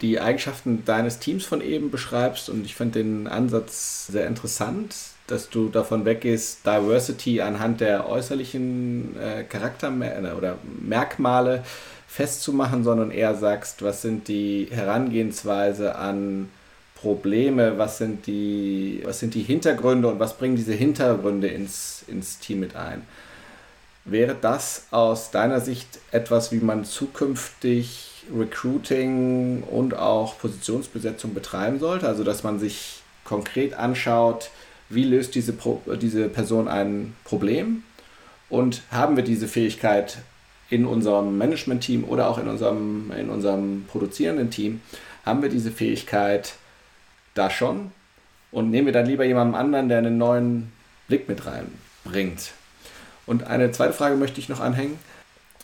die 0.00 0.18
Eigenschaften 0.18 0.84
deines 0.84 1.20
Teams 1.20 1.44
von 1.44 1.60
eben 1.60 1.92
beschreibst 1.92 2.48
und 2.48 2.64
ich 2.64 2.74
fand 2.74 2.96
den 2.96 3.28
Ansatz 3.28 4.08
sehr 4.08 4.26
interessant, 4.26 4.96
dass 5.26 5.48
du 5.48 5.68
davon 5.68 6.04
weggehst, 6.04 6.66
Diversity 6.66 7.40
anhand 7.40 7.80
der 7.80 8.08
äußerlichen 8.08 9.16
äh, 9.18 9.44
Charakter 9.44 9.88
äh, 9.88 10.32
oder 10.32 10.58
Merkmale 10.80 11.64
festzumachen, 12.06 12.84
sondern 12.84 13.10
eher 13.10 13.34
sagst, 13.34 13.82
was 13.82 14.02
sind 14.02 14.28
die 14.28 14.68
Herangehensweise 14.70 15.96
an 15.96 16.50
Probleme, 16.94 17.78
was 17.78 17.98
sind 17.98 18.26
die, 18.26 19.02
was 19.04 19.20
sind 19.20 19.34
die 19.34 19.42
Hintergründe 19.42 20.08
und 20.08 20.20
was 20.20 20.38
bringen 20.38 20.56
diese 20.56 20.72
Hintergründe 20.72 21.48
ins, 21.48 22.04
ins 22.06 22.38
Team 22.38 22.60
mit 22.60 22.76
ein. 22.76 23.02
Wäre 24.04 24.36
das 24.38 24.86
aus 24.90 25.30
deiner 25.30 25.60
Sicht 25.60 25.98
etwas, 26.12 26.52
wie 26.52 26.60
man 26.60 26.84
zukünftig 26.84 28.10
Recruiting 28.34 29.62
und 29.62 29.96
auch 29.96 30.38
Positionsbesetzung 30.38 31.34
betreiben 31.34 31.78
sollte? 31.78 32.06
Also, 32.06 32.22
dass 32.24 32.42
man 32.42 32.58
sich 32.58 33.02
konkret 33.24 33.74
anschaut, 33.74 34.50
wie 34.88 35.04
löst 35.04 35.34
diese, 35.34 35.52
Pro 35.52 35.80
diese 36.00 36.28
Person 36.28 36.68
ein 36.68 37.14
Problem 37.24 37.82
und 38.48 38.82
haben 38.90 39.16
wir 39.16 39.24
diese 39.24 39.48
Fähigkeit 39.48 40.18
in 40.70 40.86
unserem 40.86 41.38
Management-Team 41.38 42.04
oder 42.04 42.28
auch 42.28 42.38
in 42.38 42.48
unserem, 42.48 43.10
in 43.12 43.30
unserem 43.30 43.84
produzierenden 43.88 44.50
Team, 44.50 44.80
haben 45.24 45.42
wir 45.42 45.48
diese 45.48 45.70
Fähigkeit 45.70 46.54
da 47.34 47.50
schon 47.50 47.92
und 48.50 48.70
nehmen 48.70 48.86
wir 48.86 48.92
dann 48.92 49.06
lieber 49.06 49.24
jemanden 49.24 49.54
anderen, 49.54 49.88
der 49.88 49.98
einen 49.98 50.18
neuen 50.18 50.72
Blick 51.08 51.28
mit 51.28 51.42
reinbringt. 51.46 52.52
Und 53.26 53.44
eine 53.44 53.72
zweite 53.72 53.92
Frage 53.92 54.16
möchte 54.16 54.40
ich 54.40 54.48
noch 54.48 54.60
anhängen. 54.60 54.98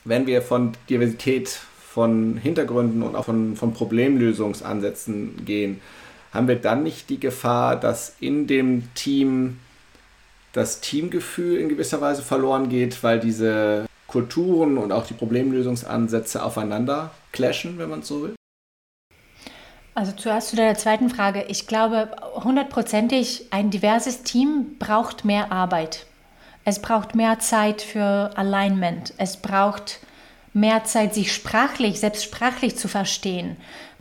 Wenn 0.04 0.26
wir 0.26 0.42
von 0.42 0.72
Diversität, 0.88 1.48
von 1.48 2.36
Hintergründen 2.36 3.02
und 3.02 3.16
auch 3.16 3.26
von, 3.26 3.56
von 3.56 3.74
Problemlösungsansätzen 3.74 5.44
gehen, 5.44 5.80
haben 6.32 6.48
wir 6.48 6.56
dann 6.56 6.82
nicht 6.82 7.10
die 7.10 7.20
Gefahr, 7.20 7.76
dass 7.76 8.16
in 8.20 8.46
dem 8.46 8.92
Team 8.94 9.58
das 10.52 10.80
Teamgefühl 10.80 11.58
in 11.58 11.68
gewisser 11.68 12.00
Weise 12.00 12.22
verloren 12.22 12.68
geht, 12.68 13.02
weil 13.02 13.20
diese 13.20 13.86
Kulturen 14.06 14.78
und 14.78 14.92
auch 14.92 15.06
die 15.06 15.14
Problemlösungsansätze 15.14 16.42
aufeinander 16.42 17.10
clashen, 17.32 17.78
wenn 17.78 17.90
man 17.90 18.02
so 18.02 18.22
will? 18.22 18.34
Also 19.94 20.12
zuerst 20.12 20.50
zu 20.50 20.56
der 20.56 20.76
zweiten 20.76 21.10
Frage. 21.10 21.44
Ich 21.48 21.66
glaube, 21.66 22.10
hundertprozentig 22.34 23.46
ein 23.50 23.70
diverses 23.70 24.22
Team 24.22 24.76
braucht 24.78 25.24
mehr 25.24 25.52
Arbeit. 25.52 26.06
Es 26.64 26.80
braucht 26.80 27.14
mehr 27.14 27.38
Zeit 27.38 27.82
für 27.82 28.30
Alignment. 28.36 29.14
Es 29.16 29.36
braucht 29.36 30.00
mehr 30.52 30.84
Zeit, 30.84 31.14
sich 31.14 31.32
sprachlich, 31.32 32.00
selbst 32.00 32.24
sprachlich 32.24 32.76
zu 32.76 32.88
verstehen. 32.88 33.56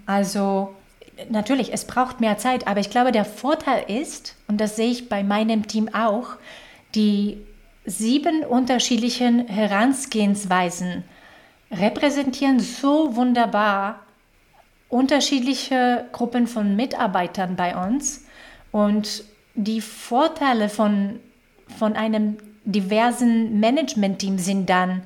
Also 0.06 0.76
natürlich, 1.30 1.74
es 1.74 1.86
braucht 1.86 2.20
mehr 2.20 2.38
Zeit, 2.38 2.68
aber 2.68 2.80
ich 2.80 2.90
glaube, 2.90 3.12
der 3.12 3.26
Vorteil 3.26 3.84
ist, 3.90 4.36
und 4.48 4.60
das 4.62 4.76
sehe 4.76 4.92
ich 4.92 5.10
bei 5.10 5.24
meinem 5.24 5.68
Team 5.68 5.90
auch, 5.94 6.36
die 6.96 7.38
sieben 7.86 8.44
unterschiedlichen 8.44 9.48
Herangehensweisen 9.48 11.04
repräsentieren 11.72 12.60
so 12.60 13.16
wunderbar 13.16 14.00
unterschiedliche 14.90 16.06
Gruppen 16.12 16.48
von 16.48 16.76
Mitarbeitern 16.76 17.56
bei 17.56 17.76
uns. 17.76 18.26
Und 18.72 19.24
die 19.56 19.82
Vorteile 19.82 20.70
von, 20.70 21.20
von 21.78 21.94
einem 21.94 22.38
diversen 22.66 23.60
Management-Team 23.60 24.38
sind 24.40 24.70
dann, 24.70 25.04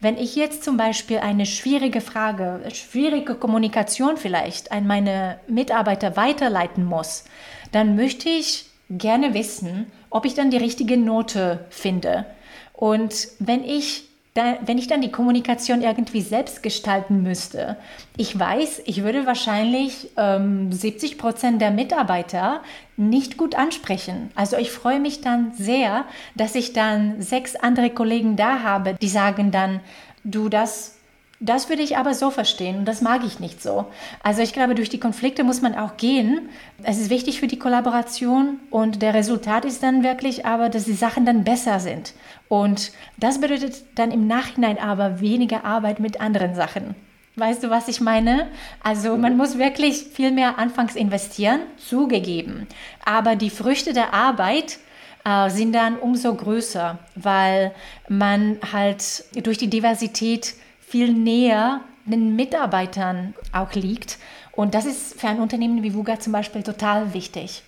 wenn 0.00 0.16
ich 0.16 0.36
jetzt 0.36 0.62
zum 0.62 0.76
Beispiel 0.76 1.18
eine 1.18 1.44
schwierige 1.44 2.00
Frage, 2.00 2.60
schwierige 2.72 3.34
Kommunikation 3.34 4.16
vielleicht 4.16 4.70
an 4.70 4.86
meine 4.86 5.40
Mitarbeiter 5.48 6.16
weiterleiten 6.16 6.84
muss, 6.84 7.24
dann 7.72 7.96
möchte 7.96 8.28
ich 8.28 8.66
gerne 8.90 9.34
wissen, 9.34 9.90
ob 10.10 10.24
ich 10.24 10.34
dann 10.34 10.50
die 10.50 10.56
richtige 10.56 10.96
Note 10.96 11.66
finde. 11.70 12.26
Und 12.72 13.28
wenn 13.40 13.64
ich 13.64 14.07
da, 14.38 14.56
wenn 14.64 14.78
ich 14.78 14.86
dann 14.86 15.00
die 15.00 15.10
Kommunikation 15.10 15.82
irgendwie 15.82 16.22
selbst 16.22 16.62
gestalten 16.62 17.22
müsste, 17.22 17.76
ich 18.16 18.38
weiß, 18.38 18.82
ich 18.86 19.02
würde 19.02 19.26
wahrscheinlich 19.26 20.10
ähm, 20.16 20.72
70 20.72 21.18
Prozent 21.18 21.60
der 21.60 21.70
Mitarbeiter 21.70 22.62
nicht 22.96 23.36
gut 23.36 23.54
ansprechen. 23.54 24.30
Also 24.34 24.56
ich 24.56 24.70
freue 24.70 25.00
mich 25.00 25.20
dann 25.20 25.52
sehr, 25.54 26.04
dass 26.36 26.54
ich 26.54 26.72
dann 26.72 27.20
sechs 27.20 27.56
andere 27.56 27.90
Kollegen 27.90 28.36
da 28.36 28.62
habe, 28.62 28.94
die 29.00 29.08
sagen 29.08 29.50
dann, 29.50 29.80
du, 30.24 30.48
das 30.48 30.97
das 31.40 31.68
würde 31.68 31.82
ich 31.82 31.96
aber 31.96 32.14
so 32.14 32.30
verstehen 32.30 32.78
und 32.78 32.84
das 32.84 33.00
mag 33.00 33.22
ich 33.24 33.38
nicht 33.38 33.62
so. 33.62 33.86
Also 34.22 34.42
ich 34.42 34.52
glaube, 34.52 34.74
durch 34.74 34.88
die 34.88 34.98
Konflikte 34.98 35.44
muss 35.44 35.62
man 35.62 35.76
auch 35.76 35.96
gehen. 35.96 36.48
Es 36.82 36.98
ist 36.98 37.10
wichtig 37.10 37.38
für 37.38 37.46
die 37.46 37.60
Kollaboration 37.60 38.58
und 38.70 39.02
der 39.02 39.14
Resultat 39.14 39.64
ist 39.64 39.82
dann 39.84 40.02
wirklich 40.02 40.46
aber, 40.46 40.68
dass 40.68 40.84
die 40.84 40.94
Sachen 40.94 41.24
dann 41.24 41.44
besser 41.44 41.78
sind. 41.78 42.14
Und 42.48 42.90
das 43.18 43.40
bedeutet 43.40 43.84
dann 43.94 44.10
im 44.10 44.26
Nachhinein 44.26 44.78
aber 44.78 45.20
weniger 45.20 45.64
Arbeit 45.64 46.00
mit 46.00 46.20
anderen 46.20 46.56
Sachen. 46.56 46.96
Weißt 47.36 47.62
du, 47.62 47.70
was 47.70 47.86
ich 47.86 48.00
meine? 48.00 48.48
Also 48.82 49.16
man 49.16 49.36
muss 49.36 49.58
wirklich 49.58 50.08
viel 50.12 50.32
mehr 50.32 50.58
anfangs 50.58 50.96
investieren, 50.96 51.60
zugegeben. 51.76 52.66
Aber 53.04 53.36
die 53.36 53.50
Früchte 53.50 53.92
der 53.92 54.12
Arbeit 54.12 54.78
äh, 55.24 55.48
sind 55.48 55.72
dann 55.72 55.98
umso 55.98 56.34
größer, 56.34 56.98
weil 57.14 57.72
man 58.08 58.58
halt 58.72 59.22
durch 59.44 59.56
die 59.56 59.70
Diversität 59.70 60.54
viel 60.88 61.12
näher 61.12 61.82
den 62.04 62.36
Mitarbeitern 62.36 63.34
auch 63.52 63.72
liegt. 63.74 64.18
Und 64.52 64.74
das 64.74 64.86
ist 64.86 65.20
für 65.20 65.28
ein 65.28 65.40
Unternehmen 65.40 65.82
wie 65.82 65.94
VUGA 65.94 66.18
zum 66.18 66.32
Beispiel 66.32 66.62
total 66.62 67.14
wichtig. 67.14 67.62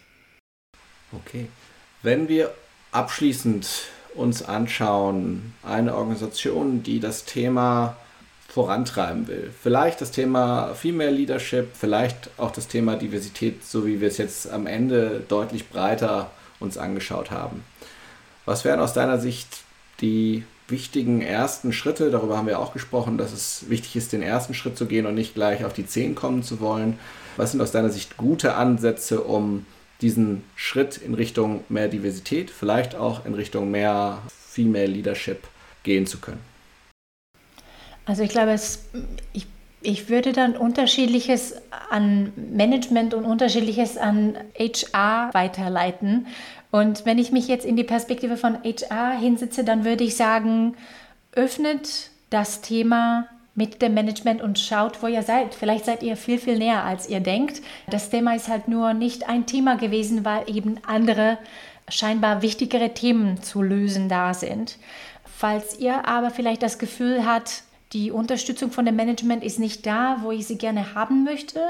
Okay. 1.12 1.48
Wenn 2.02 2.28
wir 2.28 2.52
abschließend 2.92 3.66
uns 4.14 4.42
anschauen, 4.42 5.54
eine 5.62 5.94
Organisation, 5.94 6.82
die 6.82 7.00
das 7.00 7.24
Thema 7.24 7.96
vorantreiben 8.48 9.28
will. 9.28 9.54
Vielleicht 9.62 10.00
das 10.00 10.10
Thema 10.10 10.74
Female 10.74 11.12
Leadership, 11.12 11.68
vielleicht 11.74 12.30
auch 12.36 12.50
das 12.50 12.66
Thema 12.66 12.96
Diversität, 12.96 13.64
so 13.64 13.86
wie 13.86 14.00
wir 14.00 14.08
es 14.08 14.18
jetzt 14.18 14.50
am 14.50 14.66
Ende 14.66 15.22
deutlich 15.28 15.68
breiter 15.68 16.32
uns 16.58 16.76
angeschaut 16.76 17.30
haben. 17.30 17.62
Was 18.46 18.64
wären 18.64 18.80
aus 18.80 18.92
deiner 18.92 19.18
Sicht 19.18 19.58
die 20.00 20.44
wichtigen 20.70 21.20
ersten 21.20 21.72
Schritte, 21.72 22.10
darüber 22.10 22.36
haben 22.36 22.46
wir 22.46 22.58
auch 22.58 22.72
gesprochen, 22.72 23.18
dass 23.18 23.32
es 23.32 23.68
wichtig 23.68 23.96
ist, 23.96 24.12
den 24.12 24.22
ersten 24.22 24.54
Schritt 24.54 24.76
zu 24.76 24.86
gehen 24.86 25.06
und 25.06 25.14
nicht 25.14 25.34
gleich 25.34 25.64
auf 25.64 25.72
die 25.72 25.86
Zehn 25.86 26.14
kommen 26.14 26.42
zu 26.42 26.60
wollen. 26.60 26.98
Was 27.36 27.52
sind 27.52 27.60
aus 27.60 27.72
deiner 27.72 27.90
Sicht 27.90 28.16
gute 28.16 28.54
Ansätze, 28.54 29.22
um 29.22 29.66
diesen 30.00 30.44
Schritt 30.56 30.96
in 30.96 31.14
Richtung 31.14 31.64
mehr 31.68 31.88
Diversität, 31.88 32.50
vielleicht 32.50 32.94
auch 32.94 33.26
in 33.26 33.34
Richtung 33.34 33.70
mehr 33.70 34.18
Female 34.28 34.86
Leadership 34.86 35.46
gehen 35.82 36.06
zu 36.06 36.18
können? 36.18 36.40
Also 38.06 38.22
ich 38.22 38.30
glaube, 38.30 38.52
es, 38.52 38.86
ich, 39.32 39.46
ich 39.82 40.08
würde 40.08 40.32
dann 40.32 40.56
unterschiedliches 40.56 41.54
an 41.90 42.32
Management 42.36 43.14
und 43.14 43.24
unterschiedliches 43.24 43.96
an 43.96 44.36
HR 44.58 45.30
weiterleiten. 45.32 46.26
Und 46.70 47.04
wenn 47.04 47.18
ich 47.18 47.32
mich 47.32 47.48
jetzt 47.48 47.66
in 47.66 47.76
die 47.76 47.84
Perspektive 47.84 48.36
von 48.36 48.58
HR 48.62 49.18
hinsetze, 49.18 49.64
dann 49.64 49.84
würde 49.84 50.04
ich 50.04 50.16
sagen, 50.16 50.76
öffnet 51.32 52.10
das 52.30 52.60
Thema 52.60 53.26
mit 53.54 53.82
dem 53.82 53.94
Management 53.94 54.40
und 54.40 54.58
schaut, 54.58 55.02
wo 55.02 55.08
ihr 55.08 55.22
seid. 55.22 55.54
Vielleicht 55.54 55.84
seid 55.84 56.02
ihr 56.02 56.16
viel, 56.16 56.38
viel 56.38 56.58
näher, 56.58 56.84
als 56.84 57.08
ihr 57.08 57.20
denkt. 57.20 57.60
Das 57.88 58.08
Thema 58.08 58.34
ist 58.34 58.48
halt 58.48 58.68
nur 58.68 58.94
nicht 58.94 59.28
ein 59.28 59.46
Thema 59.46 59.76
gewesen, 59.76 60.24
weil 60.24 60.48
eben 60.48 60.78
andere 60.86 61.38
scheinbar 61.88 62.42
wichtigere 62.42 62.94
Themen 62.94 63.42
zu 63.42 63.62
lösen 63.62 64.08
da 64.08 64.32
sind. 64.32 64.78
Falls 65.24 65.78
ihr 65.78 66.06
aber 66.06 66.30
vielleicht 66.30 66.62
das 66.62 66.78
Gefühl 66.78 67.26
habt, 67.26 67.64
die 67.92 68.12
Unterstützung 68.12 68.70
von 68.70 68.84
dem 68.84 68.94
Management 68.94 69.42
ist 69.42 69.58
nicht 69.58 69.84
da, 69.84 70.18
wo 70.22 70.30
ich 70.30 70.46
sie 70.46 70.58
gerne 70.58 70.94
haben 70.94 71.24
möchte, 71.24 71.60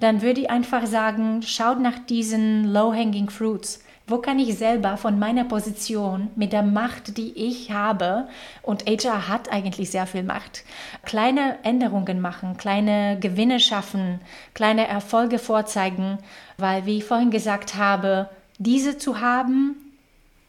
dann 0.00 0.20
würde 0.20 0.40
ich 0.40 0.50
einfach 0.50 0.86
sagen, 0.86 1.42
schaut 1.42 1.80
nach 1.80 1.98
diesen 1.98 2.64
low-hanging 2.72 3.30
fruits. 3.30 3.80
Wo 4.10 4.18
kann 4.18 4.40
ich 4.40 4.58
selber 4.58 4.96
von 4.96 5.20
meiner 5.20 5.44
Position 5.44 6.30
mit 6.34 6.52
der 6.52 6.64
Macht, 6.64 7.16
die 7.16 7.30
ich 7.30 7.70
habe, 7.70 8.26
und 8.60 8.84
HR 8.86 9.28
hat 9.28 9.52
eigentlich 9.52 9.92
sehr 9.92 10.04
viel 10.04 10.24
Macht, 10.24 10.64
kleine 11.04 11.58
Änderungen 11.62 12.20
machen, 12.20 12.56
kleine 12.56 13.18
Gewinne 13.20 13.60
schaffen, 13.60 14.20
kleine 14.52 14.88
Erfolge 14.88 15.38
vorzeigen, 15.38 16.18
weil, 16.58 16.86
wie 16.86 16.98
ich 16.98 17.04
vorhin 17.04 17.30
gesagt 17.30 17.76
habe, 17.76 18.28
diese 18.58 18.98
zu 18.98 19.20
haben, 19.20 19.76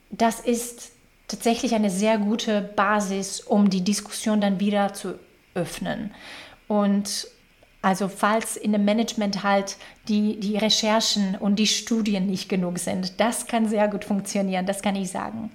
das 0.10 0.40
ist 0.40 0.94
tatsächlich 1.28 1.76
eine 1.76 1.92
sehr 1.92 2.18
gute 2.18 2.64
Basis, 2.64 3.42
um 3.42 3.70
die 3.70 3.84
Diskussion 3.84 4.42
dann 4.42 4.60
wieder 4.60 4.96
zu 4.96 5.20
öffnen. 5.54 6.10
Und 6.68 7.28
also 7.82 8.08
falls 8.08 8.58
in 8.58 8.74
dem 8.74 8.86
Management 8.86 9.44
halt 9.44 9.78
die, 10.08 10.40
die 10.40 10.58
Recherchen 10.58 11.36
und 11.40 11.58
die 11.58 11.68
Studien 11.68 12.28
nicht 12.28 12.48
genug 12.48 12.78
sind, 12.78 13.20
das 13.20 13.48
kann 13.48 13.68
sehr 13.68 13.88
gut 13.88 14.06
funktionieren, 14.06 14.66
das 14.66 14.82
kann 14.82 14.96
ich 14.96 15.10
sagen. 15.10 15.52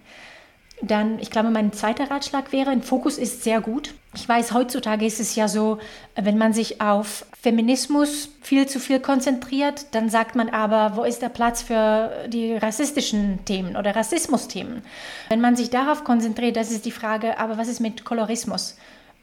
Dann, 0.82 1.18
ich 1.20 1.30
glaube, 1.30 1.48
mein 1.50 1.72
zweiter 1.72 2.10
Ratschlag 2.10 2.52
wäre, 2.52 2.68
ein 2.68 2.82
Fokus 2.82 3.16
ist 3.16 3.44
sehr 3.44 3.62
gut. 3.62 3.94
Ich 4.14 4.28
weiß, 4.28 4.52
heutzutage 4.52 5.06
ist 5.06 5.20
es 5.20 5.34
ja 5.34 5.48
so, 5.48 5.78
wenn 6.16 6.36
man 6.36 6.52
sich 6.52 6.82
auf 6.82 7.24
Feminismus 7.40 8.28
viel 8.42 8.66
zu 8.66 8.78
viel 8.78 9.00
konzentriert, 9.00 9.86
dann 9.92 10.10
sagt 10.10 10.34
man 10.34 10.50
aber, 10.50 10.96
wo 10.96 11.04
ist 11.04 11.22
der 11.22 11.30
Platz 11.30 11.62
für 11.62 12.26
die 12.28 12.54
rassistischen 12.54 13.42
Themen 13.46 13.76
oder 13.76 13.96
Rassismusthemen? 13.96 14.82
Wenn 15.30 15.40
man 15.40 15.56
sich 15.56 15.70
darauf 15.70 16.04
konzentriert, 16.04 16.56
das 16.56 16.70
ist 16.70 16.84
die 16.84 16.90
Frage, 16.90 17.38
aber 17.38 17.56
was 17.56 17.68
ist 17.68 17.80
mit 17.80 18.04
Kolorismus? 18.04 18.76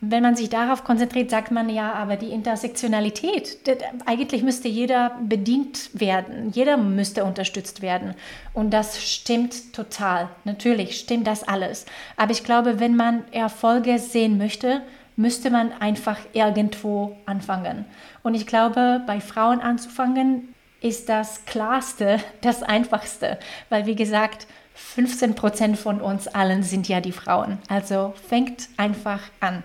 Wenn 0.05 0.21
man 0.21 0.35
sich 0.35 0.49
darauf 0.49 0.83
konzentriert, 0.83 1.29
sagt 1.29 1.51
man 1.51 1.69
ja, 1.69 1.93
aber 1.93 2.17
die 2.17 2.31
Intersektionalität, 2.31 3.57
eigentlich 4.05 4.43
müsste 4.43 4.67
jeder 4.67 5.17
bedient 5.23 5.91
werden, 5.93 6.51
jeder 6.51 6.75
müsste 6.75 7.23
unterstützt 7.23 7.81
werden. 7.81 8.13
Und 8.53 8.71
das 8.71 9.01
stimmt 9.01 9.71
total. 9.71 10.27
Natürlich 10.43 10.99
stimmt 10.99 11.25
das 11.25 11.47
alles. 11.47 11.85
Aber 12.17 12.33
ich 12.33 12.43
glaube, 12.43 12.81
wenn 12.81 12.97
man 12.97 13.23
Erfolge 13.31 13.97
sehen 13.97 14.37
möchte, 14.37 14.81
müsste 15.15 15.49
man 15.49 15.71
einfach 15.71 16.19
irgendwo 16.33 17.15
anfangen. 17.25 17.85
Und 18.23 18.33
ich 18.33 18.45
glaube, 18.45 19.01
bei 19.07 19.21
Frauen 19.21 19.61
anzufangen, 19.61 20.53
ist 20.81 21.07
das 21.07 21.45
Klarste, 21.45 22.19
das 22.41 22.61
Einfachste. 22.61 23.39
Weil, 23.69 23.85
wie 23.85 23.95
gesagt, 23.95 24.47
15 24.75 25.35
Prozent 25.35 25.77
von 25.77 26.01
uns 26.01 26.27
allen 26.27 26.61
sind 26.61 26.89
ja 26.89 26.99
die 26.99 27.13
Frauen. 27.13 27.59
Also 27.69 28.13
fängt 28.27 28.67
einfach 28.75 29.21
an. 29.39 29.63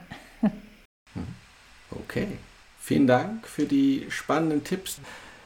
Okay. 1.90 2.28
Vielen 2.80 3.06
Dank 3.06 3.46
für 3.46 3.64
die 3.64 4.06
spannenden 4.08 4.64
Tipps. 4.64 4.98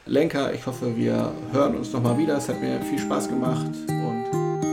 Lenker, 0.07 0.55
ich 0.55 0.64
hoffe, 0.66 0.97
wir 0.97 1.32
hören 1.51 1.76
uns 1.76 1.93
nochmal 1.93 2.16
wieder. 2.18 2.36
Es 2.36 2.49
hat 2.49 2.61
mir 2.61 2.80
viel 2.82 3.01
Spaß 3.01 3.28
gemacht 3.28 3.66
und 3.88 4.26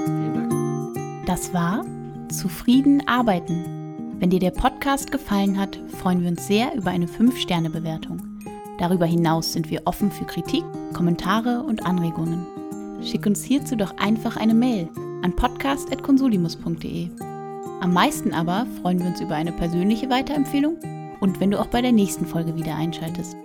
vielen 0.06 0.34
Dank. 0.34 1.26
Das 1.26 1.52
war 1.52 1.84
Zufrieden 2.32 3.08
arbeiten. 3.08 4.16
Wenn 4.20 4.30
dir 4.30 4.40
der 4.40 4.52
Podcast 4.52 5.12
gefallen 5.12 5.58
hat, 5.58 5.80
freuen 6.00 6.22
wir 6.22 6.30
uns 6.30 6.46
sehr 6.46 6.76
über 6.76 6.92
eine 6.92 7.08
5-Sterne-Bewertung. 7.08 8.22
Darüber 8.78 9.08
hinaus 9.08 9.54
sind 9.54 9.72
wir 9.72 9.82
offen 9.86 10.12
für 10.12 10.26
Kritik, 10.26 10.64
Kommentare 10.94 11.64
und 11.64 11.86
Anregungen. 11.86 12.46
Schick 13.04 13.26
uns 13.26 13.44
hierzu 13.44 13.76
doch 13.76 13.98
einfach 13.98 14.38
eine 14.38 14.54
Mail 14.54 14.90
an 15.24 15.36
podcast.consulimus.de. 15.36 17.10
Am 17.82 17.94
meisten 17.94 18.34
aber 18.34 18.68
freuen 18.82 19.00
wir 19.00 19.08
uns 19.08 19.22
über 19.22 19.36
eine 19.36 19.54
persönliche 19.54 20.10
Weiterempfehlung 20.10 20.78
und 21.20 21.40
wenn 21.40 21.52
du 21.52 21.60
auch 21.60 21.68
bei 21.68 21.82
der 21.82 21.92
nächsten 21.92 22.26
Folge 22.26 22.56
wieder 22.56 22.76
einschaltest. 22.76 23.38